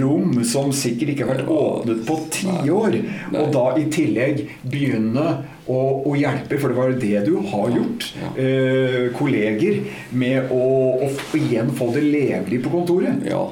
rom 0.00 0.40
som 0.48 0.72
sikkert 0.74 1.12
ikke 1.12 1.26
har 1.28 1.36
vært 1.36 1.52
åpnet 1.54 2.02
på 2.08 2.16
tiår. 2.34 2.96
Og 3.36 3.52
da 3.54 3.64
i 3.78 3.84
tillegg 3.94 4.42
begynne 4.64 5.26
å, 5.70 5.78
å 6.08 6.16
hjelpe, 6.18 6.58
for 6.58 6.72
det 6.72 6.78
var 6.80 6.96
det 6.98 7.22
du 7.28 7.36
har 7.52 7.70
gjort, 7.76 8.08
Ja. 8.18 8.30
eh, 8.42 9.10
kolleger 9.14 9.82
med 10.10 10.50
å, 10.50 10.64
å 11.06 11.10
igjen 11.38 11.70
få 11.78 11.92
det 11.94 12.02
levelig 12.08 12.62
på 12.64 12.72
kontoret. 12.74 13.22
Ja. 13.30 13.44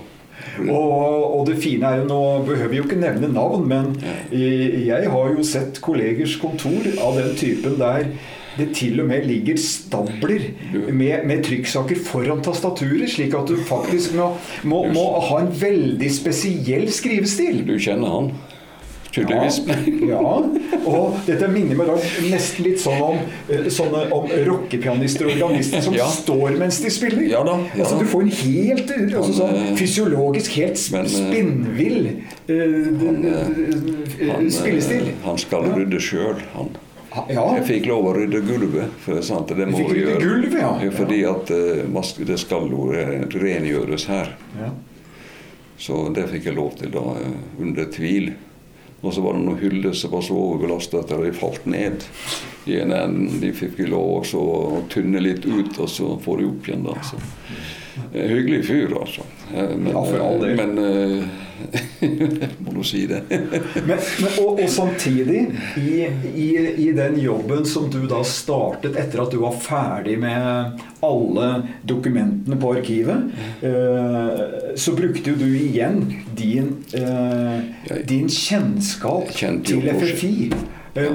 Og, 0.59 1.39
og 1.39 1.45
det 1.47 1.61
fine 1.63 1.87
er 1.87 2.01
jo, 2.01 2.09
Nå 2.11 2.19
behøver 2.49 2.73
vi 2.73 2.79
jo 2.81 2.87
ikke 2.89 2.99
nevne 2.99 3.29
navn, 3.31 3.69
men 3.71 3.93
jeg 4.35 5.07
har 5.13 5.31
jo 5.37 5.45
sett 5.47 5.79
kollegers 5.85 6.35
kontor 6.43 6.89
av 7.05 7.15
den 7.21 7.37
typen 7.39 7.77
der 7.79 8.09
det 8.59 8.69
til 8.77 9.01
og 9.03 9.09
med 9.11 9.27
ligger 9.29 9.59
stabler 9.63 10.49
med, 10.91 11.25
med 11.29 11.45
trykksaker 11.47 12.03
foran 12.09 12.43
tastaturet, 12.45 13.09
slik 13.15 13.35
at 13.39 13.51
du 13.51 13.57
faktisk 13.69 14.15
må, 14.19 14.33
må, 14.69 14.85
må 14.95 15.09
ha 15.31 15.43
en 15.45 15.53
veldig 15.61 16.13
spesiell 16.13 16.89
skrivestil. 16.93 17.65
Du 17.69 17.77
kjenner 17.79 18.15
han? 18.19 18.33
Ja, 19.17 19.49
ja, 20.09 20.21
og 20.87 21.15
dette 21.27 21.49
minner 21.51 21.79
meg 21.79 21.89
da 21.89 21.95
nesten 22.29 22.67
litt 22.67 22.81
sånn 22.83 23.01
om, 23.03 23.23
eh, 23.49 23.69
sånne, 23.73 24.05
om 24.15 24.29
rockepianister 24.49 25.27
og 25.27 25.33
organister 25.33 25.83
som 25.83 25.97
Ja. 25.97 26.07
står 26.13 26.59
mens 26.61 26.81
de 26.85 26.91
spiller. 26.93 27.25
Ja 27.31 27.43
da, 27.43 27.57
ja 27.75 27.85
Altså, 27.85 27.99
du 27.99 28.07
får 28.07 28.23
en 28.23 28.31
helt 28.31 28.91
altså, 28.91 29.33
sånn 29.41 29.55
eh, 29.57 29.73
fysiologisk, 29.81 30.59
helt 30.61 30.93
men, 30.93 31.07
eh, 31.07 31.09
spinnvill 31.09 32.11
uh, 32.49 32.53
eh, 32.53 34.35
Han, 34.35 34.51
spillestil. 34.51 35.09
eh, 35.09 35.25
han 35.25 35.39
skal 35.39 35.73
rydde 35.73 36.01
sjøl, 36.01 36.37
han. 36.55 36.71
Ja, 37.29 37.45
Jeg 37.59 37.67
fikk 37.69 37.89
lov 37.91 38.11
å 38.11 38.17
rydde 38.17 38.41
gulvet. 38.47 38.99
For 39.05 39.23
sant, 39.23 39.49
det 39.57 39.67
må 39.71 39.81
vi 39.91 40.03
gjøre. 40.03 40.21
gulvet, 40.23 40.61
ja. 40.61 40.75
Ja, 40.85 40.91
Fordi 40.95 41.23
at 41.29 41.51
uh, 41.51 42.13
det 42.27 42.39
skal 42.39 42.69
jo 42.71 42.91
rengjøres 42.93 44.07
her. 44.11 44.37
ja. 44.59 44.73
Så 45.79 46.09
det 46.11 46.25
fikk 46.27 46.49
jeg 46.49 46.57
lov 46.57 46.73
til 46.75 46.91
da, 46.91 47.05
eh, 47.23 47.35
under 47.63 47.85
tvil. 47.95 48.33
Og 49.01 49.13
så 49.15 49.23
var 49.23 49.37
det 49.37 49.45
noen 49.45 49.61
hyller 49.61 49.93
som 49.95 50.11
var 50.11 50.25
så 50.27 50.35
overbelastet 50.35 51.05
at 51.05 51.13
de 51.23 51.31
falt 51.39 51.67
ned. 51.71 52.03
I 52.67 52.81
en 52.83 52.93
enden. 52.93 53.37
De 53.41 53.53
fikk 53.55 53.79
lov 53.87 54.27
å 54.35 54.83
tynne 54.91 55.23
litt 55.23 55.47
ut, 55.47 55.79
og 55.79 55.87
så 55.89 56.17
få 56.25 56.35
de 56.41 56.49
opp 56.49 56.67
igjen. 56.67 56.83
da. 56.83 56.97
Så. 57.07 57.21
Eh, 58.13 58.31
Hyggelig 58.31 58.65
fyr, 58.67 58.95
altså. 59.01 59.23
Eh, 59.55 59.77
Men, 59.77 59.93
Ja, 59.93 60.05
for 60.05 60.19
all 60.21 60.41
del. 60.41 60.57
Men 60.57 60.79
eh, 60.79 61.25
Må 62.59 62.73
du 62.73 62.83
si 62.87 63.07
det. 63.07 63.23
Men, 63.31 63.99
men, 64.21 64.31
og, 64.45 64.61
og 64.63 64.69
samtidig, 64.71 65.41
i, 65.77 66.07
i, 66.35 66.49
i 66.87 66.93
den 66.95 67.19
jobben 67.21 67.67
som 67.67 67.89
du 67.91 68.05
da 68.11 68.21
startet 68.27 68.97
etter 69.01 69.25
at 69.25 69.35
du 69.35 69.41
var 69.43 69.57
ferdig 69.63 70.19
med 70.23 70.79
alle 71.05 71.49
dokumentene 71.87 72.59
på 72.61 72.73
arkivet, 72.79 73.31
eh, 73.67 74.43
så 74.79 74.95
brukte 74.99 75.35
jo 75.35 75.39
du 75.41 75.47
igjen 75.59 76.03
din, 76.39 76.73
eh, 76.95 77.99
din 78.07 78.29
kjennskap 78.31 79.31
til 79.35 79.89
FFI. 79.99 80.51
det, 80.95 81.09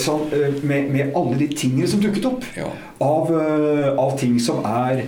sånn, 0.00 0.26
med, 0.64 0.90
med 0.92 1.14
alle 1.16 1.38
de 1.40 1.48
tingene 1.56 1.88
som 1.88 2.00
dukket 2.02 2.26
opp. 2.28 2.44
Ja. 2.56 2.68
Av, 3.00 3.30
av 3.96 4.16
ting 4.20 4.40
som 4.42 4.64
er 4.68 5.04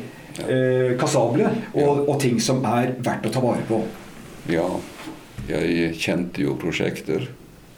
eh, 0.46 0.94
kassable, 1.00 1.50
og, 1.74 2.08
og 2.08 2.18
ting 2.22 2.40
som 2.42 2.62
er 2.68 2.94
verdt 3.04 3.28
å 3.28 3.34
ta 3.34 3.42
vare 3.44 3.64
på. 3.68 3.82
Ja, 4.50 4.66
jeg 5.48 5.94
kjente 6.00 6.44
jo 6.44 6.56
prosjekter, 6.60 7.28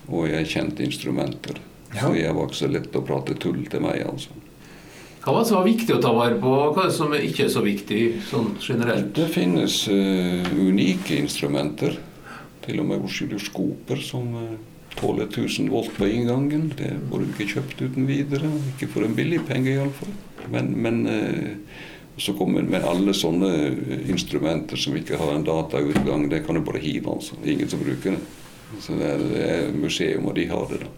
og 0.08 0.28
jeg 0.30 0.50
kjente 0.50 0.84
instrumenter. 0.86 1.60
Ja. 1.94 2.08
Så 2.08 2.16
jeg 2.18 2.34
var 2.34 2.48
ikke 2.48 2.60
så 2.60 2.72
lett 2.72 2.96
å 2.98 3.04
prate 3.06 3.36
tull 3.40 3.62
til 3.70 3.84
meg, 3.84 4.02
altså. 4.08 4.34
Hva 5.24 5.32
var 5.32 5.40
det 5.40 5.48
som 5.48 5.56
var 5.56 5.68
viktig 5.70 5.94
å 5.94 6.02
ta 6.04 6.10
vare 6.12 6.36
på, 6.36 6.50
hva 6.76 6.82
er 6.82 6.90
det 6.90 6.96
som 6.98 7.14
ikke 7.16 7.46
er 7.46 7.52
så 7.54 7.62
viktig 7.64 8.00
sånn 8.28 8.50
generelt? 8.60 9.14
Det 9.16 9.30
finnes 9.32 9.78
uh, 9.88 10.50
unike 10.52 11.16
instrumenter. 11.16 11.96
Til 12.64 12.80
og 12.80 12.88
med 12.88 13.02
oscilloskoper 13.04 14.00
som 14.04 14.28
uh, 14.36 14.52
tåler 14.98 15.24
1000 15.30 15.70
volt 15.72 15.96
på 15.96 16.10
inngangen. 16.12 16.70
Det 16.76 16.92
får 17.08 17.22
du 17.22 17.32
ikke 17.32 17.48
kjøpt 17.54 17.82
uten 17.86 18.08
videre. 18.08 18.50
Ikke 18.74 18.90
for 18.92 19.06
en 19.06 19.16
billig 19.16 19.40
penge, 19.48 19.72
iallfall. 19.72 20.12
Men, 20.52 20.70
men 20.84 21.00
eh, 21.08 21.80
så 22.16 22.32
kommer 22.38 22.62
med 22.62 22.84
alle 22.86 23.14
sånne 23.16 23.50
eh, 23.66 24.04
instrumenter 24.10 24.78
som 24.78 24.96
ikke 24.96 25.18
har 25.18 25.32
en 25.34 25.46
datautgang. 25.46 26.28
Det 26.30 26.44
kan 26.46 26.54
du 26.58 26.62
bare 26.66 26.82
hive, 26.82 27.10
altså. 27.10 27.38
Ingen 27.44 27.68
som 27.68 27.82
bruker 27.82 28.14
det. 28.16 28.20
Så 28.82 28.94
det 28.98 29.08
er, 29.08 29.24
det 29.30 29.46
er 29.54 29.72
museum, 29.78 30.28
og 30.30 30.34
de 30.38 30.46
har 30.50 30.68
det, 30.70 30.80
da. 30.84 30.92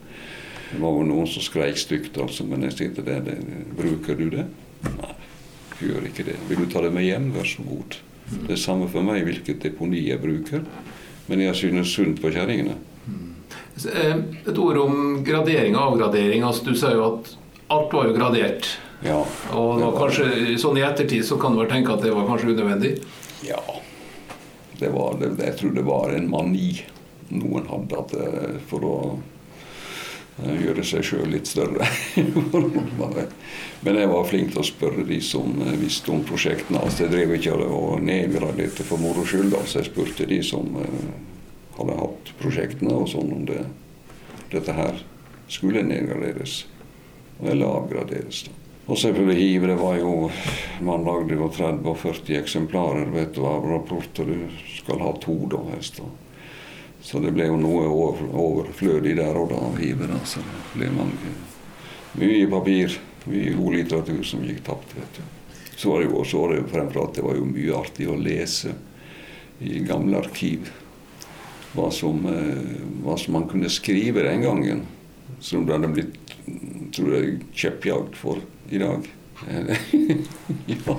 Det 0.66 0.80
var 0.82 0.96
jo 0.98 1.06
noen 1.06 1.28
som 1.30 1.44
skreik 1.44 1.78
stygt, 1.78 2.16
altså, 2.18 2.44
men 2.48 2.64
jeg 2.66 2.74
sier 2.74 2.94
til 2.96 3.06
det, 3.06 3.36
Bruker 3.78 4.18
du 4.18 4.26
det? 4.32 4.46
Nei, 4.86 5.12
gjør 5.84 6.08
ikke 6.08 6.24
det. 6.26 6.34
Vil 6.48 6.64
du 6.64 6.66
ta 6.72 6.82
det 6.84 6.90
med 6.94 7.06
hjem, 7.06 7.30
vær 7.36 7.46
så 7.48 7.62
god. 7.66 7.96
Det 8.32 8.56
er 8.56 8.58
samme 8.58 8.88
for 8.90 9.06
meg 9.06 9.22
hvilket 9.28 9.62
deponi 9.62 10.02
jeg 10.08 10.18
bruker, 10.22 10.64
men 11.30 11.42
jeg 11.44 11.58
synes 11.60 11.92
sunt 11.94 12.20
på 12.22 12.32
kjerringene. 12.34 12.74
Eh, 13.92 14.16
Et 14.48 14.58
ord 14.58 14.80
om 14.82 15.22
gradering 15.26 15.76
og 15.76 15.92
avgradering. 15.92 16.42
Altså, 16.46 16.64
du 16.66 16.74
sa 16.78 16.90
jo 16.94 17.04
at 17.12 17.30
alt 17.70 17.94
var 17.94 18.08
jo 18.08 18.16
gradert. 18.16 18.68
Ja. 19.06 19.20
Og 19.54 19.80
var 19.80 19.96
kanskje, 20.00 20.56
sånn 20.60 20.80
i 20.80 20.84
ettertid 20.86 21.24
så 21.26 21.38
kan 21.40 21.54
du 21.54 21.62
vel 21.62 21.70
tenke 21.70 21.94
at 21.94 22.02
det 22.04 22.14
var 22.14 22.26
kanskje 22.28 22.52
unødvendig. 22.52 22.96
Ja. 23.46 23.62
Det 24.78 24.90
var, 24.92 25.16
det, 25.20 25.32
jeg 25.40 25.56
tror 25.60 25.74
det 25.76 25.86
var 25.86 26.12
en 26.12 26.28
mani 26.30 26.70
noen 27.28 27.66
hadde 27.70 27.98
at, 27.98 28.12
eh, 28.14 28.58
for 28.68 28.86
å 28.86 28.96
eh, 30.42 30.58
gjøre 30.66 30.84
seg 30.86 31.06
sjøl 31.06 31.30
litt 31.32 31.48
større. 31.50 31.86
Men 33.86 33.98
jeg 34.00 34.10
var 34.10 34.28
flink 34.28 34.52
til 34.52 34.62
å 34.62 34.66
spørre 34.66 35.06
de 35.08 35.18
som 35.24 35.56
eh, 35.64 35.74
visste 35.80 36.12
om 36.14 36.22
prosjektene. 36.26 36.82
Altså, 36.82 37.06
jeg 37.06 37.14
drev 37.14 37.34
ikke 37.38 37.56
og 37.66 38.04
nedgraderte 38.04 38.86
for 38.86 39.02
moro 39.02 39.26
skyld. 39.26 39.56
Altså, 39.56 39.80
jeg 39.80 39.90
spurte 39.90 40.28
de 40.28 40.42
som 40.46 40.70
hadde 41.76 41.98
hatt 41.98 42.32
prosjektene, 42.40 42.94
og 42.94 43.10
sånn 43.12 43.34
om 43.40 43.48
det, 43.48 43.64
dette 44.54 44.76
her 44.76 45.02
skulle 45.52 45.84
nedgraderes. 45.86 46.64
Eller 47.42 47.68
avgraderes. 47.68 48.46
da. 48.46 48.65
Og 48.86 48.98
selvfølgelig 48.98 49.38
hive. 49.40 49.66
Det 49.66 49.78
var 49.80 49.96
jo 49.98 50.30
Man 50.80 51.04
lagde 51.04 51.34
jo 51.34 51.48
30 51.48 51.88
og 51.90 51.98
40 51.98 52.38
eksemplarer 52.38 53.10
vet 53.10 53.34
du, 53.34 53.42
av 53.46 53.64
rapporter. 53.66 54.28
Du 54.28 54.46
skal 54.76 55.00
ha 55.02 55.12
to, 55.22 55.36
da, 55.50 55.62
helst. 55.72 56.00
Så 57.02 57.20
det 57.22 57.32
ble 57.34 57.48
jo 57.48 57.58
noe 57.58 57.86
overflødig 57.88 59.16
der 59.18 59.38
og 59.38 59.50
da 59.50 59.60
av 59.68 59.78
hive. 59.80 60.08
Altså. 60.10 60.42
Så 60.42 60.44
det 60.44 60.74
ble 60.74 60.90
mange, 60.94 61.34
mye 62.20 62.48
papir, 62.50 62.98
mye 63.26 63.54
god 63.56 63.78
litteratur 63.78 64.22
som 64.26 64.44
gikk 64.46 64.64
tapt. 64.66 64.96
vet 64.98 65.20
du. 65.20 65.22
Så 65.76 65.92
var 65.92 66.02
det 66.02 66.10
jo 66.10 66.20
også 66.22 66.42
var 66.42 66.54
det 66.54 66.66
fremfor 66.72 67.04
at 67.04 67.16
det 67.16 67.24
var 67.24 67.36
jo 67.36 67.48
mye 67.48 67.78
artig 67.78 68.08
å 68.08 68.18
lese 68.20 68.74
i 69.60 69.80
gamle 69.86 70.20
arkiv. 70.22 70.70
Hva 71.76 71.90
som, 71.92 72.22
eh, 72.26 72.76
hva 73.04 73.16
som 73.18 73.34
man 73.34 73.48
kunne 73.48 73.68
skrive 73.68 74.22
den 74.24 74.42
gangen. 74.42 74.86
Som 75.40 75.66
det 75.66 75.74
hadde 75.74 75.92
blitt 75.92 76.16
tror 76.94 77.14
jeg, 77.16 77.40
kjeppjagd 77.52 78.14
for 78.16 78.40
i 78.70 78.78
dag. 78.78 79.08
ja. 80.66 80.96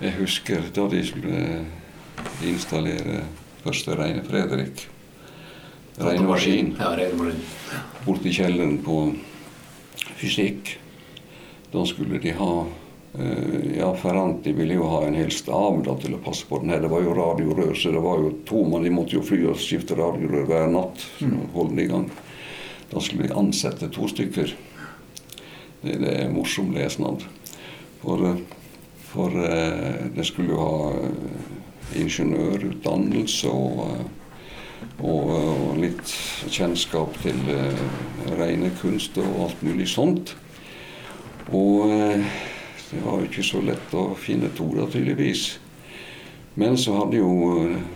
Jeg 0.00 0.12
husker 0.18 0.68
da 0.74 0.86
de 0.90 1.02
skulle 1.06 1.40
installere 2.46 3.24
første 3.64 3.96
Reine 3.98 4.22
Fredrik. 4.26 4.86
Regnemaskin 5.96 6.74
Maskin. 6.78 6.98
regnemaskin. 6.98 8.26
i 8.28 8.32
kjelleren 8.32 8.78
på 8.84 9.14
fysikk. 10.16 10.76
Da 11.72 11.84
skulle 11.86 12.18
de 12.18 12.32
ha 12.36 12.66
eh, 13.18 13.78
Ja, 13.78 13.94
Ferranti 13.96 14.52
ville 14.52 14.76
jo 14.76 14.86
ha 14.92 15.06
en 15.06 15.16
hel 15.16 15.32
stav 15.32 15.82
da, 15.84 15.96
til 16.00 16.14
å 16.14 16.20
passe 16.22 16.46
på 16.48 16.60
den 16.62 16.70
her. 16.70 16.84
Det 16.84 16.92
var 16.92 17.02
jo 17.02 17.16
radiorør, 17.16 17.74
så 17.74 17.92
det 17.92 18.04
var 18.04 18.20
jo 18.22 18.34
to 18.48 18.62
mann. 18.68 18.84
De 18.84 18.92
måtte 18.92 19.16
jo 19.16 19.24
fly 19.24 19.42
og 19.50 19.60
skifte 19.60 19.96
radiorør 19.98 20.46
hver 20.50 20.70
natt 20.72 21.02
for 21.18 21.56
holde 21.56 21.74
den 21.74 21.84
i 21.84 21.90
gang. 21.90 22.08
Da 22.92 23.02
skulle 23.02 23.26
de 23.26 23.36
ansette 23.36 23.88
to 23.92 24.08
stykker. 24.12 24.54
Det, 25.86 26.00
det 26.02 26.14
er 26.18 26.32
morsom 26.34 26.72
lesnad. 26.74 27.22
For, 28.02 28.26
eh, 28.26 28.36
for 29.06 29.30
eh, 29.44 30.06
det 30.16 30.24
skulle 30.26 30.50
jo 30.50 30.60
ha 30.60 30.92
eh, 30.98 32.00
ingeniørutdannelse 32.02 33.50
og 33.54 34.12
og, 35.00 35.30
og 35.32 35.78
litt 35.80 36.10
kjennskap 36.52 37.14
til 37.22 37.38
regnekunst 38.36 39.16
og 39.20 39.38
alt 39.46 39.62
mulig 39.64 39.86
sånt. 39.88 40.34
Og 41.48 41.88
det 41.88 43.00
var 43.04 43.20
jo 43.20 43.28
ikke 43.28 43.44
så 43.44 43.62
lett 43.64 43.94
å 43.96 44.04
finne 44.20 44.50
Tora, 44.56 44.84
tydeligvis. 44.92 45.46
Men 46.60 46.76
så 46.80 46.98
hadde 46.98 47.20
jo 47.20 47.32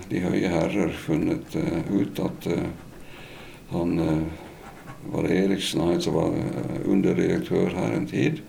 de 0.09 0.25
høye 0.25 0.53
herrer 0.53 0.93
funnet 1.05 1.57
ut 1.93 2.21
at 2.25 2.49
han 3.73 3.97
var 5.09 5.23
det 5.23 5.39
Eriksen, 5.45 5.81
han 5.81 6.01
som 6.01 6.15
var 6.15 6.35
eh, 6.37 6.91
underdirektør 6.91 7.73
her 7.75 7.95
en 7.97 8.07
tid. 8.07 8.41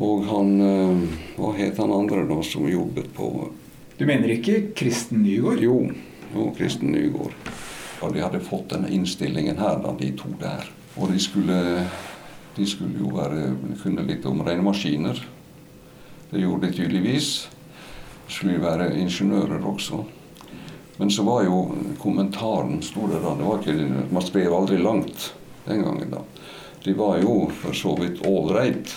Og 0.00 0.24
han 0.30 0.60
eh, 0.64 1.00
Hva 1.36 1.54
het 1.58 1.80
han 1.82 1.92
andre 1.92 2.24
da 2.28 2.40
som 2.46 2.68
jobbet 2.70 3.10
på 3.16 3.50
Du 3.98 4.06
mener 4.08 4.32
ikke 4.32 4.70
Kristen 4.76 5.22
Nygaard? 5.22 5.60
jo, 5.60 5.90
jo 6.34 6.50
Kristen 6.56 6.92
Nygaard. 6.92 7.34
Og 8.00 8.14
de 8.14 8.22
hadde 8.24 8.40
fått 8.40 8.70
denne 8.72 8.88
innstillingen 8.88 9.58
her, 9.60 9.76
da, 9.82 9.92
de 9.92 10.12
to 10.16 10.30
der. 10.40 10.70
Og 10.96 11.12
de 11.12 11.20
skulle 11.20 11.86
De 12.56 12.66
skulle 12.66 12.98
jo 12.98 13.12
være, 13.14 13.52
kunne 13.82 14.02
litt 14.02 14.24
om 14.26 14.40
regnemaskiner. 14.42 15.20
Det 16.30 16.40
gjorde 16.40 16.66
de 16.66 16.76
tydeligvis. 16.76 17.48
De 18.26 18.32
skulle 18.34 18.62
være 18.62 18.88
ingeniører 18.98 19.62
også. 19.64 20.02
Men 20.98 21.10
så 21.10 21.22
var 21.22 21.44
jo 21.46 21.60
kommentaren 22.02 22.82
sto 22.82 23.06
det 23.08 23.22
da, 23.22 23.36
det 23.38 23.46
var 23.46 23.62
ikke, 23.62 24.08
Man 24.12 24.26
skrev 24.26 24.52
aldri 24.52 24.76
langt 24.82 25.30
den 25.66 25.82
gangen. 25.84 26.10
da. 26.10 26.24
De 26.84 26.94
var 26.96 27.20
jo 27.20 27.50
for 27.62 27.76
så 27.76 27.94
vidt 28.00 28.24
ålreit. 28.26 28.94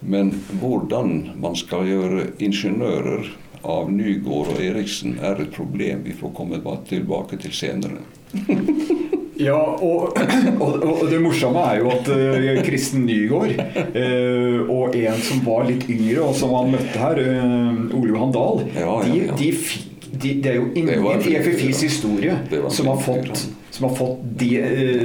Men 0.00 0.32
hvordan 0.60 1.30
man 1.40 1.56
skal 1.56 1.84
gjøre 1.88 2.30
ingeniører 2.40 3.28
av 3.68 3.90
Nygård 3.92 4.54
og 4.54 4.62
Eriksen, 4.64 5.18
er 5.20 5.42
et 5.42 5.52
problem 5.52 6.06
vi 6.06 6.16
får 6.16 6.32
komme 6.36 6.60
tilbake 6.88 7.36
til 7.42 7.52
senere. 7.52 8.00
Ja, 9.40 9.56
og, 9.56 10.18
og, 10.64 10.82
og, 10.84 11.04
det 11.08 11.20
morsomme 11.22 11.62
er 11.64 11.78
jo 11.80 11.92
at 11.94 12.08
uh, 12.12 12.58
Kristen 12.66 13.06
Nygaard 13.08 13.54
uh, 13.56 14.68
og 14.68 14.96
en 14.98 15.22
som 15.24 15.40
var 15.46 15.64
litt 15.70 15.86
yngre, 15.88 16.18
og 16.26 16.34
som 16.36 16.52
han 16.58 16.74
møtte 16.74 17.00
her, 17.00 17.20
uh, 17.24 17.96
Ole 17.96 18.12
Johan 18.12 18.34
Dahl, 18.36 18.60
ja, 18.74 18.98
ja, 19.08 19.22
ja. 19.30 19.38
de, 19.40 19.48
de, 19.54 20.10
de, 20.12 20.34
det 20.44 20.52
er 20.52 20.58
jo 20.58 20.68
ingen 20.76 21.24
i 21.24 21.38
FFIs 21.40 21.80
historie 21.86 22.36
som 22.68 22.90
har 22.92 23.00
fått, 23.00 23.46
som 23.70 23.88
har 23.88 23.96
fått 23.96 24.18
de, 24.22 24.62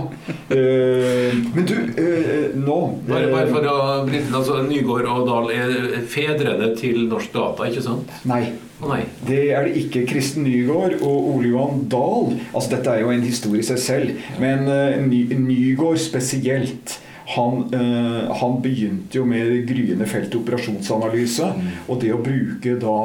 Uh, 0.52 1.32
men 1.56 1.66
du, 1.68 1.76
uh, 1.76 2.58
nå 2.58 2.80
bare, 3.08 3.30
bare, 3.32 3.48
for 3.52 3.68
å 3.72 3.78
bryte 4.08 4.36
altså 4.36 4.60
Nygård 4.66 5.08
og 5.10 5.24
Dahl 5.30 5.54
er 5.56 6.02
fedrene 6.12 6.74
til 6.80 7.06
Norsk 7.12 7.34
Data, 7.36 7.70
ikke 7.70 7.86
sant? 7.86 8.12
Nei. 8.30 8.44
Oh, 8.82 8.98
det 9.28 9.52
er 9.54 9.68
det 9.68 9.78
ikke. 9.78 10.08
Kristen 10.10 10.44
Nygaard 10.48 10.98
og 11.06 11.30
Ole 11.36 11.52
Johan 11.52 11.84
Dahl 11.92 12.32
altså 12.50 12.76
Dette 12.76 12.96
er 12.96 13.04
jo 13.04 13.12
en 13.14 13.22
historie 13.22 13.62
i 13.62 13.68
seg 13.68 13.80
selv, 13.82 14.28
men 14.42 14.66
uh, 14.66 14.98
Ny, 15.06 15.28
Nygaard 15.38 16.02
spesielt. 16.02 16.98
Han, 17.32 17.62
uh, 17.72 18.32
han, 18.42 18.58
begynte 18.60 19.16
jo 19.16 19.26
med 19.30 19.62
gryende 19.70 20.08
felt 20.10 20.34
operasjonsanalyse. 20.36 21.52
Mm. 21.56 21.70
Og 21.88 22.02
det 22.02 22.10
å 22.12 22.20
bruke 22.20 22.74
da 22.82 22.98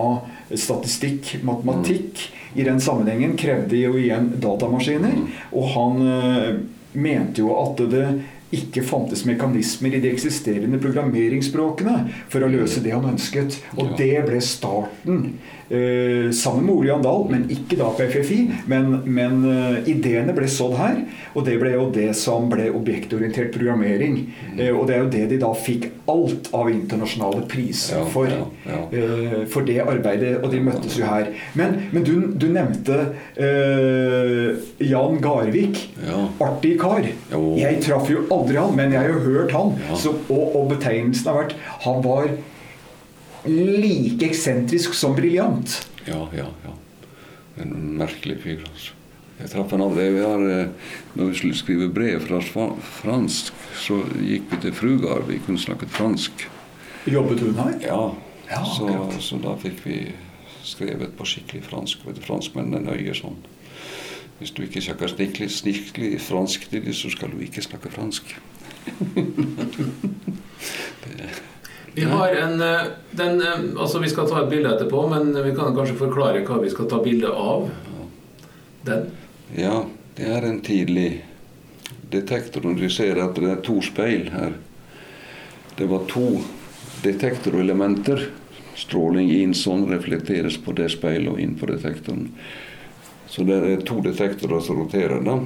statistikk, 0.55 1.36
matematikk, 1.47 2.28
i 2.57 2.64
den 2.64 2.80
sammenhengen 2.80 3.34
krevde 3.36 3.76
jo 3.76 3.97
igjen 4.01 4.30
datamaskiner. 4.40 5.18
Og 5.53 5.68
han 5.74 6.01
uh, 6.07 6.49
mente 6.97 7.42
jo 7.42 7.53
at 7.61 7.82
det 7.92 8.07
ikke 8.57 8.84
fantes 8.86 9.24
mekanismer 9.26 9.97
i 9.97 10.01
de 10.01 10.11
eksisterende 10.14 10.78
programmeringsspråkene 10.80 11.97
for 12.32 12.47
å 12.47 12.51
løse 12.51 12.80
det 12.84 12.94
han 12.94 13.09
ønsket. 13.11 13.59
Og 13.76 13.97
det 13.99 14.14
ble 14.28 14.40
starten 14.44 15.34
Eh, 15.69 16.31
sammen 16.31 16.67
med 16.67 16.75
Ole 16.75 16.89
Jan 16.89 17.03
Dahl, 17.03 17.25
men 17.31 17.49
ikke 17.51 17.79
da 17.81 17.89
på 17.91 18.07
FFI. 18.07 18.39
Men, 18.71 19.01
men 19.03 19.41
uh, 19.43 19.89
ideene 19.91 20.35
ble 20.37 20.47
sådd 20.51 20.77
her, 20.79 21.01
og 21.35 21.47
det 21.49 21.57
ble 21.59 21.73
jo 21.75 21.89
det 21.95 22.12
som 22.19 22.47
ble 22.53 22.69
objektorientert 22.71 23.51
programmering. 23.55 24.21
Uh, 24.55 24.71
og 24.77 24.87
det 24.87 24.97
er 24.97 25.03
jo 25.03 25.11
det 25.17 25.25
de 25.35 25.41
da 25.43 25.51
fikk 25.59 25.89
alt 26.07 26.53
av 26.55 26.71
internasjonale 26.71 27.43
priser 27.51 27.99
ja, 27.99 28.07
for. 28.14 28.31
Ja, 28.31 28.47
ja. 28.71 28.81
Uh, 28.95 29.43
for 29.51 29.67
det 29.67 29.81
arbeidet, 29.83 30.37
og 30.39 30.55
de 30.55 30.62
møttes 30.62 31.01
jo 31.01 31.11
her. 31.11 31.33
Men, 31.59 31.81
men 31.91 32.07
du, 32.07 32.14
du, 32.31 32.47
nevnte 32.57 33.03
Jan 34.87 35.19
Garvik. 35.21 35.81
Artig 36.43 36.77
kar. 36.81 37.03
Jeg 37.59 37.81
traff 37.83 38.07
jo 38.11 38.23
aldri 38.33 38.61
han, 38.61 38.77
men 38.79 38.95
jeg 38.95 39.03
har 39.03 39.11
jo 39.11 39.25
hørt 39.25 39.55
han. 39.57 39.75
Så, 39.99 40.14
og, 40.31 40.45
og 40.55 40.71
betegnelsen 40.77 41.33
har 41.33 41.43
vært 41.43 41.57
Han 41.83 42.05
var 42.05 42.31
like 43.49 44.26
eksentrisk 44.26 44.94
som 44.94 45.16
briljant. 45.16 45.78
Ja, 46.07 46.28
ja, 46.36 46.51
ja. 46.64 46.74
En 47.62 47.72
merkelig 47.99 48.40
fyr. 48.42 48.62
altså. 48.66 48.92
Jeg 49.36 49.53
traff 49.53 49.72
han 49.74 49.84
aldri. 49.84 50.09
Vi 50.14 50.22
har, 50.24 50.44
eh, 50.49 50.68
når 51.14 51.30
vi 51.30 51.38
skulle 51.38 51.57
skrive 51.57 51.88
brev 51.92 52.20
fra 52.24 52.40
fransk, 53.03 53.53
så 53.76 54.01
gikk 54.20 54.49
vi 54.51 54.61
til 54.62 54.72
Frugar. 54.72 55.26
Vi 55.28 55.40
kunne 55.44 55.61
snakket 55.61 55.92
fransk. 55.92 56.47
Jobbet 57.07 57.40
hun 57.40 57.55
her? 57.55 57.74
Ja. 57.82 58.14
ja 58.51 58.64
så, 58.64 58.88
så, 59.20 59.36
da 59.42 59.57
fikk 59.61 59.84
vi 59.84 59.99
skrevet 60.64 61.12
på 61.18 61.24
skikkelig 61.28 61.64
fransk. 61.68 62.07
Vet 62.07 62.16
du, 62.16 62.24
Franskmennene 62.24 62.80
nøyer 62.88 63.14
sånn. 63.14 63.36
Hvis 64.38 64.53
du 64.57 64.62
ikke 64.64 64.82
snakker 64.84 65.12
snikkelig, 65.12 65.51
snikkelig 65.53 66.20
fransk 66.20 66.66
til 66.70 66.84
dem, 66.84 66.97
så 66.97 67.12
skal 67.12 67.32
du 67.32 67.40
ikke 67.44 67.64
snakke 67.64 67.92
fransk. 67.92 68.34
det, 71.05 71.30
vi 71.97 72.05
har 72.05 72.28
en 72.28 72.61
eh, 72.61 72.88
den, 73.11 73.40
eh, 73.40 73.80
altså 73.80 73.99
Vi 73.99 74.09
skal 74.12 74.28
ta 74.28 74.42
et 74.42 74.51
bilde 74.51 74.68
etterpå, 74.74 75.07
men 75.09 75.30
vi 75.32 75.55
kan 75.57 75.72
kanskje 75.76 75.97
forklare 75.97 76.42
hva 76.44 76.59
vi 76.61 76.70
skal 76.70 76.90
ta 76.90 77.01
bilde 77.03 77.30
av. 77.32 77.70
Den. 78.84 79.07
Ja, 79.57 79.86
det 80.18 80.28
er 80.28 80.44
en 80.44 80.61
tidlig 80.61 81.24
detektor. 82.12 82.68
Du 82.76 82.84
ser 82.92 83.16
at 83.24 83.40
det 83.40 83.49
er 83.51 83.64
to 83.64 83.80
speil 83.82 84.28
her. 84.34 84.59
Det 85.78 85.88
var 85.88 86.05
to 86.12 86.42
detektorelementer. 87.03 88.28
Stråling 88.76 89.32
inn 89.32 89.57
sånn 89.57 89.88
reflekteres 89.88 90.61
på 90.61 90.76
det 90.76 90.90
speilet 90.92 91.32
og 91.32 91.40
inn 91.40 91.57
på 91.57 91.68
detektoren. 91.72 92.28
Så 93.26 93.49
det 93.49 93.57
er 93.57 93.82
to 93.88 94.03
detektorer 94.05 94.61
som 94.61 94.84
roterer. 94.84 95.24
Da 95.24 95.40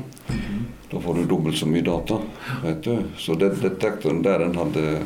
Da 0.91 0.99
får 0.99 1.15
du 1.15 1.25
dobbelt 1.31 1.57
så 1.57 1.67
mye 1.71 1.87
data. 1.87 2.19
vet 2.65 2.83
du. 2.83 3.05
Så 3.17 3.39
det, 3.39 3.55
detektoren 3.63 4.23
der 4.23 4.39
den 4.43 4.59
hadde 4.59 5.03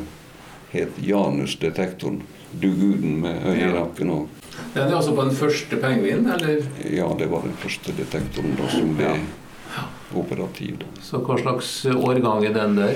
het 0.75 1.03
Janusdetektoren. 1.03 2.21
Duguden 2.55 3.19
med 3.19 3.43
øyerakken 3.45 4.09
Ja, 4.09 4.85
det 4.85 4.91
er 4.91 4.95
altså 4.95 5.15
på 5.15 5.23
den 5.23 5.35
første 5.35 5.75
pengevinen, 5.75 6.31
eller? 6.31 6.63
Ja, 6.87 7.07
det 7.19 7.27
var 7.31 7.41
den 7.43 7.55
første 7.59 7.91
detektoren 7.97 8.55
da, 8.55 8.67
som 8.71 8.93
ble 8.95 9.11
ja. 9.11 9.83
operativ. 10.15 10.77
Da. 10.79 10.91
Så 11.03 11.19
hva 11.19 11.35
slags 11.41 11.71
årgang 11.91 12.45
er 12.45 12.53
den 12.55 12.77
der? 12.79 12.95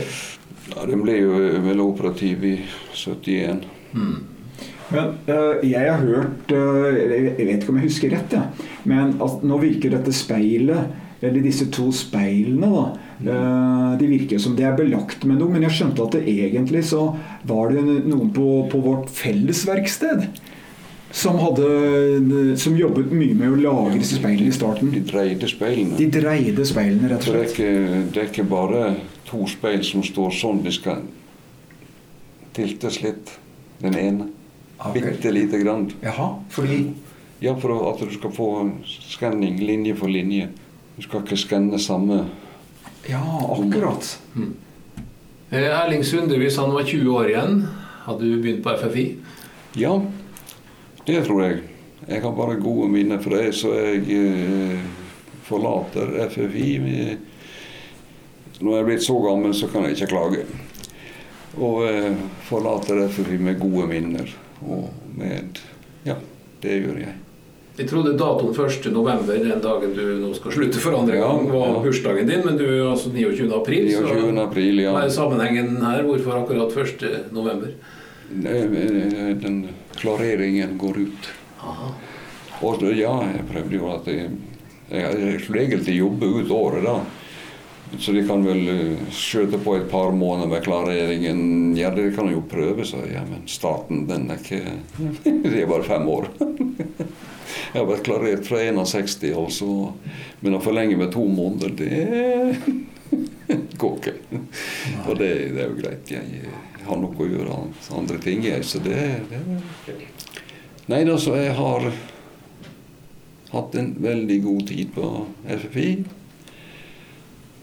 Ja, 0.69 0.85
Den 0.85 1.03
ble 1.03 1.17
jo 1.19 1.39
vel 1.65 1.81
operativ 1.83 2.45
i 2.45 2.55
71. 2.95 3.65
Hmm. 3.91 4.23
Men 4.89 5.11
uh, 5.27 5.59
jeg 5.65 5.85
har 5.85 6.01
hørt 6.01 6.51
uh, 6.51 6.87
Jeg 6.95 7.35
vet 7.37 7.59
ikke 7.59 7.73
om 7.73 7.77
jeg 7.77 7.89
husker 7.89 8.13
rett, 8.15 8.33
ja. 8.33 8.47
men 8.89 9.17
at 9.21 9.43
nå 9.45 9.59
virker 9.61 9.93
dette 9.93 10.13
speilet 10.15 11.08
eller 11.21 11.43
disse 11.43 11.67
to 11.73 11.89
speilene, 11.95 12.69
da. 12.71 12.83
Mm. 13.19 13.97
Det 13.99 14.07
virker 14.07 14.39
som 14.39 14.53
det 14.55 14.63
er 14.63 14.77
belagt 14.77 15.25
med 15.27 15.41
noe, 15.41 15.51
men 15.51 15.65
jeg 15.67 15.75
skjønte 15.75 16.05
at 16.05 16.15
det 16.15 16.21
egentlig 16.31 16.85
så 16.87 17.09
var 17.49 17.73
det 17.73 17.83
noen 17.83 18.29
på, 18.35 18.45
på 18.71 18.79
vårt 18.85 19.09
fellesverksted 19.11 20.29
som, 21.11 21.39
hadde, 21.41 22.57
som 22.57 22.77
jobbet 22.77 23.11
mye 23.11 23.35
med 23.35 23.51
å 23.51 23.59
lage 23.59 23.97
disse 23.97 24.19
speilene 24.19 24.51
i 24.51 24.55
starten. 24.55 24.91
De 24.93 25.01
dreide 25.03 25.49
speilene. 25.49 25.97
De 25.97 26.07
dreide 26.13 26.65
speilene, 26.69 27.09
rett 27.09 27.25
og 27.25 27.33
slett. 27.33 27.55
Det 27.57 27.65
er 27.65 27.79
ikke, 27.81 28.03
det 28.13 28.21
er 28.23 28.29
ikke 28.29 28.47
bare 28.49 28.83
to 29.29 29.41
speil 29.49 29.83
som 29.85 30.05
står 30.05 30.35
sånn. 30.37 30.61
De 30.65 30.73
skal 30.73 31.03
tiltes 32.57 33.01
litt, 33.03 33.33
den 33.81 33.97
ene. 33.97 34.29
Okay. 34.79 35.01
Bitte 35.01 35.33
lite 35.33 35.59
grann. 35.59 35.89
Jaha, 36.05 36.31
fordi? 36.53 36.83
Ja, 37.43 37.55
for 37.59 37.73
at 37.89 38.01
du 38.03 38.13
skal 38.13 38.31
få 38.35 38.49
skanning 38.87 39.59
linje 39.63 39.95
for 39.99 40.11
linje. 40.11 40.49
Du 40.99 41.05
skal 41.07 41.21
ikke 41.23 41.37
skanne 41.39 41.77
samme 41.79 42.25
Ja, 43.07 43.23
akkurat. 43.55 44.19
Mm. 44.35 44.55
Erling 45.55 46.03
Sunde, 46.03 46.35
hvis 46.37 46.57
han 46.59 46.73
var 46.75 46.83
20 46.83 47.13
år 47.15 47.29
igjen, 47.31 47.61
hadde 48.03 48.27
du 48.27 48.41
begynt 48.43 48.59
på 48.65 48.73
FFI? 48.81 49.05
Ja, 49.79 49.93
det 51.07 51.21
tror 51.25 51.39
jeg. 51.45 51.61
Jeg 52.03 52.21
har 52.21 52.35
bare 52.35 52.59
gode 52.59 52.89
minner 52.91 53.21
for 53.23 53.37
det, 53.37 53.53
så 53.55 53.71
jeg 53.77 54.03
eh, 54.11 54.83
forlater 55.47 56.11
FFI. 56.29 56.67
Når 58.59 58.75
jeg 58.75 58.83
er 58.83 58.91
blitt 58.91 59.07
så 59.07 59.15
gammel, 59.23 59.55
så 59.55 59.71
kan 59.71 59.87
jeg 59.87 59.95
ikke 59.95 60.11
klage. 60.11 60.43
Og 61.55 61.87
eh, 61.87 62.11
forlater 62.51 63.05
FFI 63.07 63.39
med 63.39 63.63
gode 63.63 63.87
minner. 63.87 64.35
Og 64.67 64.91
med 65.15 65.63
Ja, 66.03 66.19
det 66.59 66.81
gjør 66.83 67.01
jeg. 67.05 67.15
Jeg 67.79 67.87
trodde 67.87 68.11
datoen 68.19 68.51
1.11., 68.51 69.29
den 69.39 69.61
dagen 69.63 69.93
du 69.95 70.03
nå 70.19 70.33
skal 70.35 70.51
slutte 70.51 70.81
for 70.83 70.97
andre 70.97 71.15
gang, 71.21 71.45
var 71.47 71.77
bursdagen 71.85 72.27
din, 72.27 72.41
men 72.43 72.57
du 72.59 72.65
er 72.67 72.89
altså 72.89 73.11
29. 73.13 73.47
april. 73.55 73.87
29. 73.87 74.33
april 74.43 74.81
ja. 74.83 74.91
Hva 74.97 75.05
er 75.05 75.13
sammenhengen 75.15 75.77
her? 75.85 76.03
Hvorfor 76.03 76.41
akkurat 76.41 76.75
1.11.? 76.75 77.71
Den 79.39 79.61
klareringen 79.95 80.75
går 80.81 80.99
ut. 81.05 81.31
Aha. 81.63 81.93
Og 82.67 82.83
ja, 82.91 83.13
jeg 83.31 83.47
prøvde 83.53 83.79
jo 83.79 83.87
at 83.93 84.11
jeg, 84.11 84.27
jeg 84.91 85.39
skulle 85.45 85.63
egentlig 85.63 85.95
jobbe 86.01 86.33
ut 86.35 86.51
året, 86.51 86.83
da. 86.83 86.97
Så 87.97 88.11
de 88.11 88.21
kan 88.27 88.43
vel 88.45 88.67
eh, 88.69 89.07
skjøte 89.13 89.57
på 89.63 89.73
et 89.79 89.87
par 89.89 90.13
måneder 90.13 90.51
med 90.51 90.63
klareringen. 90.65 91.39
Ja, 91.77 91.89
de 91.95 92.11
kan 92.13 92.29
jo 92.29 92.43
prøve, 92.45 92.85
sa 92.85 93.01
jeg. 93.01 93.15
Ja, 93.17 93.23
men 93.25 93.47
starten, 93.49 94.05
den 94.09 94.29
er 94.29 94.41
ikke 94.41 94.61
Det 95.49 95.55
er 95.63 95.69
bare 95.69 95.87
fem 95.87 96.05
år. 96.09 96.29
Jeg 97.49 97.81
har 97.81 97.87
vært 97.89 98.05
klarert 98.05 98.45
fra 98.45 98.61
61, 98.61 99.31
altså. 99.37 99.71
Men 100.41 100.57
å 100.57 100.61
forlenge 100.61 100.97
med 100.97 101.11
to 101.13 101.25
måneder, 101.25 101.73
det 101.77 102.77
går 103.81 103.97
ikke. 103.97 104.13
Og 105.07 105.17
det, 105.17 105.29
det, 105.55 105.63
er 105.63 105.67
jo 105.67 105.79
greit. 105.79 106.13
Jeg 106.13 106.85
har 106.85 107.01
nok 107.01 107.19
å 107.19 107.27
gjøre 107.29 107.57
andre 107.97 108.21
ting, 108.21 108.45
jeg. 108.45 108.65
Så 108.65 108.81
det, 108.85 109.01
det 109.33 109.97
Nei 110.89 111.03
da, 111.05 111.17
så 111.21 111.35
jeg 111.37 111.53
har 111.57 111.83
hatt 113.51 113.75
en 113.77 113.91
veldig 114.01 114.39
god 114.45 114.63
tid 114.69 114.93
på 114.95 115.09
FFI. 115.45 115.89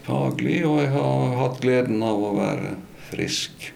Faglig, 0.07 0.61
og 0.63 0.79
jeg 0.85 0.93
har 0.95 1.33
hatt 1.41 1.57
gleden 1.65 2.03
av 2.07 2.21
å 2.23 2.35
være 2.37 2.77
frisk. 3.09 3.73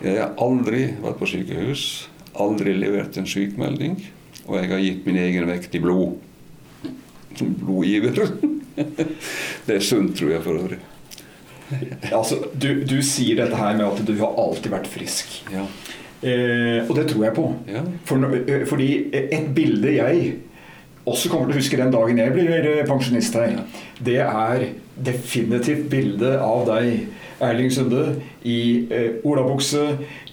Jeg 0.00 0.18
har 0.18 0.34
aldri 0.40 0.90
vært 1.00 1.20
på 1.20 1.28
sykehus, 1.30 1.84
aldri 2.40 2.74
levert 2.76 3.16
en 3.16 3.28
sykemelding, 3.28 3.96
og 4.44 4.58
jeg 4.58 4.70
har 4.74 4.82
gitt 4.84 5.08
min 5.08 5.20
egen 5.22 5.48
vekt 5.48 5.76
i 5.76 5.80
blod. 5.80 6.18
Som 7.38 7.54
blodgiver. 7.56 8.20
Det 9.66 9.76
er 9.76 9.84
sunt, 9.84 10.14
tror 10.16 10.34
jeg 10.34 10.44
for 10.44 10.60
øvrig. 10.60 10.78
altså, 12.18 12.38
du, 12.52 12.82
du, 12.88 12.98
sier 13.06 13.40
dette 13.40 13.56
her 13.56 13.76
med 13.78 13.86
at 13.86 14.04
du 14.06 14.14
har 14.20 14.36
alltid 14.40 14.72
vært 14.72 14.88
frisk. 14.90 15.32
Ja. 15.52 15.64
Eh, 16.20 16.84
og 16.84 16.92
det 16.98 17.06
tror 17.08 17.24
jeg 17.24 17.36
på. 17.36 17.46
Ja. 17.70 17.82
For, 18.08 18.36
eh, 18.40 18.64
fordi 18.68 18.90
et 19.16 19.52
bilde 19.56 19.96
jeg 19.96 20.32
også 21.08 21.30
kommer 21.30 21.48
til 21.48 21.56
å 21.56 21.60
huske 21.60 21.80
den 21.80 21.92
dagen 21.94 22.20
jeg 22.20 22.34
blir 22.34 22.66
eh, 22.66 22.84
pensjonist 22.88 23.36
her, 23.38 23.62
det 24.04 24.20
er 24.24 24.66
definitivt 25.00 25.88
bildet 25.92 26.40
av 26.44 26.66
deg 26.68 27.06
Erling 27.40 27.72
Sunde 27.72 28.04
i 28.44 28.60
eh, 28.92 29.20
olabukse, 29.24 29.86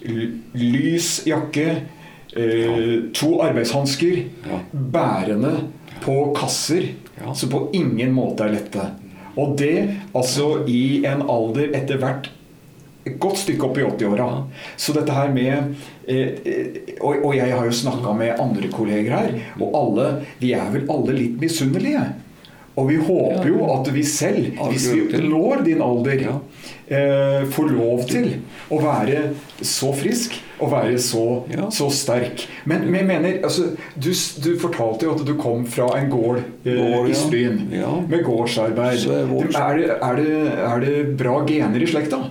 lys 0.04 1.10
jakke, 1.28 1.68
eh, 2.36 2.94
to 3.16 3.38
arbeidshansker, 3.44 4.24
ja. 4.50 4.62
bærende 4.72 5.54
på 6.04 6.20
kasser 6.36 6.90
ja. 7.16 7.32
som 7.34 7.52
på 7.52 7.68
ingen 7.76 8.12
måte 8.16 8.46
er 8.46 8.58
lette. 8.58 8.90
Og 9.38 9.54
det 9.58 9.88
altså 10.18 10.66
i 10.68 11.04
en 11.06 11.22
alder 11.30 11.72
etter 11.78 12.00
hvert 12.02 12.28
godt 13.20 13.42
stykke 13.44 13.68
opp 13.68 13.80
i 13.80 13.86
80-åra. 13.86 14.28
Så 14.76 14.94
dette 14.96 15.14
her 15.14 15.32
med 15.34 15.74
eh, 16.06 16.38
eh, 16.44 16.94
og, 17.00 17.32
jeg 17.36 17.52
har 17.54 17.66
jo 17.66 17.80
snakka 17.80 18.14
med 18.18 18.40
andre 18.42 18.70
kolleger 18.72 19.14
her, 19.16 19.36
og 19.60 19.76
alle 19.82 20.08
Vi 20.40 20.54
er 20.56 20.72
vel 20.74 20.88
alle 20.92 21.16
litt 21.16 21.38
misunnelige. 21.40 22.06
Og 22.78 22.86
vi 22.86 22.98
håper 23.02 23.48
jo 23.50 23.64
at 23.74 23.88
vi 23.90 24.04
selv, 24.06 24.52
hvis 24.70 24.86
vi 24.92 25.22
når 25.26 25.64
din 25.66 25.80
alder, 25.82 26.20
eh, 26.86 27.42
får 27.50 27.72
lov 27.74 28.04
til 28.06 28.36
å 28.70 28.78
være 28.82 29.32
så 29.66 29.90
frisk 29.96 30.36
og 30.62 30.70
være 30.72 30.98
så, 31.02 31.24
så 31.74 31.88
sterk. 31.94 32.44
Men, 32.70 32.86
jeg 32.94 33.06
mener, 33.08 33.40
altså, 33.42 33.72
du, 33.98 34.10
du, 34.44 34.52
fortalte 34.62 35.08
jo 35.08 35.16
at 35.16 35.24
du 35.26 35.34
kom 35.40 35.66
fra 35.66 35.90
en 35.98 36.10
gård 36.12 36.42
eh, 36.66 37.10
i 37.10 37.16
Stryn 37.18 37.64
med 37.70 38.22
gårdsarbeid. 38.26 39.06
Er, 39.08 39.80
det, 39.80 39.90
er, 39.98 40.22
det, 40.22 40.36
er 40.68 40.86
det 40.86 40.96
bra 41.18 41.40
gener 41.48 41.82
i 41.82 41.90
slekta? 41.90 42.28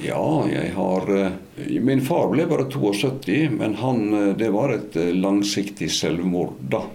Ja, 0.00 0.48
jeg 0.48 0.72
har 0.72 1.10
eh, 1.12 1.32
Min 1.80 2.00
far 2.00 2.30
ble 2.32 2.46
bare 2.48 2.64
72, 2.72 3.50
men 3.52 3.74
han, 3.82 4.06
eh, 4.14 4.32
det 4.36 4.48
var 4.54 4.72
et 4.72 4.96
langsiktig 4.96 5.90
selvmord 5.92 6.56
da. 6.72 6.86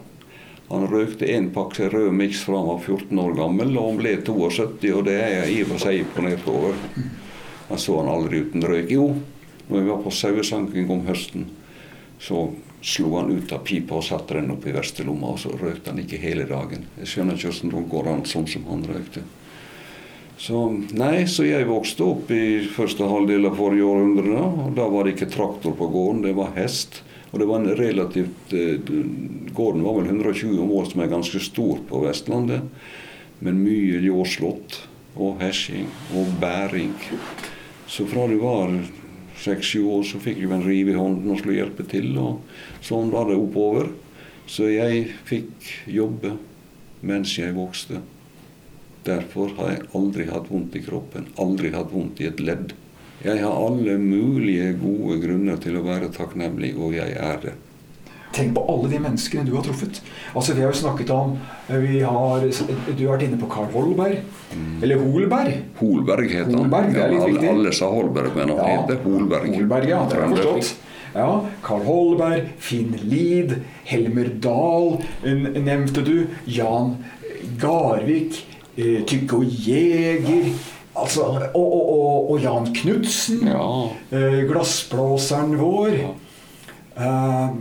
Han 0.72 0.88
røykte 0.90 1.30
én 1.30 1.52
pakke 1.54 1.92
rød 1.94 2.10
miks 2.18 2.42
fra 2.48 2.58
han 2.58 2.72
var 2.72 2.80
14 2.82 3.20
år 3.22 3.36
gammel, 3.38 3.76
og 3.78 3.92
han 3.92 4.00
ble 4.00 4.16
72, 4.26 4.90
og 4.98 5.06
det 5.06 5.20
er 5.22 5.34
jeg 5.36 5.54
i 5.54 5.62
og 5.62 5.72
for 5.76 5.86
seg 5.86 6.02
imponert 6.02 6.50
over. 6.50 6.82
Jeg 7.70 7.84
så 7.84 8.00
han 8.00 8.10
aldri 8.10 8.42
uten 8.48 8.66
røyk. 8.66 8.90
Jo, 8.96 9.06
når 9.68 9.78
vi 9.78 9.92
var 9.92 10.02
på 10.02 10.14
sauesanking 10.14 10.90
om 10.90 11.06
høsten, 11.06 11.46
så 12.18 12.48
slo 12.86 13.16
han 13.20 13.30
ut 13.34 13.54
av 13.54 13.62
pipa 13.66 14.00
og 14.00 14.06
satte 14.06 14.40
den 14.40 14.50
opp 14.54 14.66
i 14.66 14.74
verste 14.74 15.06
lomma, 15.06 15.36
og 15.36 15.42
så 15.46 15.54
røykte 15.54 15.94
han 15.94 16.02
ikke 16.02 16.22
hele 16.26 16.50
dagen. 16.50 16.90
Jeg 17.04 17.14
skjønner 17.14 17.38
ikke 17.38 17.54
hvordan 17.54 17.74
det 17.76 17.90
går 17.94 18.12
an 18.16 18.30
sånn 18.34 18.50
som 18.50 18.66
han 18.72 18.86
røykte. 18.90 19.26
Så, 20.38 20.62
nei, 20.92 21.26
så 21.32 21.46
jeg 21.48 21.68
vokste 21.70 22.04
opp 22.04 22.32
i 22.36 22.66
første 22.76 23.08
halvdel 23.08 23.48
av 23.48 23.56
forrige 23.56 23.88
århundre. 23.88 24.36
og 24.36 24.74
Da 24.76 24.88
var 24.92 25.06
det 25.06 25.16
ikke 25.16 25.32
traktor 25.32 25.76
på 25.80 25.88
gården, 25.94 26.26
det 26.26 26.36
var 26.36 26.56
hest. 26.58 27.02
Og 27.32 27.40
det 27.40 27.48
var 27.50 27.62
en 27.62 27.76
relativt 27.76 28.54
eh, 28.56 28.92
Gården 29.56 29.84
var 29.84 29.98
vel 29.98 30.10
120 30.12 30.60
mål, 30.68 30.86
som 30.92 31.02
er 31.04 31.12
ganske 31.12 31.40
stor 31.44 31.80
på 31.88 32.04
Vestlandet. 32.04 32.68
Men 33.44 33.64
mye 33.64 34.02
ljåslått 34.04 34.82
og 35.16 35.40
hesjing 35.44 35.88
og 36.16 36.32
bæring. 36.42 36.94
Så 37.88 38.08
fra 38.08 38.28
du 38.28 38.36
var 38.42 38.74
seks-sju 39.40 39.86
år, 39.98 40.04
så 40.08 40.20
fikk 40.24 40.42
du 40.44 40.50
en 40.52 40.66
rive 40.66 40.92
i 40.92 40.98
hånden 41.00 41.32
og 41.32 41.40
skulle 41.40 41.60
hjelpe 41.60 41.88
til. 41.88 42.12
Og 42.20 42.84
sånn 42.84 43.12
var 43.14 43.30
det 43.30 43.40
oppover. 43.40 43.92
Så 44.48 44.68
jeg 44.72 45.08
fikk 45.28 45.72
jobbe 45.92 46.36
mens 47.06 47.36
jeg 47.40 47.56
vokste. 47.56 48.04
Derfor 49.06 49.52
har 49.60 49.76
jeg 49.76 49.86
aldri 49.98 50.26
hatt 50.32 50.50
vondt 50.50 50.76
i 50.80 50.82
kroppen. 50.86 51.30
Aldri 51.42 51.72
hatt 51.76 51.92
vondt 51.94 52.22
i 52.24 52.30
et 52.32 52.42
ledd. 52.42 52.74
Jeg 53.26 53.42
har 53.42 53.54
alle 53.58 53.98
mulige 54.02 54.74
gode 54.82 55.20
grunner 55.22 55.62
til 55.62 55.78
å 55.80 55.86
være 55.86 56.12
takknemlig, 56.14 56.74
og 56.78 56.94
jeg 56.98 57.16
er 57.18 57.40
det. 57.44 57.54
Tenk 58.36 58.52
på 58.58 58.64
alle 58.68 58.90
de 58.92 59.00
menneskene 59.00 59.46
du 59.48 59.54
har 59.56 59.64
truffet. 59.64 60.02
Altså 60.36 60.56
Vi 60.58 60.64
har 60.66 60.74
jo 60.74 60.80
snakket 60.82 61.12
om 61.14 61.38
har, 61.70 62.48
Du 62.90 63.04
har 63.06 63.14
vært 63.14 63.28
inne 63.30 63.40
på 63.40 63.48
Carl 63.52 63.70
Holberg. 63.72 64.18
Mm. 64.52 64.82
Eller 64.84 65.00
Holberg. 65.00 65.54
Holberg 65.80 66.34
heter 66.34 66.52
han. 66.52 66.66
Holberg, 66.66 66.90
det 66.92 67.04
er 67.06 67.14
litt 67.14 67.30
viktig. 67.30 67.54
Alle 67.54 67.72
sa 67.78 67.92
Holberg, 67.94 68.34
men 68.36 68.52
han 68.52 68.60
ja. 68.60 68.74
heter 68.82 69.00
Holberg. 69.06 69.54
Holberg, 69.56 69.90
ja, 69.94 70.02
det 70.12 70.20
jeg 70.20 70.34
forstått. 70.34 70.74
Ja, 71.16 71.30
Carl 71.64 71.86
Holberg, 71.88 72.50
Finn 72.60 72.92
Lied, 73.08 73.56
Helmer 73.88 74.28
Dahl 74.44 74.98
nevnte 75.24 76.04
du. 76.04 76.18
Jan 76.44 76.98
Garvik, 77.62 78.42
eh, 78.76 79.36
og 79.36 79.46
Jeger. 79.46 80.50
Altså, 80.96 81.26
og, 81.28 81.56
og, 81.60 81.90
og, 81.92 82.32
og 82.32 82.44
Jan 82.44 82.70
Knutsen. 82.76 83.48
Ja. 83.52 83.70
Eh, 84.16 84.44
glassblåseren 84.48 85.58
vår. 85.60 85.96
Ja. 86.00 86.12
Eh, 86.96 87.56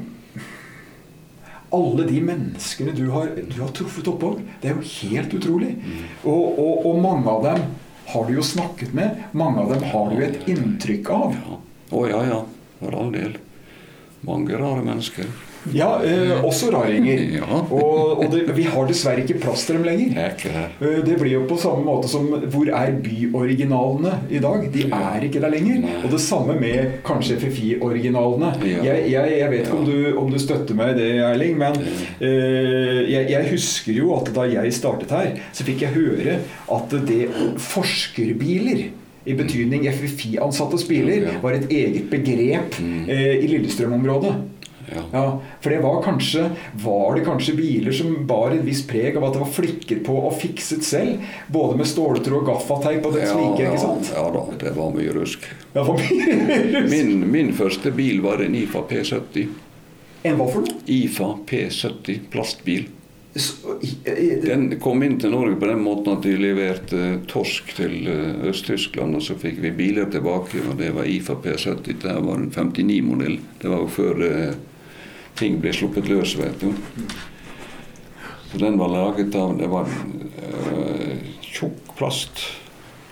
alle 1.74 2.04
de 2.06 2.20
menneskene 2.22 2.92
du 2.94 3.08
har, 3.10 3.32
du 3.34 3.56
har 3.62 3.72
truffet 3.74 4.08
oppå. 4.08 4.36
Det 4.62 4.70
er 4.70 4.76
jo 4.78 4.90
helt 5.08 5.34
utrolig. 5.34 5.72
Mm. 5.82 6.04
Og, 6.30 6.92
mange 7.02 7.30
av 7.30 7.42
dem 7.48 7.64
har 8.12 8.28
du 8.28 8.36
jo 8.36 8.44
snakket 8.46 8.94
med. 8.94 9.24
Mange 9.32 9.64
av 9.64 9.74
dem 9.74 9.88
har 9.90 10.12
du 10.12 10.22
et 10.22 10.46
inntrykk 10.50 11.10
av. 11.10 11.34
Å 11.90 12.04
ja. 12.06 12.20
ja, 12.20 12.22
ja. 12.30 12.40
For 12.78 12.98
all 13.00 13.10
del. 13.14 13.34
Mange 14.24 14.60
rare 14.60 14.84
mennesker. 14.86 15.26
Ja, 15.72 16.00
eh, 16.04 16.44
også 16.44 16.72
raringer. 16.74 17.22
Ja. 17.34 17.58
Og, 17.72 18.20
og 18.20 18.28
det, 18.32 18.44
vi 18.56 18.64
har 18.68 18.86
dessverre 18.88 19.22
ikke 19.24 19.38
plass 19.42 19.64
til 19.66 19.78
dem 19.78 19.84
lenger. 19.86 20.34
Det, 20.78 20.90
det 21.06 21.16
blir 21.18 21.32
jo 21.32 21.42
på 21.48 21.56
samme 21.60 21.82
måte 21.86 22.08
som 22.10 22.26
Hvor 22.52 22.68
er 22.68 22.92
byoriginalene 23.02 24.12
i 24.30 24.40
dag? 24.42 24.66
De 24.74 24.84
er 24.86 25.26
ikke 25.26 25.42
der 25.42 25.52
lenger. 25.54 25.86
Og 26.04 26.12
det 26.12 26.20
samme 26.22 26.56
med 26.60 26.98
kanskje 27.06 27.38
FFI-originalene. 27.42 28.52
Jeg, 28.64 29.06
jeg, 29.10 29.36
jeg, 29.38 29.50
vet 29.50 29.66
ikke 29.66 29.78
om 29.78 29.86
du, 29.88 29.96
om 30.20 30.32
du, 30.32 30.38
støtter 30.44 30.78
meg 30.78 30.94
i 30.94 30.98
det, 31.00 31.10
Erling, 31.24 31.56
men 31.60 31.78
eh, 31.80 33.00
jeg, 33.10 33.30
jeg, 33.32 33.48
husker 33.54 33.96
jo 33.96 34.12
at 34.18 34.30
da 34.36 34.46
jeg 34.50 34.74
startet 34.76 35.14
her, 35.14 35.32
så 35.54 35.66
fikk 35.66 35.86
jeg 35.86 35.96
høre 35.96 36.38
at 36.74 36.98
det 37.08 37.22
forskerbiler 37.62 38.86
i 39.24 39.34
betydning 39.36 39.86
FFI-ansattes 39.88 40.84
biler 40.88 41.30
var 41.42 41.56
et 41.56 41.70
eget 41.72 42.10
begrep 42.12 42.76
mm. 42.80 43.06
eh, 43.08 43.38
i 43.40 43.48
Lillestrøm-området. 43.48 44.34
Ja. 44.92 45.02
ja. 45.12 45.24
For 45.60 45.72
det 45.72 45.80
var 45.84 46.02
kanskje 46.04 46.50
Var 46.82 47.14
det 47.16 47.24
kanskje 47.24 47.54
biler 47.56 47.92
som 47.92 48.26
bar 48.26 48.50
en 48.50 48.64
viss 48.66 48.82
preg 48.86 49.16
av 49.16 49.24
at 49.28 49.36
det 49.36 49.42
var 49.44 49.52
flikket 49.56 50.02
på 50.06 50.16
og 50.28 50.36
fikset 50.40 50.84
selv? 50.84 51.22
Både 51.52 51.78
med 51.80 51.88
ståltråd 51.88 52.40
og 52.40 52.48
gaffateip 52.50 53.06
og 53.08 53.16
det 53.16 53.24
ja, 53.26 53.34
slike? 53.34 53.68
ikke 53.68 53.84
sant? 53.84 54.10
Ja, 54.16 54.24
da, 54.34 54.44
det 54.60 54.74
var 54.76 54.92
mye 54.94 55.14
rusk. 55.16 55.46
Ja, 55.74 55.84
var 55.84 56.00
mye 56.00 56.40
rusk. 56.74 56.90
Min, 56.90 57.30
min, 57.30 57.54
første 57.56 57.92
bil 57.94 58.20
var 58.24 58.42
en 58.44 58.56
IFA 58.58 58.84
P70. 58.90 59.48
En 60.24 60.36
hva 60.40 60.50
for 60.50 60.64
noe? 60.64 60.84
IFA 60.90 61.30
P70 61.48 62.28
plastbil. 62.32 62.86
Den 64.44 64.76
kom 64.80 65.02
inn 65.02 65.16
til 65.18 65.32
Norge 65.34 65.56
på 65.58 65.66
den 65.66 65.80
måten 65.82 66.12
at 66.14 66.22
de 66.22 66.36
leverte 66.38 67.00
torsk 67.30 67.72
til 67.74 68.06
eh, 68.06 68.44
Øst-Tyskland. 68.50 69.18
Og 69.18 69.24
så 69.26 69.34
fikk 69.38 69.58
vi 69.64 69.72
biler 69.74 70.06
tilbake, 70.12 70.62
og 70.68 70.78
det 70.78 70.92
var 70.94 71.08
IFA 71.10 71.40
P70. 71.42 71.98
Det 72.04 72.14
var 72.14 72.38
en 72.38 72.52
59-modell. 72.54 73.40
Det 73.60 73.72
var 73.72 73.82
jo 73.82 73.90
før 73.90 74.22
eh, 74.28 74.54
ting 75.38 75.60
ble 75.62 75.72
sluppet 75.74 76.08
løs, 76.10 76.36
vet 76.38 76.60
du. 76.62 76.72
Så 78.50 78.60
den 78.62 78.78
var 78.78 78.92
laget 78.92 79.34
av 79.34 79.56
Det 79.58 79.68
var 79.70 79.88
øh, 79.90 81.14
tjukk 81.42 81.94
plast. 81.98 82.44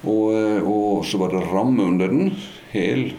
Og, 0.03 0.35
uh, 0.35 0.66
og, 0.66 1.05
så 1.07 1.18
var 1.18 1.35
det 1.35 1.47
ramme 1.47 1.83
under 1.83 2.11
den. 2.11 2.35
Hel 2.73 3.12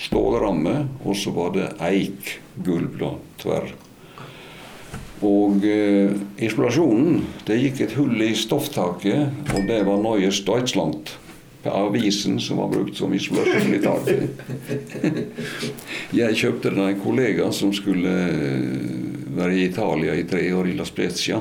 stålramme. 0.00 0.88
Og 1.04 1.16
så 1.16 1.32
var 1.36 1.54
det 1.56 1.70
eik, 1.84 2.36
gulv, 2.64 2.96
da, 3.00 3.14
tverr. 3.40 3.72
Og 5.20 5.64
øh, 5.68 6.14
isolasjonen 6.40 7.26
Det 7.44 7.58
gikk 7.60 7.82
et 7.84 7.96
hull 7.98 8.22
i 8.24 8.30
stofftaket, 8.32 9.34
og 9.52 9.66
det 9.68 9.82
var 9.84 10.00
Neues 10.00 10.40
Deutschland 10.46 11.12
avisen 11.64 12.40
som 12.40 12.56
var 12.56 12.68
brukt 12.68 12.96
som 12.96 13.14
isolasjon 13.14 13.74
i 13.74 13.80
taket. 13.82 14.22
Jeg 16.20 16.36
kjøpte 16.40 16.70
den 16.70 16.84
av 16.84 16.92
en 16.92 17.02
kollega 17.02 17.50
som 17.52 17.74
skulle 17.76 18.14
være 19.36 19.56
i 19.56 19.66
Italia 19.68 20.14
i 20.16 20.24
tre 20.28 20.46
år, 20.54 20.70
i 20.70 20.76
La 20.78 20.86
Spezia. 20.88 21.40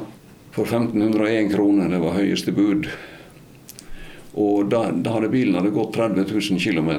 For 0.51 0.65
1501 0.65 1.53
kroner. 1.53 1.89
Det 1.89 2.01
var 2.03 2.17
høyeste 2.17 2.51
bud. 2.51 2.89
Og 4.39 4.69
da, 4.69 4.89
da 4.91 5.15
hadde 5.15 5.31
bilen 5.31 5.57
hadde 5.57 5.73
gått 5.75 5.95
30 5.95 6.25
000 6.27 6.59
km. 6.59 6.91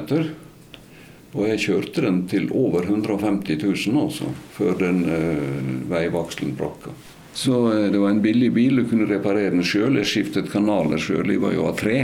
Og 1.31 1.47
jeg 1.47 1.61
kjørte 1.63 2.03
den 2.03 2.23
til 2.31 2.49
over 2.57 2.89
150 2.89 3.61
000 3.61 4.01
også, 4.01 4.27
før 4.51 4.75
den 4.81 5.05
uh, 5.07 5.69
veivakselen 5.91 6.57
brakka. 6.59 6.91
Så 7.31 7.61
uh, 7.69 7.85
det 7.91 8.01
var 8.01 8.11
en 8.11 8.23
billig 8.23 8.49
bil, 8.51 8.81
du 8.81 8.89
kunne 8.89 9.07
reparere 9.07 9.53
den 9.53 9.63
sjøl. 9.63 10.01
Jeg 10.01 10.09
skiftet 10.11 10.51
kanaler 10.51 10.99
sjøl, 10.99 11.23
de 11.31 11.39
var 11.39 11.55
jo 11.55 11.69
av 11.69 11.79
tre. 11.79 12.01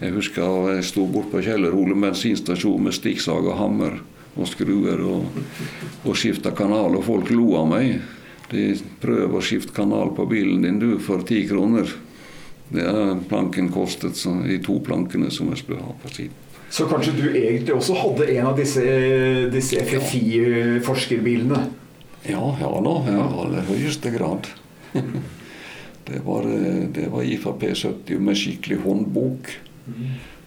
Jeg 0.00 0.14
husker 0.16 0.74
jeg 0.74 0.84
sto 0.88 1.06
bort 1.06 1.30
på 1.30 1.42
Kjeller 1.44 1.74
Ole 1.76 1.94
bensinstasjon 1.94 2.82
med 2.82 2.96
stikksag 2.96 3.46
og 3.46 3.58
hammer 3.60 4.00
og 4.34 4.48
skruer 4.50 4.98
og, 5.06 5.28
og 6.02 6.16
skifta 6.18 6.50
kanal, 6.56 6.96
og 6.98 7.04
folk 7.06 7.30
lo 7.30 7.52
av 7.60 7.68
meg. 7.70 8.00
De 8.50 8.72
prøver 9.02 9.38
å 9.38 9.44
skifte 9.44 9.74
kanal 9.76 10.10
på 10.16 10.26
bilen 10.30 10.64
din 10.66 10.80
du 10.82 10.96
for 11.02 11.22
ti 11.26 11.44
kroner. 11.48 11.92
Det 12.74 12.82
er 12.82 13.20
planken 13.28 13.70
kostet, 13.72 14.18
så, 14.18 14.32
de 14.42 14.58
to 14.64 14.80
plankene 14.82 15.30
som 15.30 15.52
jeg 15.52 15.62
skulle 15.62 15.84
ha 15.84 15.94
på 16.02 16.10
siden. 16.10 16.40
Så 16.74 16.88
kanskje 16.90 17.14
du 17.14 17.24
egentlig 17.30 17.76
også 17.76 17.94
hadde 18.00 18.26
en 18.34 18.48
av 18.50 18.58
disse, 18.58 18.82
disse 19.52 19.78
FFI-forskerbilene? 19.78 21.60
Ja, 22.26 22.42
ja 22.58 22.70
da. 22.82 22.94
I 23.06 23.16
aller 23.22 23.66
høyeste 23.70 24.10
grad. 24.16 24.50
Det 26.04 26.18
var, 26.20 26.44
det 26.92 27.06
var 27.08 27.24
IFA 27.24 27.54
P70 27.60 28.18
med 28.20 28.36
skikkelig 28.36 28.76
håndbok. 28.82 29.46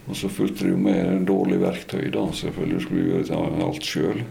Og 0.08 0.16
så 0.16 0.30
fulgte 0.32 0.66
det 0.66 0.74
jo 0.74 0.82
med 0.82 1.26
dårlig 1.28 1.60
verktøy, 1.62 2.08
da. 2.14 2.26
Selvfølgelig 2.34 2.84
skulle 2.84 3.04
vi 3.04 3.16
gjøre 3.16 3.42
alt 3.68 3.88
sjøl. 3.88 4.22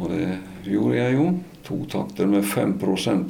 Og 0.00 0.12
det 0.12 0.28
gjorde 0.64 0.96
jeg 0.96 1.16
jo. 1.18 1.26
To 1.62 1.78
takter 1.86 2.26
med 2.26 2.44
5 2.48 2.78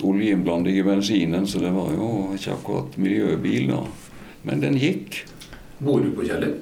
oljeinnblanding 0.08 0.78
i 0.78 0.84
bensinen, 0.86 1.46
så 1.46 1.60
det 1.60 1.72
var 1.74 1.90
jo 1.92 2.32
ikke 2.36 2.54
akkurat 2.54 2.96
miljøbil, 2.96 3.68
da. 3.74 3.82
Men 4.42 4.62
den 4.62 4.78
gikk. 4.78 5.24
Bor 5.82 6.00
du 6.00 6.12
på 6.14 6.24
Kjeller? 6.24 6.54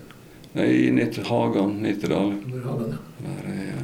Nei, 0.56 0.66
i 0.66 1.24
Hagan, 1.28 1.76
Nittedal. 1.84 2.32
Hagan, 2.64 2.96
ja. 2.96 3.02
Der, 3.20 3.50
er, 3.52 3.82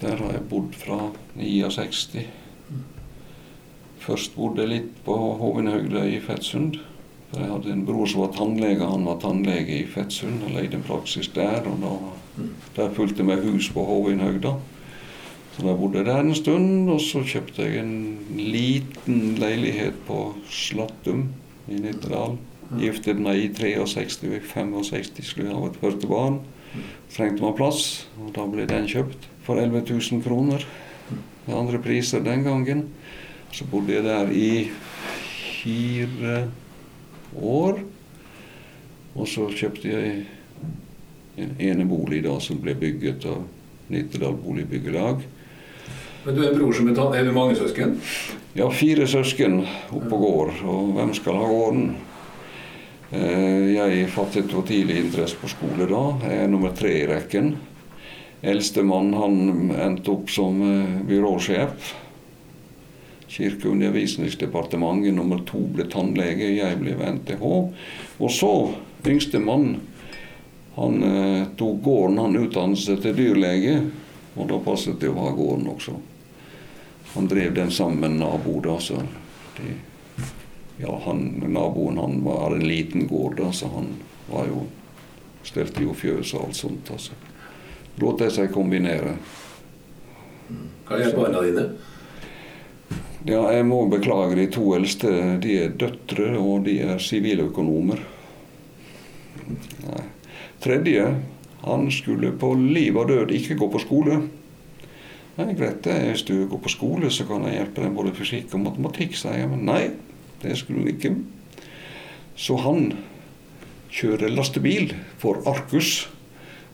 der, 0.00 0.16
har 0.16 0.32
jeg 0.34 0.48
bodd 0.50 0.74
fra 0.76 0.98
69. 1.38 2.26
Først 4.04 4.34
bodde 4.36 4.66
jeg 4.66 4.72
litt 4.72 4.90
på 5.06 5.14
Hovenhøgda 5.40 6.04
i 6.10 6.18
Fettsund. 6.20 6.76
Jeg 7.34 7.50
hadde 7.50 7.72
en 7.72 7.84
bror 7.86 8.06
som 8.06 8.22
var 8.22 8.32
tannlege. 8.36 8.86
Han 8.86 9.06
var 9.08 9.18
tannlege 9.22 9.80
i 9.80 9.86
Fettsund 9.90 10.44
og 10.46 10.54
leide 10.54 10.78
praksis 10.86 11.28
der. 11.34 11.66
og 11.66 11.80
da, 11.82 12.46
Der 12.76 12.94
fulgte 12.94 13.26
vi 13.26 13.36
hus 13.50 13.70
på 13.74 13.84
Hovinhøgda. 13.84 14.54
Så 15.54 15.66
jeg 15.66 15.78
bodde 15.78 16.04
der 16.04 16.20
en 16.20 16.34
stund, 16.34 16.90
og 16.90 17.00
så 17.00 17.22
kjøpte 17.22 17.62
jeg 17.62 17.78
en 17.78 18.18
liten 18.34 19.36
leilighet 19.38 19.94
på 20.06 20.34
Slattum 20.50 21.28
i 21.70 21.78
Nittedal. 21.78 22.38
Giftet 22.80 23.20
meg 23.22 23.38
i 23.38 23.52
63. 23.54 24.18
I 24.24 24.40
65 24.42 25.22
skulle 25.22 25.50
jeg 25.52 25.58
ha 25.58 25.68
et 25.68 25.78
første 25.78 26.10
barn. 26.10 26.40
Trengte 27.14 27.44
meg 27.44 27.54
plass, 27.58 28.08
og 28.18 28.32
da 28.34 28.48
ble 28.50 28.66
den 28.66 28.88
kjøpt 28.90 29.28
for 29.46 29.60
11 29.62 29.84
000 29.92 30.24
kroner. 30.26 30.66
Med 31.46 31.54
andre 31.54 31.78
priser 31.78 32.24
den 32.24 32.42
gangen. 32.42 32.88
Så 33.54 33.66
bodde 33.70 33.94
jeg 33.94 34.04
der 34.04 34.30
i 34.34 34.70
fire 35.62 36.48
år. 37.40 37.82
Og 39.14 39.28
så 39.30 39.46
kjøpte 39.54 39.90
jeg 39.90 40.24
en 41.38 41.54
enebolig 41.58 42.22
da 42.24 42.38
som 42.42 42.60
ble 42.62 42.74
bygget 42.78 43.26
av 43.30 43.44
Nittedal 43.92 44.36
Boligbyggelag. 44.40 45.22
Men 46.24 46.36
du 46.36 46.40
er 46.40 46.52
en 46.52 46.58
bror 46.58 46.72
som 46.72 46.88
er 46.88 46.96
tann... 46.96 47.14
Er 47.14 47.26
du 47.26 47.34
mange 47.36 47.56
søsken? 47.58 47.98
Ja, 48.56 48.70
fire 48.72 49.06
søsken 49.10 49.60
oppe 49.90 50.06
på 50.08 50.20
gård. 50.22 50.54
Og 50.64 50.94
hvem 50.96 51.12
skal 51.16 51.36
ha 51.36 51.50
gården? 51.50 51.88
Eh, 53.14 53.74
jeg 53.74 54.08
fattet 54.14 54.54
jo 54.54 54.64
tidlig 54.66 55.02
interesse 55.02 55.36
på 55.40 55.50
skole 55.52 55.88
da. 55.90 56.04
Jeg 56.24 56.46
er 56.46 56.50
nummer 56.50 56.72
tre 56.76 56.94
i 57.02 57.08
rekken. 57.10 57.52
Eldstemann 58.44 59.12
han 59.16 59.36
endte 59.74 60.14
opp 60.14 60.32
som 60.32 60.62
eh, 60.64 60.96
byråsjef 61.08 61.92
Kirke- 63.34 63.68
og 63.68 63.74
undervisningsdepartementet. 63.74 65.14
Nummer 65.16 65.42
to 65.46 65.64
ble 65.74 65.88
tannlege, 65.90 66.52
jeg 66.54 66.78
ble 66.78 66.94
ved 66.98 67.18
NTH. 67.18 67.42
Og 68.22 68.30
så, 68.30 68.52
yngste 69.06 69.40
mann, 69.42 69.80
han 70.76 71.02
eh, 71.02 71.46
tok 71.58 71.82
gården, 71.82 72.20
han 72.22 72.38
utdannet 72.38 72.82
seg 72.82 73.02
til 73.02 73.18
dyrlege. 73.18 73.80
Og 74.34 74.48
da 74.50 74.58
passet 74.62 75.00
det 75.02 75.10
å 75.10 75.18
ha 75.18 75.34
gården 75.34 75.66
også. 75.74 75.98
Han 77.14 77.28
drev 77.30 77.52
den 77.54 77.70
sammen 77.70 78.00
med 78.02 78.16
nabo, 78.22 78.56
da, 78.62 78.78
så 78.82 79.02
de, 79.58 79.76
ja, 80.80 80.94
han, 81.04 81.28
Naboen 81.46 82.00
han 82.02 82.16
var 82.24 82.56
en 82.56 82.66
liten 82.66 83.06
gård, 83.06 83.36
da, 83.38 83.52
så 83.54 83.70
han 83.70 83.92
var 84.26 84.48
jo 84.50 84.64
stelte 85.44 85.84
jo 85.84 85.94
fjøs 85.96 86.34
og 86.34 86.48
alt 86.48 86.58
sånt. 86.58 86.90
altså. 86.90 87.16
Lot 88.00 88.22
det 88.22 88.30
seg 88.34 88.52
kombinere. 88.52 89.16
Hva 90.88 90.98
er 91.00 91.14
barna 91.16 91.42
dine? 91.44 91.66
Ja, 93.24 93.40
jeg 93.56 93.64
må 93.64 93.78
beklage. 93.88 94.36
De 94.36 94.44
to 94.52 94.74
eldste 94.76 95.08
de 95.40 95.54
er 95.62 95.76
døtre, 95.80 96.34
og 96.36 96.66
de 96.66 96.74
er 96.84 96.98
siviløkonomer. 97.00 98.02
Tredje, 100.60 101.06
han 101.64 101.86
skulle 101.92 102.34
på 102.36 102.50
liv 102.60 102.96
og 103.00 103.08
død 103.08 103.32
ikke 103.32 103.56
gå 103.60 103.70
på 103.72 103.80
skole. 103.80 104.18
Nei, 105.38 105.54
greit 105.56 105.80
det. 105.86 105.96
Hvis 106.10 106.26
du 106.28 106.34
går 106.50 106.60
på 106.66 106.74
skole, 106.74 107.10
så 107.10 107.24
kan 107.28 107.46
jeg 107.48 107.62
hjelpe 107.62 107.86
deg 107.86 107.96
både 107.96 108.12
fysikk 108.14 108.52
og 108.58 108.66
matematikk, 108.66 109.16
sier 109.16 109.40
jeg. 109.40 109.48
Men 109.50 109.64
nei, 109.72 109.82
det 110.44 110.58
skulle 110.60 110.84
han 110.84 110.92
ikke. 110.92 111.16
Så 112.36 112.60
han 112.60 112.90
kjører 113.94 114.36
lastebil 114.36 114.92
for 115.22 115.40
Arcus. 115.48 116.10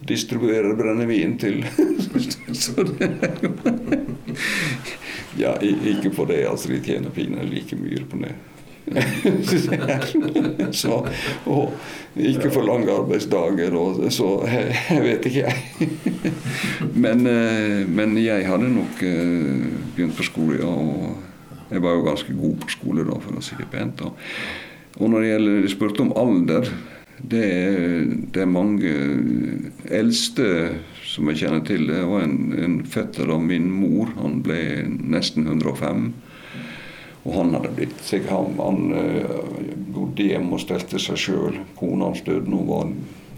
Distribuerer 0.09 0.74
brennevin 0.74 1.38
til 1.38 1.62
ja, 5.41 5.57
ikke 5.61 6.12
på 6.14 6.26
det. 6.30 6.45
altså 6.49 6.70
De 6.72 6.80
tjener 6.84 7.12
pinlig 7.14 7.49
like 7.51 7.76
mye 7.80 8.05
på 8.11 8.22
det. 8.22 8.34
så, 10.72 10.97
og 11.47 11.74
ikke 12.16 12.51
for 12.51 12.64
lange 12.66 12.91
arbeidsdager, 12.91 13.74
og 13.78 14.01
så 14.12 14.30
jeg 14.47 15.03
vet 15.05 15.28
ikke 15.30 15.45
jeg. 15.45 15.91
men, 17.05 17.26
eh, 17.26 17.84
men, 17.86 18.16
jeg 18.18 18.49
hadde 18.49 18.72
nok 18.72 19.05
eh, 19.07 19.68
begynt 19.95 20.16
på 20.16 20.26
skole, 20.26 20.59
og 20.64 21.70
jeg 21.70 21.82
var 21.82 21.95
jo 21.95 22.09
ganske 22.09 22.34
god 22.34 22.57
på 22.64 22.72
skole 22.72 23.07
da, 23.07 23.20
for 23.22 23.38
å 23.38 23.45
si 23.45 23.59
det 23.61 23.70
pent. 23.70 24.03
Og, 24.09 24.18
Og 25.01 25.11
når 25.11 25.22
det 25.22 25.28
gjelder 25.28 25.68
spurte 25.70 26.03
om 26.03 26.11
alder, 26.18 26.66
det 27.22 27.42
er, 27.44 28.04
det 28.32 28.42
er 28.42 28.48
mange 28.48 28.90
eldste 29.92 30.46
som 31.04 31.28
jeg 31.30 31.42
kjenner 31.42 31.62
til. 31.66 31.86
Det 31.90 32.00
var 32.08 32.24
en, 32.24 32.38
en 32.56 32.76
fetter 32.88 33.30
av 33.34 33.42
min 33.44 33.68
mor. 33.72 34.12
Han 34.20 34.40
ble 34.44 34.60
nesten 34.88 35.48
105. 35.50 36.10
Og 37.20 37.34
han 37.36 37.52
hadde 37.52 37.72
blitt 37.76 37.98
seg 38.06 38.28
Han, 38.30 38.54
han 38.56 38.94
uh, 38.94 39.40
bodde 39.92 40.30
hjemme 40.30 40.56
og 40.56 40.62
stelte 40.62 41.00
seg 41.02 41.20
sjøl. 41.20 41.60
Kona 41.76 42.08
hans 42.08 42.24
døde 42.24 42.46
da 42.46 42.56
hun 42.56 42.70
var 42.70 42.88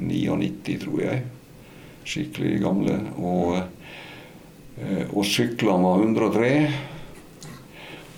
99, 0.02 0.78
tror 0.84 1.02
jeg. 1.02 1.24
Skikkelig 2.06 2.60
gamle. 2.62 3.00
Og, 3.18 3.58
uh, 4.78 5.04
og 5.10 5.26
syklene 5.26 5.82
var 5.88 6.06
103. 6.06 6.54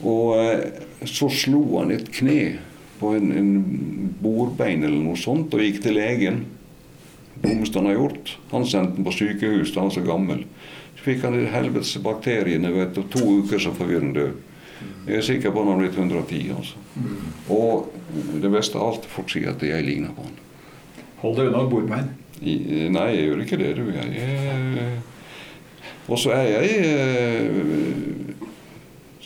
Og 0.04 0.36
uh, 0.36 1.08
så 1.08 1.30
slo 1.32 1.64
han 1.78 1.94
et 1.94 2.12
kne 2.12 2.38
på 3.00 3.14
en, 3.16 3.30
en 3.32 3.54
bordbein 4.22 4.84
eller 4.84 5.00
noe 5.02 5.18
sånt 5.18 5.54
og 5.54 5.62
gikk 5.64 5.82
til 5.84 5.98
legen 5.98 6.44
dummeste 7.44 7.78
han 7.78 7.86
har 7.86 7.98
gjort. 7.98 8.38
Han 8.50 8.66
sendte 8.66 8.96
den 8.96 9.04
på 9.04 9.12
sykehus 9.12 9.74
da 9.74 9.82
han 9.82 9.90
var 9.90 9.94
så 9.96 10.04
gammel. 10.06 10.44
Så 10.96 11.06
fikk 11.08 11.24
han 11.26 11.36
de 11.36 11.46
helvetes 11.50 11.96
bakteriene, 12.04 12.70
og 12.72 12.82
etter 12.86 13.06
to 13.12 13.24
uker 13.42 13.62
så 13.62 13.74
får 13.76 13.94
han 13.98 14.12
død. 14.16 14.42
Jeg 15.04 15.16
er 15.16 15.24
sikker 15.24 15.52
på 15.52 15.64
han 15.64 15.72
har 15.72 15.80
blitt 15.82 15.98
110. 15.98 16.54
altså. 16.56 16.74
Og 17.52 17.90
det 18.42 18.50
beste 18.52 18.78
av 18.78 18.92
alt, 18.92 19.08
folk 19.10 19.32
sier 19.32 19.52
at 19.52 19.64
jeg 19.64 19.84
ligner 19.84 20.14
på 20.16 20.24
han. 20.24 20.38
Hold 21.24 21.40
deg 21.40 21.50
unna 21.50 21.64
bordbein. 21.68 22.12
Nei, 22.44 23.08
jeg 23.14 23.28
gjør 23.28 23.44
ikke 23.44 23.60
det, 23.60 23.70
du. 23.78 23.84
Jeg, 23.94 24.96
og 26.04 26.18
så 26.20 26.34
er 26.36 26.50
jeg 26.50 26.68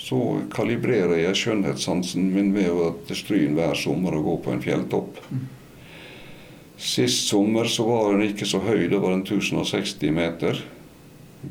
Så 0.09 0.19
kalibrerer 0.55 1.19
jeg 1.21 1.37
skjønnhetssansen 1.37 2.31
min 2.33 2.55
ved 2.55 2.71
å 2.73 2.93
til 3.09 3.19
Stryn 3.19 3.57
hver 3.59 3.77
sommer 3.77 4.15
og 4.17 4.25
gå 4.25 4.37
på 4.47 4.55
en 4.55 4.63
fjelltopp. 4.65 5.19
Sist 6.81 7.27
sommer 7.29 7.69
så 7.69 7.85
var 7.85 8.15
den 8.15 8.31
ikke 8.31 8.47
så 8.49 8.63
høy, 8.65 8.87
det 8.89 9.01
var 9.03 9.13
den 9.13 9.27
1060 9.27 10.15
meter. 10.17 10.63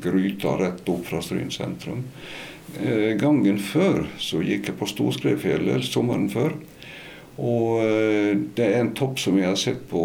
Gryta 0.02 0.56
rett 0.58 0.90
opp 0.90 1.04
fra 1.06 1.20
Stryn 1.22 1.52
sentrum. 1.54 2.02
Eh, 2.82 3.14
gangen 3.20 3.60
før 3.62 4.08
så 4.18 4.42
gikk 4.42 4.72
jeg 4.72 4.78
på 4.80 4.88
Storskrevfjellet 4.90 5.86
sommeren 5.86 6.26
før. 6.32 6.56
Og 7.38 7.84
eh, 7.84 8.32
det 8.58 8.66
er 8.72 8.80
en 8.80 8.94
topp 8.98 9.22
som 9.22 9.38
jeg 9.38 9.52
har 9.52 9.60
sett 9.60 9.84
på 9.92 10.02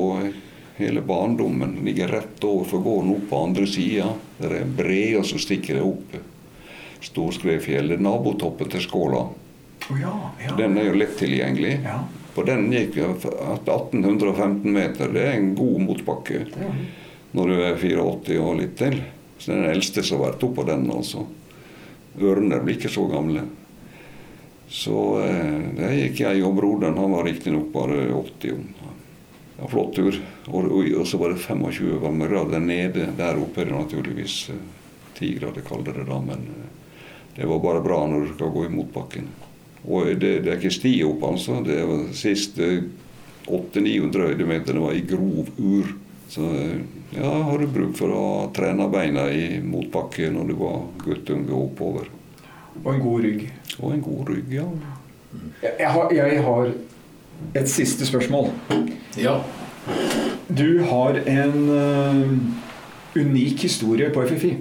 hele 0.78 1.02
barndommen. 1.02 1.80
Den 1.80 1.90
ligger 1.90 2.14
rett 2.20 2.46
overfor 2.46 2.86
gården 2.86 3.16
opp 3.16 3.26
på 3.32 3.42
andre 3.48 3.66
sida. 3.72 4.12
Det 4.38 4.54
er 4.62 4.78
breder 4.78 5.26
som 5.26 5.42
stikker 5.42 5.80
det 5.80 5.88
opp 5.88 6.16
Storskrefjellet, 7.04 8.02
nabotoppen 8.02 8.72
til 8.72 8.84
Skåla. 8.86 9.24
Oh, 9.92 9.98
ja, 10.00 10.14
ja. 10.46 10.56
Den 10.58 10.78
er 10.80 10.92
jo 10.92 11.00
lett 11.00 11.18
tilgjengelig. 11.20 11.80
ja. 11.84 12.02
På 12.34 12.42
den 12.44 12.72
gikk 12.74 12.96
vi 12.98 13.04
1815 13.06 14.72
meter. 14.74 15.12
Det 15.14 15.22
er 15.22 15.36
en 15.38 15.52
god 15.56 15.82
motbakke 15.84 16.40
når 17.34 17.50
du 17.52 17.60
er 17.62 17.76
84 17.78 18.40
og 18.42 18.56
litt 18.58 18.74
til. 18.80 18.98
Så 19.38 19.52
det 19.52 19.58
er 19.58 19.62
den 19.62 19.74
eldste 19.76 20.04
som 20.06 20.18
har 20.18 20.32
vært 20.32 20.46
oppå 20.48 20.66
den. 20.66 20.88
altså. 20.90 21.28
Ørene 22.18 22.58
blir 22.64 22.80
ikke 22.80 22.90
så 22.94 23.06
gamle. 23.12 23.46
Så 24.74 24.98
eh, 25.22 25.60
der 25.78 25.94
gikk 26.00 26.24
jeg 26.24 26.42
og 26.46 26.56
broderen. 26.58 26.98
Han 26.98 27.14
var 27.14 27.28
riktignok 27.30 27.70
bare 27.74 28.08
80. 28.10 28.64
Ja, 29.60 29.68
flott 29.70 29.94
tur. 30.00 30.18
Og, 30.48 30.72
og, 30.72 30.90
og 31.04 31.06
så 31.10 31.20
var 31.22 31.36
det 31.36 31.44
25 31.44 32.00
varmegrader 32.02 32.64
nede. 32.64 33.12
Der 33.18 33.42
oppe 33.42 33.62
er 33.62 33.70
det 33.70 33.78
naturligvis 33.78 34.38
eh, 34.56 34.64
10 35.20 35.36
grader 35.38 35.66
kaldere 35.68 36.08
da, 36.10 36.18
men 36.24 36.48
eh, 36.50 36.72
det 37.36 37.48
var 37.50 37.60
bare 37.60 37.82
bra 37.82 38.04
når 38.08 38.28
du 38.28 38.34
skal 38.36 38.54
gå 38.54 38.66
i 38.68 38.74
motbakken. 38.74 39.30
Og 39.84 40.14
det, 40.20 40.38
det 40.46 40.52
er 40.52 40.60
ikke 40.60 40.74
sti 40.74 40.94
opp, 41.08 41.24
altså. 41.28 41.60
Det 41.66 41.80
var 41.88 42.04
siste 42.16 42.70
800-900 43.50 44.28
høydemeter 44.30 44.80
var 44.80 44.96
i 44.96 45.04
grov 45.08 45.50
ur. 45.58 45.90
Så 46.32 46.46
eh, 46.56 46.84
ja, 47.18 47.30
har 47.50 47.60
du 47.60 47.68
bruk 47.68 47.98
for 47.98 48.14
å 48.16 48.26
trene 48.56 48.88
beina 48.92 49.28
i 49.34 49.60
motbakke 49.62 50.30
når 50.34 50.52
du 50.52 50.56
var 50.62 50.80
guttunge 51.04 51.54
oppover. 51.58 52.08
Og 52.84 52.94
en 52.94 53.04
god 53.04 53.28
rygg. 53.28 53.44
Og 53.80 53.94
en 53.94 54.06
god 54.06 54.30
rygg, 54.32 54.56
ja. 54.62 54.68
Jeg, 55.64 55.90
har, 55.90 56.14
jeg 56.14 56.42
har 56.46 56.72
et 57.58 57.70
siste 57.70 58.06
spørsmål. 58.08 58.52
Ja. 59.20 59.40
Du 60.48 60.84
har 60.88 61.18
en 61.28 61.58
uh, 61.70 62.22
unik 63.18 63.66
historie 63.68 64.10
på 64.14 64.24
FFI. 64.30 64.54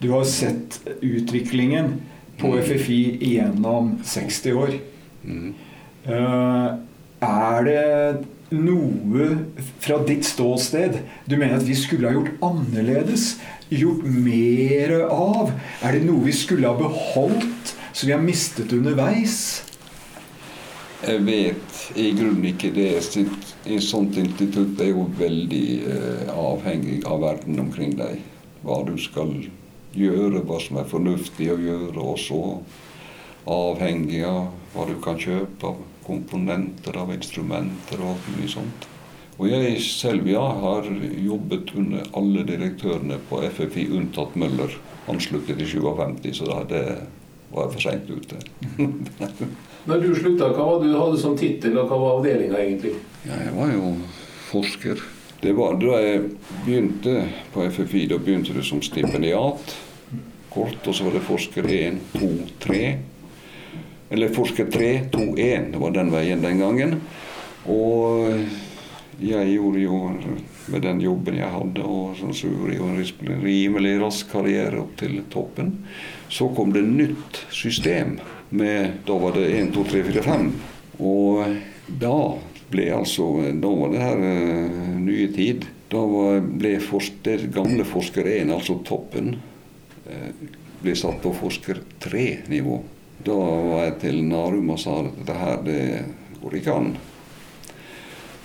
Du 0.00 0.10
har 0.12 0.24
sett 0.28 0.80
utviklingen 1.00 1.94
på 2.40 2.52
FFI 2.60 3.00
gjennom 3.20 3.98
60 4.04 4.58
år. 4.58 4.76
Mm. 5.24 5.54
Eh, 6.04 6.70
er 7.24 7.64
det 7.64 7.84
noe 8.54 9.28
fra 9.82 9.98
ditt 10.06 10.26
ståsted 10.28 10.98
du 11.26 11.36
mener 11.36 11.56
at 11.58 11.66
vi 11.66 11.76
skulle 11.78 12.10
ha 12.10 12.16
gjort 12.16 12.42
annerledes? 12.44 13.36
Gjort 13.72 14.04
mer 14.04 14.98
av? 15.08 15.54
Er 15.82 15.96
det 15.96 16.04
noe 16.06 16.26
vi 16.26 16.34
skulle 16.36 16.68
ha 16.68 16.76
beholdt, 16.78 17.74
som 17.92 18.08
vi 18.08 18.14
har 18.14 18.22
mistet 18.22 18.74
underveis? 18.76 19.64
Jeg 21.04 21.20
vet 21.26 21.80
i 22.00 22.10
grunnen 22.16 22.46
ikke 22.48 22.70
det. 22.72 22.92
Et 23.00 23.82
sånt 23.84 24.16
institutt 24.20 24.80
er 24.80 24.92
jo 24.92 25.08
veldig 25.18 25.66
eh, 25.92 26.30
avhengig 26.32 27.02
av 27.08 27.20
verden 27.24 27.60
omkring 27.60 27.96
deg. 27.98 28.22
Hva 28.64 28.80
du 28.88 28.96
skal 29.00 29.34
gjøre, 29.36 29.63
hva 29.94 30.60
som 30.60 30.80
er 30.80 30.88
fornuftig 30.90 31.50
å 31.52 31.60
gjøre, 31.60 32.00
og 32.00 32.18
så 32.18 32.40
avhengig 33.46 34.24
av 34.24 34.48
hva 34.74 34.86
du 34.88 34.96
kan 35.04 35.20
kjøpe 35.20 35.68
av 35.68 35.82
komponenter, 36.04 36.96
av 36.96 37.12
instrumenter 37.14 38.00
og 38.00 38.14
alt 38.14 38.28
mulig 38.34 38.50
sånt. 38.52 38.88
Og 39.34 39.48
jeg 39.50 39.80
selv, 39.82 40.28
ja, 40.30 40.44
har 40.62 40.86
jobbet 41.26 41.72
under 41.74 42.04
alle 42.14 42.44
direktørene 42.46 43.18
på 43.28 43.40
FFI, 43.42 43.88
unntatt 43.96 44.36
Møller. 44.38 44.76
Han 45.08 45.18
sluttet 45.20 45.60
i 45.60 45.66
57, 45.66 46.30
så 46.38 46.46
da 46.48 46.60
det 46.70 46.84
var 47.50 47.66
jeg 47.66 47.74
for 47.74 47.82
seint 47.82 48.10
ute. 48.10 48.38
Når 49.88 50.00
du 50.00 50.14
slutta, 50.16 50.52
hva 50.54 50.68
var 50.68 50.78
det 50.80 50.92
du 50.92 50.96
hadde 50.96 51.18
som 51.20 51.34
tittel, 51.36 51.76
og 51.80 51.90
hva 51.90 51.98
var 52.00 52.20
avdelinga 52.20 52.62
egentlig? 52.62 52.94
Ja, 53.26 53.40
jeg 53.42 53.56
var 53.56 53.74
jo 53.74 53.90
forsker. 54.52 55.02
Det 55.44 55.52
var 55.52 55.74
Da 55.76 55.98
jeg 56.00 56.20
begynte 56.64 57.14
på 57.52 57.66
FFI, 57.68 58.06
da 58.08 58.16
begynte 58.16 58.54
du 58.56 58.62
som 58.64 58.80
stipendiat. 58.80 59.74
Kort, 60.48 60.86
og 60.86 60.94
så 60.96 61.04
var 61.04 61.18
det 61.18 61.20
forsker 61.26 61.66
1, 61.68 61.98
2, 62.14 62.28
3. 62.62 62.78
Eller 64.14 64.32
forsker 64.32 64.70
3, 64.72 64.88
2, 65.12 65.26
1. 65.36 65.66
Det 65.74 65.82
var 65.82 65.92
den 65.92 66.12
veien 66.14 66.40
den 66.40 66.62
gangen. 66.62 66.94
Og 67.68 68.32
jeg 69.20 69.52
gjorde 69.52 69.82
jo 69.82 69.98
med 70.72 70.86
den 70.86 71.04
jobben 71.04 71.36
jeg 71.42 71.52
hadde, 71.58 71.84
og 71.84 72.16
så 72.16 72.48
jeg 72.48 72.78
jo 72.78 72.88
en 72.88 73.44
rimelig 73.44 73.94
rask 74.00 74.32
karriere 74.32 74.80
opp 74.80 74.96
til 75.02 75.20
toppen. 75.28 75.74
Så 76.32 76.48
kom 76.56 76.72
det 76.72 76.86
nytt 76.88 77.44
system 77.52 78.16
med 78.48 79.04
Da 79.04 79.20
var 79.20 79.36
det 79.36 79.50
1, 79.60 79.74
2, 79.76 79.84
3, 79.92 80.04
4, 80.08 80.24
5. 80.24 80.50
Og 81.04 81.44
da 82.00 82.16
ble 82.74 82.90
altså 82.94 83.28
Da 83.60 83.70
var 83.70 83.92
det 83.92 84.02
her 84.02 84.20
uh, 84.20 84.98
nye 85.00 85.30
tid. 85.34 85.66
Da 85.92 86.02
var, 86.10 86.42
ble 86.42 86.76
forsker, 86.82 87.46
gamle 87.54 87.86
forsker 87.86 88.26
1, 88.26 88.52
altså 88.54 88.80
toppen, 88.86 89.36
uh, 90.08 90.30
ble 90.82 90.96
satt 90.98 91.20
på 91.22 91.34
forsker 91.38 91.82
3-nivå. 92.02 92.80
Da 93.24 93.36
var 93.38 93.86
jeg 93.86 93.98
til 94.02 94.22
Narum 94.26 94.74
og 94.74 94.80
sa 94.82 95.00
at 95.04 95.12
dette 95.20 95.38
her, 95.38 95.60
det 95.64 95.82
går 96.42 96.58
ikke 96.60 96.78
an. 96.80 96.94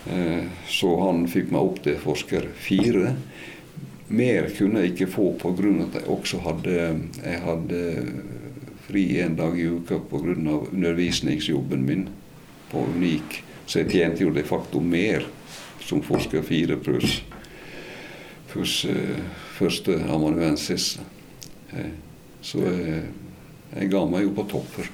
Uh, 0.10 0.46
så 0.70 0.94
han 1.04 1.26
fikk 1.32 1.52
meg 1.56 1.72
opp 1.72 1.82
til 1.86 2.00
forsker 2.02 2.48
4. 2.70 3.16
Mer 4.10 4.48
kunne 4.56 4.82
jeg 4.84 4.96
ikke 4.96 5.12
få 5.12 5.32
pga. 5.38 5.74
at 5.86 6.00
jeg 6.00 6.08
også 6.10 6.40
hadde, 6.42 6.78
jeg 7.24 7.42
hadde 7.46 7.82
fri 8.88 9.04
en 9.22 9.36
dag 9.38 9.60
i 9.60 9.68
uka 9.70 10.00
pga. 10.10 10.34
undervisningsjobben 10.72 11.86
min 11.86 12.08
på 12.72 12.88
Unik. 12.96 13.44
Så 13.70 13.84
jeg 13.84 13.92
tjente 13.94 14.26
jo 14.26 14.34
de 14.34 14.42
facto 14.42 14.82
mer 14.82 15.28
som 15.86 16.02
forsker 16.02 16.42
fire 16.46 16.80
pluss 16.82 17.20
pluss 18.50 18.82
uh, 18.90 19.18
første 19.58 19.94
amanuensis. 20.10 21.00
Uh, 21.74 21.92
så 22.42 22.58
uh, 22.66 23.04
jeg 23.76 23.92
ga 23.92 24.06
meg 24.10 24.24
jo 24.26 24.32
på 24.34 24.44
topper. 24.50 24.90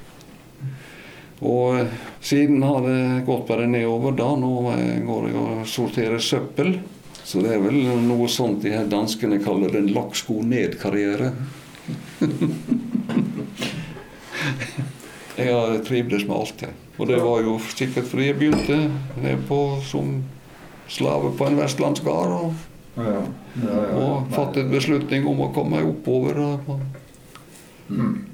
Og 1.46 1.88
siden 2.24 2.64
har 2.64 2.82
det 2.84 3.26
gått 3.28 3.48
bare 3.48 3.68
nedover. 3.68 4.12
da, 4.16 4.36
Nå 4.40 4.52
går 5.08 5.28
jeg 5.30 5.36
og 5.40 5.68
sorterer 5.68 6.20
søppel. 6.20 6.80
Så 7.26 7.42
det 7.42 7.54
er 7.56 7.60
vel 7.64 7.76
noe 8.06 8.28
sånt 8.30 8.62
de 8.64 8.72
her 8.76 8.86
danskene 8.92 9.44
kaller 9.44 9.76
en 9.80 9.94
lakksko 9.96 10.34
ned-karriere. 10.46 11.32
jeg 15.40 15.50
har 15.50 15.84
trivdes 15.88 16.24
med 16.28 16.36
alt, 16.36 16.62
jeg. 16.68 16.85
Og 16.98 17.08
det 17.08 17.18
var 17.24 17.42
jo 17.44 17.58
sikkert 17.76 18.08
fordi 18.08 18.26
jeg 18.30 18.38
begynte 18.40 18.92
på, 19.48 19.60
som 19.84 20.24
slave 20.88 21.32
på 21.38 21.48
en 21.50 21.58
vestlandsgard. 21.60 22.32
Og, 22.42 22.54
Ja, 22.96 23.20
ja, 23.60 23.80
og 24.00 24.28
fattet 24.32 24.70
beslutning 24.72 25.26
om 25.28 25.42
å 25.44 25.50
komme 25.54 25.76
meg 25.82 25.90
oppover. 25.90 26.38
og- 26.40 26.80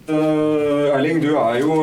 Uh, 0.07 0.95
Erling, 0.95 1.20
du 1.22 1.36
er 1.36 1.57
jo 1.59 1.76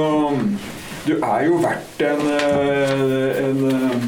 Du 1.06 1.12
er 1.22 1.44
jo 1.46 1.58
verdt 1.62 2.00
en 2.00 2.20
eh, 2.32 3.44
en, 3.44 3.60
eh, 3.70 4.00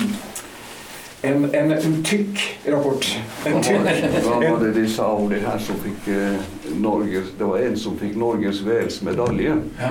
en, 1.22 1.44
en, 1.54 1.72
en 1.72 1.96
tykk 2.04 2.40
rapport. 2.72 3.06
En 3.46 3.60
tykk 3.62 3.82
Hva 4.24 4.38
var 4.40 4.60
det 4.64 4.70
de 4.78 4.86
sa 4.88 5.06
om 5.14 5.28
det 5.28 5.40
her 5.44 5.58
som 5.60 5.76
fikk 5.84 6.08
eh, 6.14 6.38
Norges 6.80 7.28
Det 7.38 7.44
var 7.48 7.58
en 7.66 7.76
som 7.76 7.96
fikk 8.00 8.16
Norges 8.16 8.62
Vels 8.66 9.00
medalje. 9.06 9.56
ja. 9.80 9.90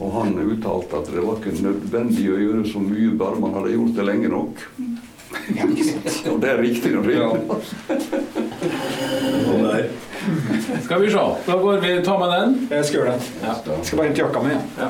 Og 0.00 0.12
han 0.16 0.32
uttalte 0.40 0.96
at 0.96 1.10
det 1.12 1.20
var 1.22 1.36
ikke 1.38 1.52
nødvendig 1.62 2.24
å 2.32 2.38
gjøre 2.40 2.62
så 2.72 2.80
mye, 2.80 3.10
bare 3.20 3.36
man 3.42 3.52
hadde 3.58 3.74
gjort 3.76 3.94
det 3.98 4.06
lenge 4.08 4.28
nok. 4.32 4.62
ja. 5.54 5.66
Og 6.32 6.40
det 6.42 6.48
er 6.50 6.62
riktig. 6.64 6.94
og 6.98 7.04
Ja. 7.10 7.28
riktig. 7.28 7.60
Skal 10.84 11.00
vi 11.02 11.10
se. 11.10 11.26
Da 11.46 11.56
går 11.56 11.80
vi 11.80 12.02
ta 12.04 12.18
med 12.18 12.28
den. 12.32 12.56
Jeg 12.70 12.84
skal 12.84 12.98
gjøre 13.00 13.12
det. 13.12 13.30
Ja. 13.42 13.54
Jeg 13.76 13.84
skal 13.86 13.98
bare 14.00 14.06
hente 14.08 14.22
jakka 14.24 14.42
mi. 14.44 14.56
Ja. 14.78 14.88